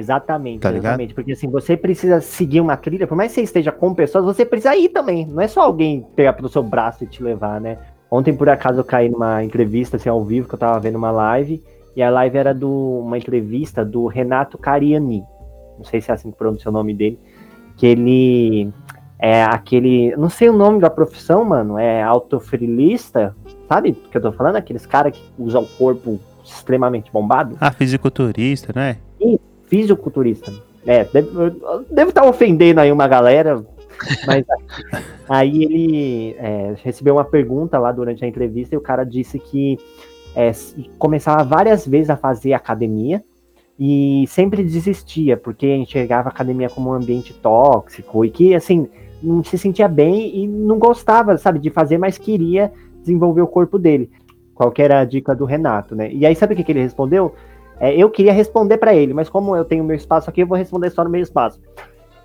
Exatamente, 0.00 0.60
Tá 0.60 0.72
exatamente. 0.72 1.14
Porque 1.14 1.32
assim, 1.32 1.48
você 1.48 1.76
precisa 1.76 2.20
seguir 2.20 2.60
uma 2.60 2.76
trilha, 2.76 3.06
por 3.06 3.16
mais 3.16 3.30
que 3.30 3.36
você 3.36 3.42
esteja 3.42 3.70
com 3.70 3.94
pessoas, 3.94 4.24
você 4.24 4.44
precisa 4.44 4.74
ir 4.74 4.88
também. 4.88 5.26
Não 5.26 5.40
é 5.40 5.48
só 5.48 5.60
alguém 5.60 6.06
pegar 6.16 6.32
pelo 6.32 6.48
seu 6.48 6.62
braço 6.62 7.04
e 7.04 7.06
te 7.06 7.22
levar, 7.22 7.60
né? 7.60 7.78
Ontem, 8.10 8.34
por 8.34 8.48
acaso, 8.48 8.80
eu 8.80 8.84
caí 8.84 9.08
numa 9.08 9.44
entrevista 9.44 9.96
assim, 9.96 10.08
ao 10.08 10.24
vivo, 10.24 10.48
que 10.48 10.54
eu 10.54 10.58
tava 10.58 10.80
vendo 10.80 10.96
uma 10.96 11.12
live, 11.12 11.62
e 11.94 12.02
a 12.02 12.10
live 12.10 12.36
era 12.36 12.52
do 12.52 13.00
uma 13.00 13.16
entrevista 13.16 13.84
do 13.84 14.06
Renato 14.06 14.58
Cariani. 14.58 15.22
Não 15.76 15.84
sei 15.84 16.00
se 16.00 16.10
é 16.10 16.14
assim 16.14 16.30
que 16.30 16.36
pronuncia 16.36 16.70
o 16.70 16.72
nome 16.72 16.92
dele. 16.92 17.18
Que 17.76 17.86
ele 17.86 18.72
é 19.18 19.44
aquele. 19.44 20.14
Não 20.16 20.28
sei 20.28 20.48
o 20.48 20.52
nome 20.52 20.80
da 20.80 20.90
profissão, 20.90 21.44
mano. 21.44 21.78
É 21.78 22.02
autofrilista. 22.02 23.34
Sabe 23.68 23.90
o 23.90 23.94
que 23.94 24.16
eu 24.16 24.22
tô 24.22 24.32
falando? 24.32 24.56
Aqueles 24.56 24.86
caras 24.86 25.16
que 25.16 25.22
usam 25.38 25.62
o 25.62 25.66
corpo 25.66 26.20
extremamente 26.44 27.10
bombado. 27.12 27.56
Ah, 27.60 27.70
fisiculturista, 27.70 28.72
né? 28.74 28.98
Fisiculturista. 29.70 30.52
É, 30.86 31.04
devo 31.04 32.08
estar 32.08 32.26
ofendendo 32.26 32.80
aí 32.80 32.90
uma 32.90 33.06
galera, 33.06 33.64
mas 34.26 34.44
aí 35.28 35.64
ele 35.64 36.36
é, 36.38 36.74
recebeu 36.82 37.14
uma 37.14 37.24
pergunta 37.24 37.78
lá 37.78 37.92
durante 37.92 38.24
a 38.24 38.28
entrevista 38.28 38.74
e 38.74 38.78
o 38.78 38.82
cara 38.82 39.04
disse 39.04 39.38
que 39.38 39.78
é, 40.34 40.50
começava 40.98 41.44
várias 41.44 41.86
vezes 41.86 42.10
a 42.10 42.16
fazer 42.16 42.52
academia 42.52 43.22
e 43.78 44.26
sempre 44.28 44.62
desistia, 44.62 45.36
porque 45.38 45.74
enxergava 45.74 46.28
a 46.28 46.32
academia 46.32 46.68
como 46.68 46.90
um 46.90 46.94
ambiente 46.94 47.32
tóxico 47.32 48.24
e 48.24 48.30
que, 48.30 48.54
assim, 48.54 48.88
não 49.22 49.42
se 49.42 49.56
sentia 49.56 49.88
bem 49.88 50.36
e 50.36 50.46
não 50.46 50.78
gostava, 50.78 51.38
sabe, 51.38 51.58
de 51.58 51.70
fazer, 51.70 51.96
mas 51.96 52.18
queria 52.18 52.70
desenvolver 53.00 53.40
o 53.40 53.46
corpo 53.46 53.78
dele. 53.78 54.10
Qual 54.54 54.70
que 54.70 54.82
era 54.82 55.00
a 55.00 55.04
dica 55.06 55.34
do 55.34 55.46
Renato, 55.46 55.94
né? 55.94 56.12
E 56.12 56.26
aí, 56.26 56.36
sabe 56.36 56.52
o 56.52 56.56
que, 56.56 56.62
que 56.62 56.72
ele 56.72 56.82
respondeu? 56.82 57.34
É, 57.80 57.96
eu 57.96 58.10
queria 58.10 58.32
responder 58.32 58.76
pra 58.76 58.94
ele, 58.94 59.14
mas 59.14 59.28
como 59.28 59.56
eu 59.56 59.64
tenho 59.64 59.82
meu 59.82 59.96
espaço 59.96 60.28
aqui, 60.28 60.42
eu 60.42 60.46
vou 60.46 60.58
responder 60.58 60.90
só 60.90 61.02
no 61.02 61.10
meu 61.10 61.22
espaço. 61.22 61.58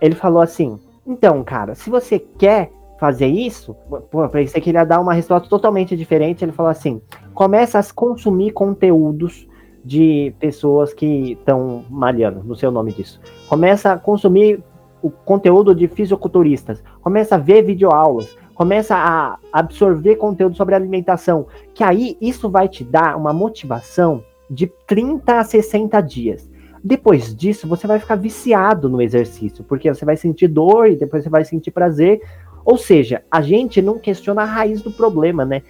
Ele 0.02 0.14
falou 0.14 0.42
assim: 0.42 0.78
então, 1.08 1.44
cara, 1.44 1.74
se 1.74 1.90
você 1.90 2.20
quer 2.20 2.72
fazer 3.00 3.28
isso, 3.28 3.74
pô, 4.12 4.28
pensei 4.30 4.62
que 4.62 4.70
ele 4.70 4.78
ia 4.78 4.86
dar 4.86 5.00
uma 5.00 5.14
resposta 5.14 5.48
totalmente 5.48 5.96
diferente. 5.96 6.44
Ele 6.44 6.52
falou 6.52 6.70
assim: 6.70 7.02
começa 7.34 7.80
a 7.80 7.94
consumir 7.94 8.52
conteúdos 8.52 9.48
de 9.84 10.34
pessoas 10.40 10.94
que 10.94 11.34
estão 11.34 11.86
malhando, 11.90 12.44
não 12.44 12.56
sei 12.56 12.68
o 12.68 12.72
nome 12.72 12.92
disso. 12.92 13.22
Começa 13.48 13.94
a 13.94 13.98
consumir 13.98 14.62
o 15.02 15.12
conteúdo 15.12 15.76
de 15.76 15.88
fisiculturistas, 15.88 16.84
começa 17.02 17.36
a 17.36 17.38
ver 17.38 17.62
videoaulas, 17.62 18.36
começa 18.56 18.96
a 18.96 19.38
absorver 19.54 20.16
conteúdo 20.16 20.56
sobre 20.56 20.74
alimentação, 20.74 21.46
que 21.76 21.84
aí 21.84 22.18
isso 22.20 22.50
vai 22.50 22.68
te 22.68 22.84
dar 22.84 23.16
uma 23.16 23.32
motivação 23.32 24.24
de 24.50 24.68
30 24.88 25.40
a 25.40 25.44
60 25.44 26.02
dias. 26.02 26.50
Depois 26.84 27.36
disso, 27.36 27.68
você 27.68 27.88
vai 27.88 27.98
ficar 28.00 28.16
viciado 28.16 28.88
no 28.88 29.02
exercício, 29.02 29.64
porque 29.64 29.92
você 29.92 30.06
vai 30.06 30.16
sentir 30.16 30.48
dor 30.48 30.88
e 30.88 30.96
depois 30.96 31.24
você 31.24 31.30
vai 31.30 31.44
sentir 31.44 31.72
prazer. 31.72 32.22
Ou 32.64 32.78
seja, 32.78 33.24
a 33.30 33.42
gente 33.42 33.82
não 33.82 33.98
questiona 33.98 34.44
a 34.44 34.46
raiz 34.46 34.82
do 34.82 34.92
problema, 34.92 35.44
né? 35.44 35.64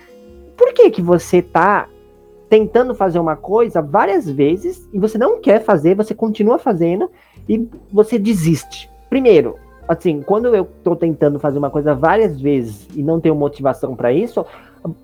Por 0.57 0.73
que 0.73 0.91
que 0.91 1.01
você 1.01 1.41
tá 1.41 1.87
tentando 2.49 2.93
fazer 2.93 3.19
uma 3.19 3.35
coisa 3.35 3.81
várias 3.81 4.29
vezes 4.29 4.87
e 4.91 4.99
você 4.99 5.17
não 5.17 5.39
quer 5.39 5.63
fazer, 5.63 5.95
você 5.95 6.13
continua 6.13 6.59
fazendo 6.59 7.09
e 7.47 7.65
você 7.91 8.19
desiste? 8.19 8.89
Primeiro, 9.09 9.55
assim, 9.87 10.21
quando 10.21 10.53
eu 10.53 10.67
tô 10.83 10.95
tentando 10.95 11.39
fazer 11.39 11.57
uma 11.57 11.69
coisa 11.69 11.93
várias 11.93 12.39
vezes 12.41 12.87
e 12.93 13.01
não 13.01 13.21
tenho 13.21 13.35
motivação 13.35 13.95
para 13.95 14.11
isso, 14.11 14.45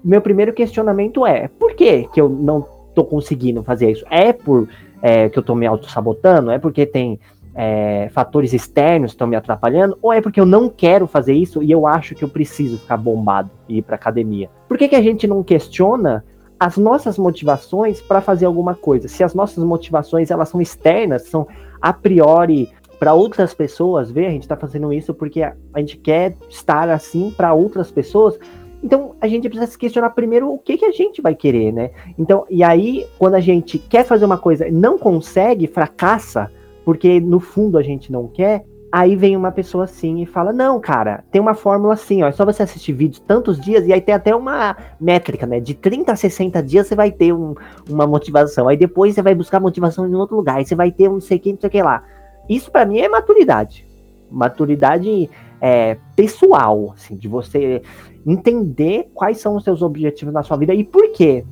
meu 0.04 0.22
primeiro 0.22 0.54
questionamento 0.54 1.26
é: 1.26 1.48
por 1.48 1.74
que 1.74 2.04
que 2.14 2.20
eu 2.20 2.28
não 2.28 2.81
tô 2.94 3.04
conseguindo 3.04 3.64
fazer 3.64 3.92
isso? 3.92 4.06
É 4.10 4.34
por 4.34 4.68
é, 5.02 5.30
que 5.30 5.38
eu 5.38 5.44
tô 5.44 5.56
me 5.56 5.66
auto-sabotando? 5.66 6.52
É 6.52 6.60
porque 6.60 6.86
tem 6.86 7.20
é, 7.54 8.10
fatores 8.14 8.54
externos 8.54 9.12
estão 9.12 9.28
me 9.28 9.36
atrapalhando? 9.36 9.98
Ou 10.02 10.14
é 10.14 10.22
porque 10.22 10.40
eu 10.40 10.46
não 10.46 10.70
quero 10.70 11.08
fazer 11.08 11.34
isso 11.34 11.62
e 11.62 11.72
eu 11.72 11.86
acho 11.86 12.16
que 12.16 12.24
eu 12.24 12.30
preciso 12.30 12.78
ficar 12.78 12.98
bombado 12.98 13.50
e 13.68 13.78
ir 13.78 13.82
pra 13.82 13.96
academia? 13.96 14.50
Por 14.68 14.78
que, 14.78 14.88
que 14.88 14.96
a 14.96 15.02
gente 15.02 15.28
não 15.28 15.44
questiona 15.44 16.24
as 16.60 16.78
nossas 16.78 17.18
motivações 17.18 18.02
para 18.02 18.22
fazer 18.22 18.46
alguma 18.46 18.76
coisa? 18.76 19.08
Se 19.08 19.24
as 19.24 19.34
nossas 19.34 19.64
motivações 19.64 20.32
elas 20.32 20.50
são 20.50 20.62
externas, 20.62 21.24
são 21.24 21.48
a 21.82 21.92
priori 21.92 22.70
para 23.00 23.16
outras 23.16 23.52
pessoas 23.52 24.12
ver, 24.12 24.28
a 24.28 24.30
gente 24.30 24.48
tá 24.48 24.56
fazendo 24.56 24.94
isso 24.94 25.12
porque 25.12 25.42
a 25.42 25.56
gente 25.78 25.98
quer 25.98 26.38
estar 26.48 26.88
assim 26.88 27.32
para 27.32 27.52
outras 27.52 27.92
pessoas. 27.92 28.38
Então 28.84 29.16
a 29.22 29.28
gente 29.28 29.48
precisa 29.48 29.72
se 29.72 29.78
questionar 29.78 30.10
primeiro 30.12 30.52
o 30.52 30.58
que, 30.58 30.78
que 30.78 30.86
a 30.86 30.92
gente 30.92 31.22
vai 31.22 31.36
querer, 31.36 31.72
né? 31.72 31.92
Então, 32.18 32.46
e 32.50 32.64
aí, 32.64 33.06
quando 33.20 33.36
a 33.36 33.40
gente 33.40 33.78
quer 33.78 34.04
fazer 34.06 34.26
uma 34.26 34.38
coisa 34.38 34.68
e 34.68 34.72
não 34.72 34.98
consegue, 34.98 35.68
fracassa, 35.68 36.52
porque 36.84 37.20
no 37.20 37.40
fundo 37.40 37.78
a 37.78 37.84
gente 37.84 38.12
não 38.12 38.28
quer, 38.28 38.66
aí 38.92 39.16
vem 39.16 39.38
uma 39.38 39.52
pessoa 39.52 39.86
assim 39.86 40.22
e 40.22 40.26
fala: 40.26 40.52
Não, 40.52 40.80
cara, 40.80 41.24
tem 41.32 41.40
uma 41.40 41.54
fórmula 41.54 41.94
assim, 41.94 42.24
ó, 42.24 42.28
é 42.28 42.32
só 42.32 42.44
você 42.44 42.64
assistir 42.64 42.94
vídeos 42.94 43.24
tantos 43.26 43.60
dias, 43.60 43.86
e 43.88 43.94
aí 43.94 44.02
tem 44.02 44.14
até 44.14 44.36
uma 44.36 44.76
métrica, 45.00 45.46
né? 45.46 45.60
De 45.60 45.74
30 45.74 46.12
a 46.12 46.16
60 46.16 46.62
dias 46.62 46.88
você 46.88 46.96
vai 46.96 47.12
ter 47.12 47.34
um- 47.34 47.56
uma 47.90 48.06
motivação, 48.08 48.68
aí 48.68 48.76
depois 48.76 49.14
você 49.16 49.22
vai 49.22 49.36
buscar 49.36 49.60
motivação 49.60 50.08
em 50.08 50.16
outro 50.16 50.36
lugar, 50.36 50.58
aí 50.58 50.66
você 50.66 50.76
vai 50.76 50.92
ter 50.92 51.08
um 51.08 51.14
não 51.14 51.22
sei 51.22 51.38
o 51.38 51.40
que, 51.40 51.54
não 51.54 51.60
sei 51.60 51.68
o 51.68 51.72
que 51.72 51.82
lá. 51.82 52.04
Isso 52.50 52.72
pra 52.72 52.86
mim 52.86 53.00
é 53.00 53.08
maturidade. 53.08 53.86
Maturidade 54.30 55.30
é, 55.62 55.96
pessoal, 56.16 56.94
assim, 56.96 57.16
de 57.16 57.28
você 57.28 57.84
entender 58.26 59.10
quais 59.14 59.38
são 59.38 59.56
os 59.56 59.64
seus 59.64 59.82
objetivos 59.82 60.34
na 60.34 60.42
sua 60.42 60.58
vida 60.58 60.74
e 60.74 60.84
por 60.84 61.12
quê. 61.12 61.46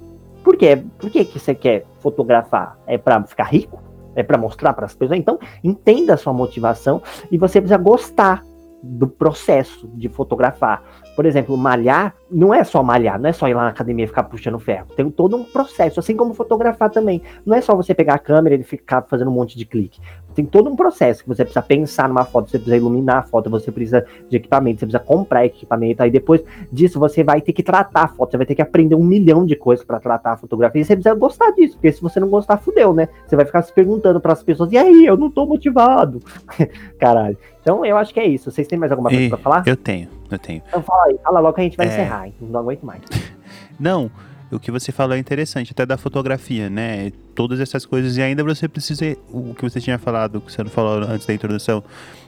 Por 0.44 0.58
quê? 0.58 0.84
Por 0.98 1.10
que, 1.10 1.24
que 1.26 1.40
você 1.40 1.54
quer 1.54 1.86
fotografar? 2.00 2.78
É 2.88 2.98
pra 2.98 3.24
ficar 3.24 3.46
rico? 3.46 3.82
É 4.16 4.24
pra 4.24 4.38
mostrar 4.38 4.74
para 4.74 4.86
as 4.86 4.96
pessoas? 4.96 5.20
Então, 5.20 5.38
entenda 5.64 6.16
a 6.16 6.18
sua 6.18 6.34
motivação 6.34 7.02
e 7.32 7.38
você 7.38 7.62
precisa 7.62 7.78
gostar 7.78 8.44
do 8.82 9.08
processo 9.08 9.88
de 9.94 10.10
fotografar. 10.10 10.84
Por 11.20 11.26
exemplo, 11.26 11.58
malhar 11.58 12.16
não 12.32 12.54
é 12.54 12.64
só 12.64 12.82
malhar, 12.82 13.20
não 13.20 13.30
é 13.30 13.34
só 13.34 13.50
ir 13.50 13.54
lá 13.54 13.64
na 13.64 13.70
academia 13.72 14.06
e 14.06 14.08
ficar 14.08 14.24
puxando 14.24 14.58
ferro. 14.58 14.88
Tem 14.96 15.10
todo 15.10 15.36
um 15.36 15.44
processo, 15.44 16.00
assim 16.00 16.16
como 16.16 16.34
fotografar 16.34 16.90
também. 16.90 17.22
Não 17.46 17.58
é 17.58 17.60
só 17.60 17.76
você 17.76 17.94
pegar 17.94 18.14
a 18.14 18.20
câmera 18.20 18.56
e 18.56 18.64
ficar 18.64 19.02
fazendo 19.02 19.30
um 19.30 19.34
monte 19.34 19.58
de 19.58 19.66
clique. 19.66 20.00
Tem 20.34 20.46
todo 20.46 20.70
um 20.70 20.78
processo 20.78 21.22
que 21.22 21.28
você 21.28 21.44
precisa 21.44 21.62
pensar 21.62 22.08
numa 22.08 22.24
foto, 22.24 22.50
você 22.50 22.58
precisa 22.58 22.78
iluminar 22.78 23.18
a 23.18 23.24
foto, 23.24 23.50
você 23.50 23.70
precisa 23.70 24.06
de 24.30 24.38
equipamento, 24.38 24.80
você 24.80 24.86
precisa 24.86 25.04
comprar 25.04 25.46
equipamento. 25.46 26.02
Aí 26.02 26.10
depois 26.10 26.42
disso 26.72 26.98
você 26.98 27.22
vai 27.22 27.42
ter 27.42 27.52
que 27.52 27.64
tratar 27.64 28.04
a 28.04 28.08
foto, 28.08 28.32
você 28.32 28.38
vai 28.38 28.46
ter 28.46 28.56
que 28.56 28.62
aprender 28.62 28.96
um 28.96 29.04
milhão 29.04 29.46
de 29.46 29.58
coisas 29.58 29.84
para 29.84 30.00
tratar 30.00 30.32
a 30.32 30.38
fotografia. 30.38 30.82
E 30.82 30.86
você 30.86 30.96
precisa 30.96 31.16
gostar 31.16 31.52
disso, 31.52 31.74
porque 31.74 31.92
se 31.92 32.02
você 32.02 32.22
não 32.22 32.30
gostar, 32.30 32.56
fudeu, 32.58 32.94
né? 32.94 33.10
Você 33.28 33.36
vai 33.36 33.44
ficar 33.44 33.62
se 33.64 33.74
perguntando 33.74 34.22
para 34.22 34.32
as 34.32 34.42
pessoas: 34.42 34.72
e 34.72 34.78
aí, 34.78 35.06
eu 35.06 35.18
não 35.18 35.30
tô 35.30 35.46
motivado. 35.46 36.22
Caralho. 36.98 37.38
Então 37.62 37.86
eu 37.86 37.98
acho 37.98 38.14
que 38.14 38.20
é 38.20 38.28
isso. 38.28 38.50
Vocês 38.52 38.68
têm 38.68 38.78
mais 38.80 38.92
alguma 38.92 39.10
coisa 39.10 39.26
E 39.26 39.30
para 39.30 39.38
falar? 39.38 39.64
eu 39.66 39.76
tenho, 39.76 40.08
eu 40.32 40.40
tenho. 40.40 40.62
Então 40.68 40.82
fala 40.82 41.06
aí, 41.06 41.18
fala 41.24 41.40
logo 41.40 41.54
que 41.56 41.62
a 41.62 41.64
gente 41.64 41.78
vai 41.78 41.88
É. 41.88 41.90
encerrar. 41.90 42.28
hein? 42.28 42.34
Não 42.42 42.60
aguento 42.60 42.84
mais. 42.86 43.02
Não, 43.80 44.10
o 44.52 44.60
que 44.60 44.72
você 44.72 44.92
falou 44.92 45.16
é 45.16 45.20
interessante, 45.20 45.72
até 45.72 45.86
da 45.86 45.98
fotografia, 45.98 46.70
né? 46.70 47.12
Todas 47.36 47.60
essas 47.60 47.86
coisas, 47.86 48.18
e 48.18 48.22
ainda 48.22 48.44
você 48.44 48.68
precisa, 48.68 49.16
o 49.32 49.54
que 49.54 49.62
você 49.64 49.80
tinha 49.80 49.98
falado, 49.98 50.42
que 50.42 50.52
você 50.52 50.64
não 50.64 50.70
falou 50.72 51.04
antes 51.04 51.26
da 51.28 51.34
introdução, 51.34 51.84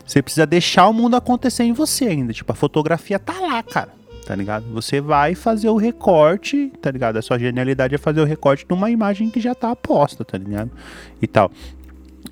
você 0.05 0.21
precisa 0.21 0.45
deixar 0.45 0.87
o 0.87 0.93
mundo 0.93 1.15
acontecer 1.15 1.63
em 1.63 1.73
você 1.73 2.05
ainda. 2.05 2.31
Tipo, 2.31 2.51
a 2.51 2.55
fotografia 2.55 3.17
tá 3.19 3.33
lá, 3.39 3.61
cara. 3.63 3.89
Tá 4.25 4.35
ligado? 4.35 4.65
Você 4.71 5.01
vai 5.01 5.33
fazer 5.33 5.67
o 5.69 5.75
recorte, 5.75 6.71
tá 6.79 6.91
ligado? 6.91 7.17
A 7.17 7.21
sua 7.21 7.39
genialidade 7.39 7.95
é 7.95 7.97
fazer 7.97 8.21
o 8.21 8.25
recorte 8.25 8.65
de 8.67 8.73
uma 8.73 8.89
imagem 8.91 9.29
que 9.29 9.39
já 9.41 9.55
tá 9.55 9.75
posta, 9.75 10.23
tá 10.23 10.37
ligado? 10.37 10.69
E 11.21 11.25
tal. 11.27 11.51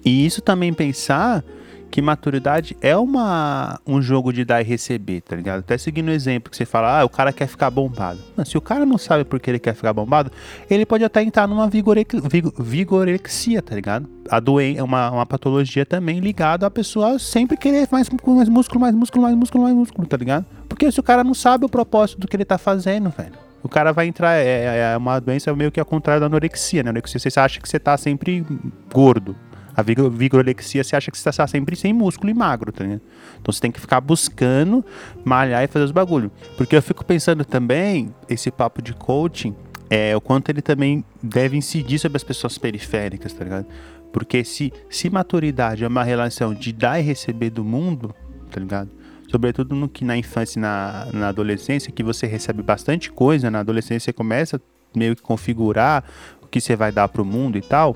E 0.05 0.23
isso 0.25 0.39
também 0.41 0.71
pensar 0.71 1.43
que 1.91 2.01
maturidade 2.01 2.77
é 2.81 2.95
uma, 2.95 3.79
um 3.85 4.01
jogo 4.01 4.31
de 4.31 4.45
dar 4.45 4.61
e 4.61 4.63
receber, 4.63 5.21
tá 5.21 5.35
ligado? 5.35 5.59
Até 5.59 5.77
seguindo 5.77 6.09
o 6.09 6.11
exemplo 6.11 6.49
que 6.51 6.55
você 6.57 6.65
fala, 6.65 6.99
ah, 7.01 7.05
o 7.05 7.09
cara 7.09 7.33
quer 7.33 7.47
ficar 7.47 7.69
bombado. 7.69 8.19
Não, 8.37 8.45
se 8.45 8.57
o 8.57 8.61
cara 8.61 8.85
não 8.85 8.97
sabe 8.97 9.23
por 9.23 9.39
que 9.39 9.49
ele 9.49 9.59
quer 9.59 9.73
ficar 9.73 9.91
bombado, 9.93 10.31
ele 10.69 10.85
pode 10.85 11.03
até 11.03 11.23
entrar 11.23 11.47
numa 11.47 11.67
vigore, 11.67 12.05
vigo- 12.29 12.53
vigorexia, 12.59 13.61
tá 13.61 13.75
ligado? 13.75 14.07
A 14.29 14.39
doença 14.39 14.81
é 14.81 14.83
uma, 14.83 15.09
uma 15.09 15.25
patologia 15.25 15.85
também 15.85 16.19
ligada 16.19 16.65
a 16.65 16.71
pessoa 16.71 17.17
sempre 17.17 17.57
querer 17.57 17.87
mais, 17.91 18.09
mais 18.09 18.49
músculo, 18.49 18.79
mais 18.79 18.93
músculo, 18.95 19.21
mais 19.21 19.35
músculo, 19.35 19.63
mais 19.63 19.75
músculo, 19.75 20.07
tá 20.07 20.17
ligado? 20.17 20.45
Porque 20.67 20.91
se 20.91 20.99
o 20.99 21.03
cara 21.03 21.23
não 21.23 21.33
sabe 21.33 21.65
o 21.65 21.69
propósito 21.69 22.19
do 22.19 22.27
que 22.27 22.35
ele 22.35 22.45
tá 22.45 22.57
fazendo, 22.57 23.09
velho. 23.09 23.33
O 23.61 23.67
cara 23.67 23.91
vai 23.91 24.07
entrar, 24.07 24.35
é, 24.35 24.93
é 24.93 24.97
uma 24.97 25.19
doença 25.19 25.53
meio 25.53 25.69
que 25.71 25.79
ao 25.79 25.85
contrário 25.85 26.21
da 26.21 26.27
anorexia, 26.27 26.81
né? 26.81 26.91
Anorexia, 26.91 27.19
você 27.19 27.39
acha 27.39 27.59
que 27.59 27.67
você 27.67 27.77
tá 27.77 27.97
sempre 27.97 28.45
gordo. 28.93 29.35
A 29.75 29.81
vigor- 29.81 30.09
vigorexia, 30.09 30.83
você 30.83 30.95
acha 30.95 31.11
que 31.11 31.17
você 31.17 31.31
tá 31.31 31.47
sempre 31.47 31.75
sem 31.75 31.93
músculo 31.93 32.29
e 32.29 32.33
magro, 32.33 32.71
tá 32.71 32.83
ligado? 32.83 33.01
Então 33.41 33.51
você 33.53 33.61
tem 33.61 33.71
que 33.71 33.79
ficar 33.79 34.01
buscando 34.01 34.83
malhar 35.23 35.63
e 35.63 35.67
fazer 35.67 35.85
os 35.85 35.91
bagulho. 35.91 36.31
Porque 36.57 36.75
eu 36.75 36.81
fico 36.81 37.05
pensando 37.05 37.45
também, 37.45 38.13
esse 38.27 38.51
papo 38.51 38.81
de 38.81 38.93
coaching, 38.93 39.55
é 39.89 40.15
o 40.15 40.21
quanto 40.21 40.49
ele 40.49 40.61
também 40.61 41.03
deve 41.21 41.57
incidir 41.57 41.97
sobre 41.99 42.17
as 42.17 42.23
pessoas 42.23 42.57
periféricas, 42.57 43.33
tá 43.33 43.43
ligado? 43.43 43.65
Porque 44.11 44.43
se, 44.43 44.71
se 44.89 45.09
maturidade 45.09 45.83
é 45.83 45.87
uma 45.87 46.03
relação 46.03 46.53
de 46.53 46.73
dar 46.73 46.99
e 46.99 47.03
receber 47.03 47.49
do 47.49 47.63
mundo, 47.63 48.13
tá 48.51 48.59
ligado? 48.59 48.89
Sobretudo 49.29 49.75
no 49.75 49.87
que 49.87 50.03
na 50.03 50.17
infância 50.17 50.57
e 50.57 50.61
na, 50.61 51.07
na 51.13 51.27
adolescência, 51.29 51.91
que 51.91 52.03
você 52.03 52.25
recebe 52.25 52.63
bastante 52.63 53.11
coisa, 53.11 53.51
na 53.51 53.59
adolescência 53.59 54.05
você 54.05 54.13
começa 54.13 54.59
meio 54.95 55.15
que 55.15 55.21
configurar 55.21 56.03
o 56.41 56.47
que 56.47 56.59
você 56.59 56.75
vai 56.75 56.91
dar 56.91 57.07
pro 57.07 57.23
mundo 57.23 57.57
e 57.57 57.61
tal. 57.61 57.95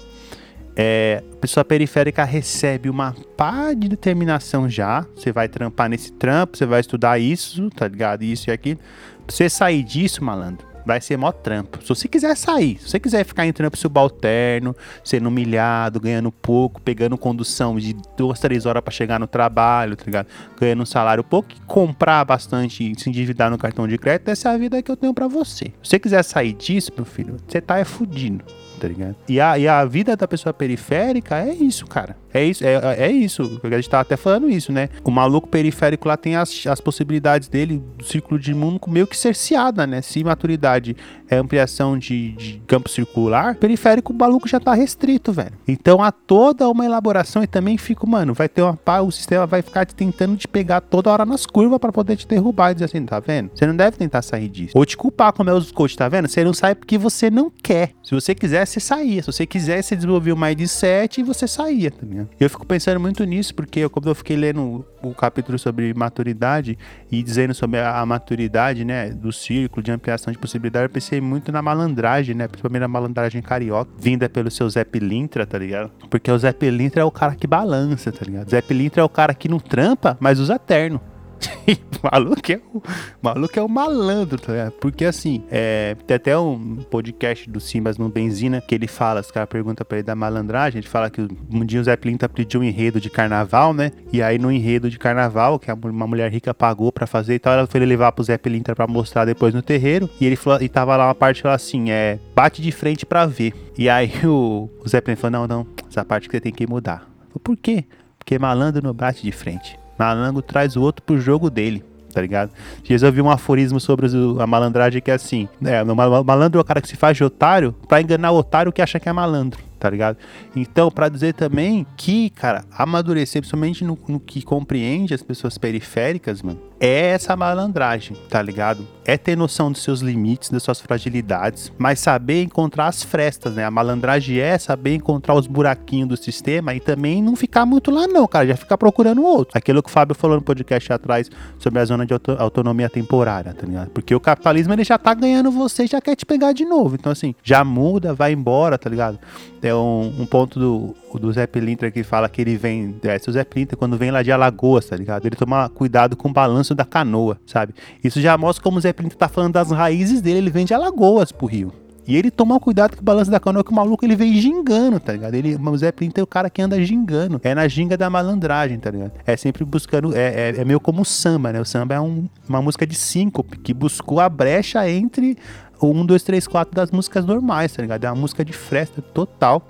É, 0.76 1.24
a 1.34 1.36
pessoa 1.38 1.64
periférica 1.64 2.24
recebe 2.24 2.90
uma 2.90 3.16
pá 3.38 3.74
de 3.74 3.88
determinação 3.88 4.70
já. 4.70 5.06
Você 5.16 5.32
vai 5.32 5.48
trampar 5.48 5.90
nesse 5.90 6.12
trampo, 6.12 6.58
você 6.58 6.66
vai 6.66 6.80
estudar 6.80 7.20
isso, 7.20 7.70
tá 7.70 7.88
ligado? 7.88 8.24
Isso 8.24 8.50
e 8.50 8.52
aquilo. 8.52 8.80
Pra 9.26 9.36
você 9.36 9.50
sair 9.50 9.84
disso, 9.84 10.24
malandro, 10.24 10.68
vai 10.86 11.00
ser 11.00 11.16
mó 11.16 11.32
trampo. 11.32 11.80
Se 11.82 11.90
você 11.90 12.08
quiser 12.08 12.36
sair, 12.36 12.78
se 12.80 12.90
você 12.90 13.00
quiser 13.00 13.24
ficar 13.24 13.46
em 13.46 13.54
trampo 13.54 13.78
subalterno, 13.78 14.76
sendo 15.04 15.30
humilhado, 15.30 16.00
ganhando 16.00 16.32
pouco, 16.32 16.82
pegando 16.82 17.18
condução 17.18 17.78
de 17.78 17.96
duas, 18.18 18.40
três 18.40 18.66
horas 18.66 18.84
pra 18.84 18.92
chegar 18.92 19.20
no 19.20 19.28
trabalho, 19.28 19.96
tá 19.96 20.04
ligado? 20.06 20.28
Ganhando 20.60 20.84
um 20.84 20.86
salário 20.86 21.24
pouco 21.24 21.50
comprar 21.68 22.26
bastante 22.26 22.92
e 22.92 23.00
se 23.00 23.10
endividar 23.10 23.50
no 23.50 23.58
cartão 23.58 23.88
de 23.88 23.98
crédito, 23.98 24.30
essa 24.30 24.50
é 24.50 24.56
a 24.56 24.58
vida 24.58 24.82
que 24.82 24.92
eu 24.92 24.98
tenho 24.98 25.14
pra 25.14 25.28
você. 25.28 25.66
Se 25.66 25.92
você 25.92 26.00
quiser 26.00 26.24
sair 26.24 26.54
disso, 26.54 26.92
meu 26.96 27.06
filho, 27.06 27.38
você 27.48 27.62
tá 27.62 27.78
é 27.78 27.84
fudido 27.84 28.44
tá 28.84 28.88
ligado? 28.90 29.16
E 29.30 29.40
a, 29.40 29.58
e 29.58 29.66
a 29.66 29.86
vida 29.86 30.18
da 30.18 30.28
pessoa 30.28 30.54
periférica 30.54 31.40
é 31.40 31.54
isso, 31.54 31.86
cara. 31.86 32.18
É 32.34 32.44
isso, 32.44 32.66
é, 32.66 32.74
é 32.98 33.10
isso. 33.10 33.62
A 33.64 33.70
gente 33.70 33.90
tava 33.90 34.02
até 34.02 34.18
falando 34.18 34.50
isso, 34.50 34.74
né? 34.74 34.90
O 35.06 35.12
maluco 35.12 35.48
periférico 35.48 36.08
lá 36.08 36.18
tem 36.18 36.36
as, 36.36 36.68
as 36.68 36.82
possibilidades 36.82 37.48
dele, 37.48 37.82
do 37.98 38.04
círculo 38.04 38.38
de 38.38 38.54
mundo, 38.54 38.82
meio 38.88 39.08
que 39.08 39.16
cerceada, 39.16 39.88
né? 39.88 40.02
Se 40.02 40.22
maturidade 40.22 40.98
é 41.34 41.38
ampliação 41.38 41.98
de, 41.98 42.32
de 42.32 42.62
campo 42.68 42.90
circular, 42.90 43.56
periférico 43.56 44.14
o 44.14 44.16
maluco 44.16 44.48
já 44.48 44.60
tá 44.60 44.74
restrito, 44.74 45.32
velho. 45.32 45.54
Então 45.68 46.02
há 46.02 46.12
toda 46.12 46.70
uma 46.70 46.86
elaboração 46.86 47.44
e 47.44 47.48
também 47.48 47.78
fico, 47.78 48.08
mano, 48.08 48.34
vai 48.34 48.48
ter 48.48 48.62
uma 48.62 48.76
pá, 48.76 49.02
o 49.02 49.12
sistema 49.12 49.46
vai 49.46 49.62
ficar 49.62 49.86
te 49.86 49.96
tentando 49.96 50.38
te 50.38 50.48
pegar 50.48 50.82
toda 50.82 51.10
hora 51.10 51.26
nas 51.26 51.46
curvas 51.46 51.80
pra 51.80 51.92
poder 51.92 52.16
te 52.16 52.28
derrubar 52.28 52.72
e 52.72 52.76
dizer 52.76 52.86
assim, 52.86 53.06
tá 53.06 53.20
vendo? 53.20 53.52
Você 53.54 53.66
não 53.66 53.76
deve 53.76 53.98
tentar 53.98 54.22
sair 54.22 54.50
disso. 54.50 54.74
Ou 54.76 54.86
te 54.86 54.96
culpar, 54.96 55.34
como 55.34 55.50
é 55.50 55.54
os 55.54 55.72
coach, 55.72 55.98
tá 55.98 56.08
vendo? 56.08 56.28
Você 56.28 56.44
não 56.44 56.54
sai 56.54 56.76
porque 56.76 56.98
você 56.98 57.30
não 57.30 57.50
quer. 57.50 57.92
Se 58.04 58.14
você 58.14 58.36
quiser, 58.36 58.66
você 58.66 58.80
saía. 58.80 59.22
Se 59.22 59.32
você 59.32 59.46
quiser, 59.46 59.82
você 59.82 59.96
desenvolvia 59.96 60.34
o 60.34 60.38
mindset 60.38 61.20
e 61.20 61.24
você 61.24 61.48
saía, 61.48 61.92
tá 61.92 62.04
eu 62.40 62.50
fico 62.50 62.66
pensando 62.66 63.00
muito 63.00 63.24
nisso, 63.24 63.56
porque 63.56 63.80
eu, 63.80 63.90
como 63.90 64.08
eu 64.08 64.16
fiquei 64.16 64.36
lendo 64.36 64.86
o 65.04 65.14
capítulo 65.14 65.58
sobre 65.60 65.94
maturidade 65.94 66.78
e 67.12 67.22
dizendo 67.22 67.54
sobre 67.54 67.80
a, 67.80 68.06
maturidade, 68.06 68.84
né, 68.86 69.10
do 69.10 69.32
círculo 69.32 69.84
de 69.84 69.92
ampliação 69.92 70.32
de 70.32 70.40
possibilidade, 70.40 70.86
eu 70.86 70.90
pensei 70.90 71.20
muito 71.22 71.52
na 71.52 71.62
malandragem, 71.62 72.36
né, 72.36 72.48
principalmente 72.48 72.82
na 72.82 72.88
malandragem 72.88 73.42
carioca, 73.42 73.92
vinda 73.98 74.30
pelo 74.30 74.50
seu 74.50 74.70
Zé 74.70 74.84
Pilintra, 74.84 75.46
tá 75.46 75.58
ligado? 75.58 75.92
Porque 76.10 76.32
o 76.32 76.38
Zé 76.38 76.52
Pilintra 76.54 77.02
é 77.02 77.06
o 77.06 77.12
cara 77.12 77.36
que 77.36 77.48
balança, 77.48 78.12
tá 78.12 78.26
ligado? 78.26 78.50
Zé 78.50 78.62
Pilintra 78.62 79.02
é 79.02 79.04
o 79.04 79.10
cara 79.10 79.34
que 79.34 79.50
não 79.50 79.60
trampa, 79.60 80.18
mas 80.20 80.40
usa 80.40 80.58
terno. 80.58 81.02
maluco 82.04 82.52
é 82.52 82.60
o, 82.74 82.82
maluco 83.22 83.60
é 83.60 83.62
o 83.62 83.70
malandro, 83.70 84.40
tá 84.40 84.52
ligado? 84.52 84.72
Porque 84.74 85.06
assim, 85.06 85.44
é, 85.50 85.96
tem 86.06 86.16
até 86.16 86.38
um 86.38 86.78
podcast 86.90 87.50
do 87.50 87.60
Simas 87.60 87.98
no 87.98 88.10
Benzina 88.10 88.62
que 88.62 88.76
ele 88.76 88.88
fala, 88.88 89.22
os 89.22 89.32
caras 89.32 89.50
perguntam 89.50 89.86
pra 89.86 89.98
ele 89.98 90.04
da 90.04 90.16
malandragem, 90.16 90.80
ele 90.80 90.88
fala 90.88 91.10
que 91.10 91.22
um 91.22 91.66
dia 91.66 91.80
o 91.80 91.84
Zé 91.84 91.96
Pilintra 91.96 92.28
pediu 92.28 92.62
um 92.62 92.64
enredo 92.64 93.00
de 93.00 93.10
carnaval, 93.10 93.74
né? 93.74 93.92
E 94.12 94.22
aí 94.22 94.38
no 94.38 94.52
enredo 94.52 94.90
de 94.90 95.00
carnaval, 95.00 95.60
que 95.60 95.72
uma 95.72 96.08
mulher 96.08 96.32
rica 96.32 96.54
pagou 96.54 96.92
pra 96.92 97.08
fazer 97.08 97.36
e 97.36 97.40
tal, 97.40 97.54
ela 97.54 97.68
foi 97.68 97.80
levar 97.86 98.12
pro 98.12 98.24
Zé 98.24 98.38
Pilintra 98.38 98.76
pra 98.76 98.88
mostrar 98.88 99.26
depois 99.26 99.54
no 99.54 99.62
terreiro, 99.62 100.10
e 100.20 100.26
ele 100.26 100.36
falou, 100.36 100.62
e 100.62 100.70
tava 100.70 100.96
lá 100.96 101.08
uma 101.08 101.16
parte 101.16 101.46
lá 101.46 101.54
assim, 101.54 101.92
é, 101.92 102.20
bate 102.36 102.62
de 102.62 102.72
frente 102.72 103.06
pra 103.06 103.26
ver. 103.26 103.54
E 103.78 103.90
aí 103.90 104.12
o, 104.26 104.70
o 104.84 104.90
Zé 104.90 105.02
Pilintra 105.02 105.30
falou, 105.30 105.48
não, 105.48 105.64
não, 105.64 105.68
essa 105.90 106.04
parte 106.04 106.28
que 106.28 106.36
você 106.36 106.42
tem 106.42 106.52
que 106.52 106.68
mudar. 106.68 107.00
Falei, 107.30 107.42
Por 107.44 107.58
quê? 107.58 107.86
Porque 108.18 108.40
malandro 108.40 108.82
não 108.82 108.94
bate 108.94 109.22
de 109.24 109.32
frente. 109.32 109.78
Malandro 110.04 110.42
traz 110.42 110.76
o 110.76 110.82
outro 110.82 111.04
pro 111.04 111.20
jogo 111.20 111.50
dele, 111.50 111.84
tá 112.14 112.22
ligado? 112.22 112.52
Jesus 112.84 113.04
ouvi 113.04 113.22
um 113.22 113.30
aforismo 113.30 113.80
sobre 113.80 114.08
a 114.40 114.48
malandragem 114.48 115.02
que 115.02 115.12
é 115.12 115.14
assim: 115.14 115.48
é, 115.64 115.84
malandro 115.84 116.60
é 116.60 116.62
o 116.62 116.66
cara 116.66 116.82
que 116.82 116.88
se 116.88 116.96
faz 116.96 117.18
de 117.18 117.24
otário 117.24 117.74
pra 117.88 118.02
enganar 118.02 118.32
o 118.32 118.38
otário 118.38 118.72
que 118.72 118.82
acha 118.82 119.00
que 119.00 119.10
é 119.10 119.14
malandro, 119.14 119.60
tá 119.84 119.90
ligado? 119.90 120.18
Então, 120.56 120.90
pra 120.90 121.10
dizer 121.10 121.34
também 121.34 121.86
que, 121.98 122.30
cara, 122.30 122.64
amadurecer, 122.78 123.42
principalmente 123.42 123.84
no, 123.84 124.00
no 124.08 124.18
que 124.18 124.42
compreende 124.42 125.14
as 125.14 125.22
pessoas 125.22 125.58
periféricas, 125.58 126.42
mano, 126.42 126.58
é 126.80 127.08
essa 127.12 127.36
malandragem, 127.36 128.16
tá 128.30 128.42
ligado? 128.42 128.88
É 129.06 129.18
ter 129.18 129.36
noção 129.38 129.72
dos 129.74 129.82
seus 129.84 130.00
limites, 130.00 130.50
das 130.50 130.64
suas 130.64 130.80
fragilidades, 130.80 131.72
mas 131.78 132.00
saber 132.00 132.44
encontrar 132.44 132.88
as 132.88 133.04
frestas, 133.04 133.56
né? 133.56 133.66
A 133.66 133.72
malandragem 133.72 134.40
é 134.40 134.58
saber 134.58 134.96
encontrar 134.96 135.34
os 135.36 135.48
buraquinhos 135.48 136.08
do 136.08 136.18
sistema 136.18 136.74
e 136.74 136.80
também 136.80 137.22
não 137.22 137.36
ficar 137.36 137.66
muito 137.66 137.92
lá, 137.92 138.08
não, 138.08 138.26
cara. 138.26 138.48
Já 138.48 138.56
ficar 138.56 138.78
procurando 138.78 139.22
outro. 139.24 139.58
Aquilo 139.58 139.84
que 139.84 139.90
o 139.90 139.92
Fábio 139.92 140.16
falou 140.16 140.38
no 140.38 140.42
podcast 140.44 140.92
atrás 140.94 141.30
sobre 141.60 141.80
a 141.80 141.86
zona 141.86 142.06
de 142.06 142.14
auto- 142.14 142.38
autonomia 142.40 142.90
temporária, 142.90 143.54
tá 143.54 143.66
ligado? 143.66 143.90
Porque 143.90 144.16
o 144.16 144.20
capitalismo 144.20 144.74
ele 144.74 144.84
já 144.86 144.98
tá 144.98 145.14
ganhando 145.14 145.52
você 145.52 145.88
já 145.88 146.00
quer 146.00 146.16
te 146.16 146.26
pegar 146.26 146.54
de 146.54 146.64
novo. 146.66 146.96
Então, 146.96 147.12
assim, 147.12 147.36
já 147.44 147.64
muda, 147.64 148.14
vai 148.14 148.32
embora, 148.32 148.78
tá 148.78 148.90
ligado? 148.90 149.20
É 149.62 149.73
um, 149.74 150.14
um 150.20 150.26
ponto 150.26 150.60
do, 150.60 150.96
do 151.20 151.32
Zé 151.32 151.46
Pilintra 151.48 151.90
que 151.92 152.04
fala 152.04 152.28
que 152.30 152.42
ele 152.42 152.56
vem. 152.58 152.96
É, 153.04 153.18
o 153.28 153.32
Zé 153.32 153.44
Pilintra, 153.44 153.76
quando 153.78 153.98
vem 153.98 154.12
lá 154.12 154.22
de 154.24 154.32
Alagoas, 154.32 154.86
tá 154.86 154.96
ligado? 154.96 155.26
Ele 155.26 155.36
toma 155.36 155.70
cuidado 155.70 156.16
com 156.16 156.30
o 156.30 156.34
balanço 156.34 156.74
da 156.76 156.86
canoa, 156.86 157.38
sabe? 157.46 157.74
Isso 158.04 158.20
já 158.22 158.38
mostra 158.38 158.64
como 158.64 158.78
o 158.78 158.82
Zé 158.82 158.94
Pilintra 158.94 159.18
tá 159.18 159.28
falando 159.28 159.54
das 159.54 159.72
raízes 159.72 160.22
dele. 160.22 160.38
Ele 160.40 160.50
vem 160.50 160.66
de 160.66 160.74
Alagoas 160.74 161.32
pro 161.32 161.48
Rio. 161.48 161.72
E 162.06 162.18
ele 162.18 162.30
toma 162.30 162.60
cuidado 162.60 162.98
com 162.98 163.02
o 163.02 163.06
balanço 163.06 163.32
da 163.32 163.40
canoa, 163.40 163.64
que 163.64 163.72
o 163.72 163.74
maluco 163.74 164.04
ele 164.04 164.14
vem 164.14 164.34
gingando, 164.34 165.00
tá 165.00 165.14
ligado? 165.14 165.36
Ele, 165.36 165.56
o 165.56 165.78
Zé 165.78 165.90
Pilintra 165.90 166.20
é 166.20 166.24
o 166.24 166.28
cara 166.28 166.50
que 166.50 166.62
anda 166.62 166.84
gingando. 166.84 167.40
É 167.42 167.56
na 167.56 167.66
ginga 167.66 167.96
da 167.96 168.10
malandragem, 168.10 168.78
tá 168.78 168.92
ligado? 168.92 169.14
É 169.26 169.38
sempre 169.38 169.64
buscando. 169.64 170.14
É, 170.14 170.50
é, 170.50 170.56
é 170.58 170.66
meio 170.66 170.82
como 170.82 171.02
o 171.02 171.06
samba, 171.06 171.54
né? 171.54 171.62
O 171.62 171.66
samba 171.66 171.96
é 171.96 172.02
um- 172.02 172.28
uma 172.50 172.62
música 172.62 172.86
de 172.86 172.94
síncope 172.96 173.58
que 173.58 173.74
buscou 173.74 174.20
a 174.20 174.28
brecha 174.28 174.90
entre 174.90 175.38
o 175.80 175.88
1, 175.88 176.06
2, 176.06 176.24
3, 176.24 176.48
4 176.48 176.76
das 176.76 176.92
músicas 176.92 177.26
normais, 177.26 177.74
tá 177.74 177.82
ligado? 177.82 178.04
É 178.06 178.10
uma 178.10 178.22
música 178.22 178.44
de 178.44 178.54
fresta 178.54 179.02
total. 179.02 179.68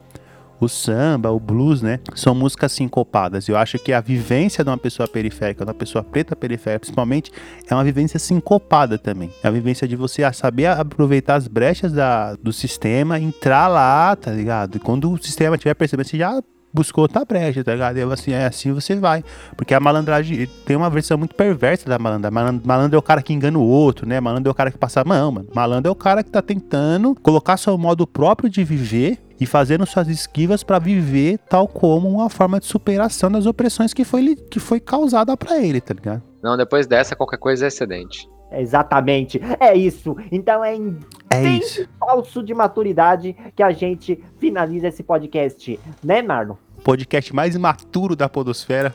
O 0.59 0.69
samba, 0.69 1.29
o 1.29 1.41
blues, 1.41 1.81
né? 1.81 1.99
São 2.15 2.33
músicas 2.33 2.71
sincopadas. 2.71 3.49
Eu 3.49 3.57
acho 3.57 3.77
que 3.77 3.91
a 3.91 3.99
vivência 3.99 4.63
de 4.63 4.69
uma 4.69 4.77
pessoa 4.77 5.07
periférica, 5.09 5.65
de 5.65 5.69
uma 5.69 5.75
pessoa 5.75 6.03
preta 6.03 6.37
periférica, 6.37 6.79
principalmente, 6.79 7.31
é 7.69 7.73
uma 7.73 7.83
vivência 7.83 8.17
sincopada 8.17 8.97
também. 8.97 9.29
É 9.43 9.47
a 9.47 9.51
vivência 9.51 9.85
de 9.85 9.97
você 9.97 10.21
saber 10.31 10.67
aproveitar 10.67 11.35
as 11.35 11.49
brechas 11.49 11.91
da, 11.91 12.35
do 12.35 12.53
sistema, 12.53 13.19
entrar 13.19 13.67
lá, 13.67 14.15
tá 14.15 14.31
ligado? 14.31 14.77
E 14.77 14.79
quando 14.79 15.11
o 15.11 15.21
sistema 15.21 15.57
tiver 15.57 15.73
percebendo, 15.73 16.07
você 16.07 16.17
já 16.17 16.41
buscou 16.73 17.03
outra 17.03 17.23
brecha, 17.23 17.63
tá 17.63 17.73
ligado? 17.73 17.97
E 17.97 18.01
assim, 18.01 18.31
é 18.31 18.45
assim 18.45 18.73
você 18.73 18.95
vai. 18.95 19.23
Porque 19.55 19.73
a 19.73 19.79
malandragem 19.79 20.47
tem 20.65 20.75
uma 20.75 20.89
versão 20.89 21.17
muito 21.17 21.35
perversa 21.35 21.87
da 21.87 21.99
malandra. 21.99 22.31
Malandro, 22.31 22.95
é 22.95 22.99
o 22.99 23.01
cara 23.01 23.21
que 23.21 23.33
engana 23.33 23.57
o 23.57 23.63
outro, 23.63 24.07
né? 24.07 24.19
Malandro 24.19 24.49
é 24.49 24.51
o 24.51 24.55
cara 24.55 24.71
que 24.71 24.77
passa 24.77 25.01
a 25.01 25.03
mão, 25.05 25.31
mano. 25.31 25.47
Malandro 25.53 25.89
é 25.89 25.91
o 25.91 25.95
cara 25.95 26.23
que 26.23 26.31
tá 26.31 26.41
tentando 26.41 27.15
colocar 27.21 27.57
seu 27.57 27.77
modo 27.77 28.07
próprio 28.07 28.49
de 28.49 28.63
viver 28.63 29.19
e 29.39 29.45
fazendo 29.45 29.85
suas 29.85 30.07
esquivas 30.07 30.63
pra 30.63 30.79
viver 30.79 31.37
tal 31.49 31.67
como 31.67 32.09
uma 32.09 32.29
forma 32.29 32.59
de 32.59 32.65
superação 32.65 33.29
das 33.31 33.45
opressões 33.45 33.93
que 33.93 34.03
foi, 34.03 34.35
que 34.35 34.59
foi 34.59 34.79
causada 34.79 35.35
pra 35.35 35.59
ele, 35.61 35.81
tá 35.81 35.93
ligado? 35.93 36.23
Não, 36.41 36.57
depois 36.57 36.87
dessa, 36.87 37.15
qualquer 37.15 37.37
coisa 37.37 37.65
é 37.65 37.67
excedente. 37.67 38.27
Exatamente. 38.53 39.41
É 39.59 39.75
isso. 39.75 40.15
Então 40.31 40.63
é 40.63 40.75
em 40.75 40.97
É 41.29 41.41
Sim. 41.41 41.57
isso. 41.57 41.89
falso 41.99 42.43
de 42.43 42.53
maturidade 42.53 43.35
que 43.55 43.63
a 43.63 43.71
gente 43.71 44.23
finaliza 44.39 44.87
esse 44.87 45.03
podcast, 45.03 45.79
né, 46.03 46.21
Marlon? 46.21 46.55
Podcast 46.83 47.33
mais 47.33 47.55
imaturo 47.55 48.15
da 48.15 48.29
podosfera. 48.29 48.93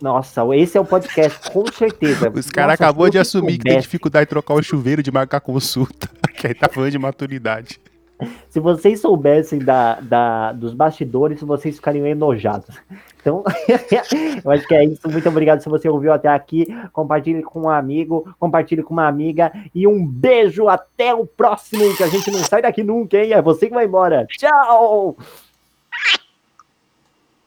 Nossa, 0.00 0.42
esse 0.54 0.76
é 0.76 0.80
o 0.80 0.84
podcast, 0.84 1.50
com 1.50 1.64
certeza. 1.72 2.30
Os 2.34 2.50
caras 2.50 2.74
acabou 2.74 3.08
de 3.08 3.18
assumir 3.18 3.58
que 3.58 3.64
tem 3.64 3.80
dificuldade 3.80 4.26
de 4.26 4.30
trocar 4.30 4.54
o 4.54 4.62
chuveiro 4.62 5.02
de 5.02 5.10
marcar 5.10 5.40
consulta. 5.40 6.08
que 6.36 6.46
aí 6.46 6.54
tá 6.54 6.68
falando 6.68 6.90
de 6.90 6.98
maturidade. 6.98 7.80
Se 8.48 8.60
vocês 8.60 9.00
soubessem 9.00 9.58
da, 9.58 10.00
da, 10.00 10.52
dos 10.52 10.72
bastidores, 10.72 11.40
vocês 11.40 11.76
ficariam 11.76 12.06
enojados. 12.06 12.74
Então, 13.20 13.42
eu 14.44 14.50
acho 14.50 14.66
que 14.66 14.74
é 14.74 14.84
isso. 14.84 15.08
Muito 15.08 15.28
obrigado 15.28 15.60
se 15.60 15.68
você 15.68 15.88
ouviu 15.88 16.12
até 16.12 16.28
aqui. 16.28 16.66
Compartilhe 16.92 17.42
com 17.42 17.62
um 17.62 17.68
amigo, 17.68 18.32
compartilhe 18.38 18.82
com 18.82 18.94
uma 18.94 19.06
amiga. 19.06 19.52
E 19.74 19.86
um 19.86 20.06
beijo. 20.06 20.68
Até 20.68 21.14
o 21.14 21.26
próximo, 21.26 21.96
que 21.96 22.02
a 22.02 22.08
gente 22.08 22.30
não 22.30 22.40
sai 22.40 22.62
daqui 22.62 22.82
nunca, 22.82 23.18
hein? 23.18 23.32
É 23.32 23.42
você 23.42 23.68
que 23.68 23.74
vai 23.74 23.84
embora. 23.84 24.26
Tchau! 24.26 25.16